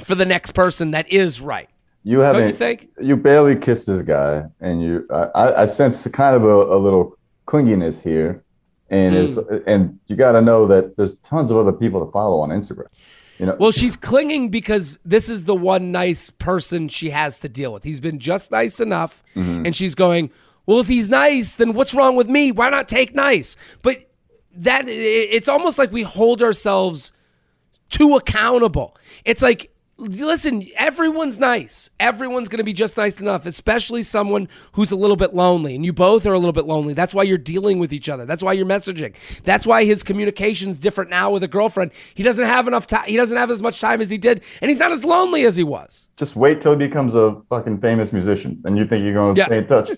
for 0.04 0.16
the 0.16 0.26
next 0.26 0.52
person 0.52 0.92
that 0.92 1.12
is 1.12 1.42
right. 1.42 1.70
You 2.04 2.20
haven't. 2.20 2.48
you 2.48 2.54
think? 2.54 2.90
You 3.02 3.18
barely 3.18 3.56
kissed 3.56 3.86
this 3.88 4.02
guy, 4.02 4.46
and 4.62 4.82
you. 4.82 5.06
I, 5.12 5.64
I 5.64 5.66
sense 5.66 6.08
kind 6.08 6.36
of 6.36 6.44
a, 6.44 6.48
a 6.48 6.78
little 6.78 7.18
clinginess 7.46 8.02
here, 8.02 8.44
and 8.90 9.16
Hmm. 9.16 9.22
it's 9.24 9.38
and 9.68 10.00
you 10.08 10.16
got 10.16 10.32
to 10.34 10.42
know 10.42 10.66
that 10.68 10.96
there's 10.96 11.18
tons 11.18 11.52
of 11.52 11.58
other 11.58 11.74
people 11.74 12.04
to 12.06 12.12
follow 12.12 12.40
on 12.40 12.50
Instagram. 12.50 12.88
You 13.38 13.46
know, 13.48 13.58
Well, 13.60 13.72
she's 13.72 13.96
clinging 13.96 14.50
because 14.50 15.00
this 15.06 15.30
is 15.30 15.46
the 15.46 15.56
one 15.56 15.92
nice 15.92 16.30
person 16.30 16.88
she 16.90 17.10
has 17.10 17.40
to 17.42 17.50
deal 17.50 17.72
with. 17.74 17.84
He's 17.84 18.00
been 18.00 18.20
just 18.20 18.52
nice 18.52 18.80
enough, 18.80 19.22
and 19.36 19.76
she's 19.76 19.94
going, 19.96 20.32
"Well, 20.66 20.80
if 20.80 20.88
he's 20.88 21.10
nice, 21.10 21.56
then 21.56 21.74
what's 21.74 21.94
wrong 21.94 22.16
with 22.16 22.28
me? 22.30 22.52
Why 22.52 22.70
not 22.70 22.88
take 22.88 23.14
nice?" 23.14 23.56
But 23.82 24.10
that 24.56 24.86
it's 24.88 25.48
almost 25.50 25.78
like 25.78 25.92
we 25.92 26.04
hold 26.04 26.42
ourselves 26.42 27.12
too 27.90 28.16
accountable. 28.16 28.96
It's 29.26 29.42
like, 29.42 29.72
listen, 30.00 30.66
everyone's 30.76 31.38
nice. 31.38 31.90
Everyone's 32.00 32.50
going 32.50 32.58
to 32.60 32.64
be 32.64 32.74
just 32.74 32.98
nice 32.98 33.20
enough, 33.22 33.46
especially 33.46 34.02
someone 34.04 34.48
who's 34.72 34.92
a 34.92 34.96
little 34.96 35.16
bit 35.16 35.34
lonely. 35.34 35.76
And 35.76 35.86
you 35.86 35.94
both 35.94 36.26
are 36.26 36.34
a 36.34 36.38
little 36.40 36.54
bit 36.54 36.66
lonely. 36.66 36.94
That's 36.94 37.14
why 37.14 37.24
you're 37.24 37.38
dealing 37.38 37.80
with 37.80 37.92
each 37.94 38.10
other. 38.10 38.26
That's 38.26 38.42
why 38.42 38.54
you're 38.54 38.66
messaging. 38.66 39.14
That's 39.44 39.68
why 39.68 39.84
his 39.86 40.02
communication's 40.04 40.80
different 40.80 41.10
now 41.10 41.32
with 41.32 41.44
a 41.44 41.48
girlfriend. 41.48 41.92
He 42.16 42.24
doesn't 42.24 42.46
have 42.46 42.68
enough 42.68 42.88
time. 42.88 43.06
He 43.06 43.18
doesn't 43.18 43.38
have 43.38 43.52
as 43.52 43.62
much 43.62 43.80
time 43.82 44.02
as 44.02 44.10
he 44.10 44.18
did, 44.18 44.42
and 44.62 44.70
he's 44.70 44.80
not 44.80 44.92
as 44.92 45.04
lonely 45.06 45.46
as 45.46 45.56
he 45.56 45.64
was. 45.64 46.08
just 46.18 46.36
wait 46.36 46.62
till 46.62 46.72
he 46.72 46.78
becomes 46.78 47.14
a 47.16 47.42
fucking 47.50 47.80
famous 47.82 48.12
musician, 48.14 48.62
and 48.66 48.78
you 48.78 48.86
think 48.86 49.04
you're 49.04 49.14
going 49.14 49.36
to 49.36 49.40
Yeah. 49.40 49.46
stay 49.46 49.58
in 49.60 49.68
touch. 49.68 49.90
You 49.90 49.98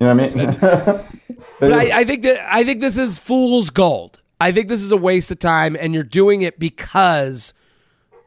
know 0.00 0.14
what 0.14 0.20
I 0.20 0.94
mean? 0.94 1.02
But 1.60 1.72
I, 1.72 2.00
I 2.00 2.04
think 2.04 2.22
that 2.24 2.40
I 2.54 2.64
think 2.64 2.80
this 2.80 2.98
is 2.98 3.18
fool's 3.18 3.70
gold. 3.70 4.20
I 4.40 4.52
think 4.52 4.68
this 4.68 4.82
is 4.82 4.92
a 4.92 4.96
waste 4.96 5.30
of 5.30 5.38
time, 5.38 5.74
and 5.78 5.94
you're 5.94 6.02
doing 6.02 6.42
it 6.42 6.58
because 6.58 7.54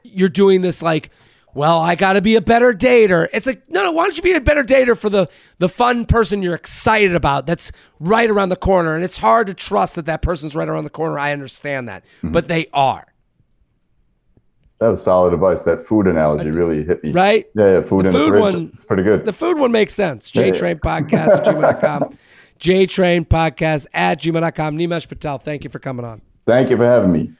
you're 0.03 0.29
doing 0.29 0.61
this 0.61 0.81
like, 0.81 1.11
well, 1.53 1.79
I 1.79 1.95
got 1.95 2.13
to 2.13 2.21
be 2.21 2.35
a 2.35 2.41
better 2.41 2.73
dater. 2.73 3.27
It's 3.33 3.47
like, 3.47 3.67
no, 3.69 3.83
no. 3.83 3.91
Why 3.91 4.03
don't 4.03 4.15
you 4.15 4.23
be 4.23 4.33
a 4.33 4.41
better 4.41 4.63
dater 4.63 4.97
for 4.97 5.09
the 5.09 5.27
the 5.57 5.67
fun 5.69 6.05
person 6.05 6.43
you're 6.43 6.55
excited 6.55 7.15
about? 7.15 7.47
That's 7.47 7.71
right 7.99 8.29
around 8.29 8.49
the 8.49 8.55
corner, 8.55 8.95
and 8.95 9.03
it's 9.03 9.17
hard 9.17 9.47
to 9.47 9.53
trust 9.53 9.95
that 9.95 10.05
that 10.05 10.21
person's 10.21 10.55
right 10.55 10.67
around 10.69 10.83
the 10.83 10.89
corner. 10.91 11.17
I 11.17 11.31
understand 11.33 11.89
that, 11.89 12.03
mm-hmm. 12.17 12.31
but 12.31 12.47
they 12.47 12.67
are 12.71 13.05
that 14.79 14.87
was 14.89 15.03
solid 15.03 15.33
advice. 15.33 15.63
That 15.63 15.85
food 15.85 16.07
analogy 16.07 16.51
really 16.51 16.83
hit 16.85 17.03
me. 17.03 17.11
right. 17.11 17.45
Yeah, 17.53 17.71
yeah. 17.73 17.81
Food 17.81 18.05
The 18.05 18.11
food 18.11 18.29
fridge. 18.29 18.41
one- 18.41 18.69
It's 18.73 18.85
pretty 18.85 19.03
good. 19.03 19.25
The 19.25 19.33
food 19.33 19.57
one 19.57 19.71
makes 19.71 19.93
sense. 19.93 20.33
Yeah, 20.33 20.45
yeah. 20.45 20.51
JTrain 20.53 20.79
Podcast 20.79 21.27
at 21.37 21.45
gmail.com. 21.81 22.17
JTrain 22.59 23.27
Podcast 23.27 23.87
at 23.93 24.21
gmail.com. 24.21 24.77
Nimesh 24.77 25.07
Patel, 25.07 25.37
thank 25.37 25.63
you 25.65 25.69
for 25.69 25.79
coming 25.79 26.05
on. 26.05 26.21
Thank 26.45 26.69
you 26.69 26.77
for 26.77 26.85
having 26.85 27.11
me. 27.11 27.31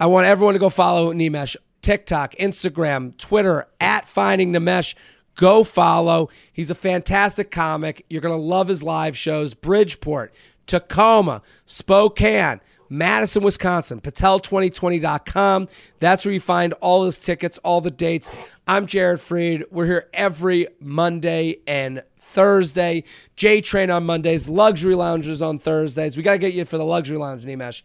I 0.00 0.06
want 0.06 0.26
everyone 0.26 0.54
to 0.54 0.60
go 0.60 0.68
follow 0.70 1.12
Nimesh. 1.12 1.56
TikTok, 1.82 2.34
Instagram, 2.36 3.16
Twitter, 3.18 3.66
at 3.80 4.08
Finding 4.08 4.52
Nimesh. 4.52 4.94
Go 5.34 5.64
follow. 5.64 6.28
He's 6.52 6.70
a 6.70 6.74
fantastic 6.74 7.50
comic. 7.50 8.04
You're 8.08 8.20
going 8.20 8.38
to 8.38 8.42
love 8.42 8.68
his 8.68 8.82
live 8.82 9.16
shows. 9.16 9.54
Bridgeport, 9.54 10.32
Tacoma, 10.66 11.42
Spokane, 11.66 12.60
Madison, 12.88 13.42
Wisconsin, 13.42 14.00
Patel2020.com. 14.00 15.68
That's 16.00 16.24
where 16.24 16.34
you 16.34 16.40
find 16.40 16.74
all 16.74 17.06
his 17.06 17.18
tickets, 17.18 17.58
all 17.64 17.80
the 17.80 17.90
dates. 17.90 18.30
I'm 18.66 18.86
Jared 18.86 19.20
Freid. 19.20 19.64
We're 19.70 19.86
here 19.86 20.08
every 20.12 20.68
Monday 20.78 21.60
and 21.66 22.02
Thursday. 22.18 23.04
J 23.36 23.62
Train 23.62 23.90
on 23.90 24.04
Mondays, 24.04 24.48
Luxury 24.48 24.94
Loungers 24.94 25.40
on 25.40 25.58
Thursdays. 25.58 26.16
We 26.16 26.22
got 26.22 26.32
to 26.32 26.38
get 26.38 26.52
you 26.52 26.66
for 26.66 26.76
the 26.76 26.84
Luxury 26.84 27.16
Lounge, 27.16 27.44
Nimesh. 27.44 27.82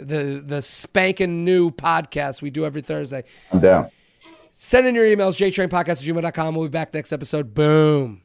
The, 0.00 0.42
the 0.44 0.62
spanking 0.62 1.44
new 1.44 1.70
podcast 1.70 2.42
we 2.42 2.50
do 2.50 2.64
every 2.64 2.82
Thursday. 2.82 3.24
I'm 3.52 3.60
down. 3.60 3.90
Send 4.52 4.86
in 4.86 4.94
your 4.94 5.04
emails, 5.04 5.36
jtrainpodcast 5.38 5.88
at 5.88 5.98
gmail.com. 5.98 6.54
We'll 6.54 6.68
be 6.68 6.70
back 6.70 6.92
next 6.92 7.12
episode. 7.12 7.54
Boom. 7.54 8.22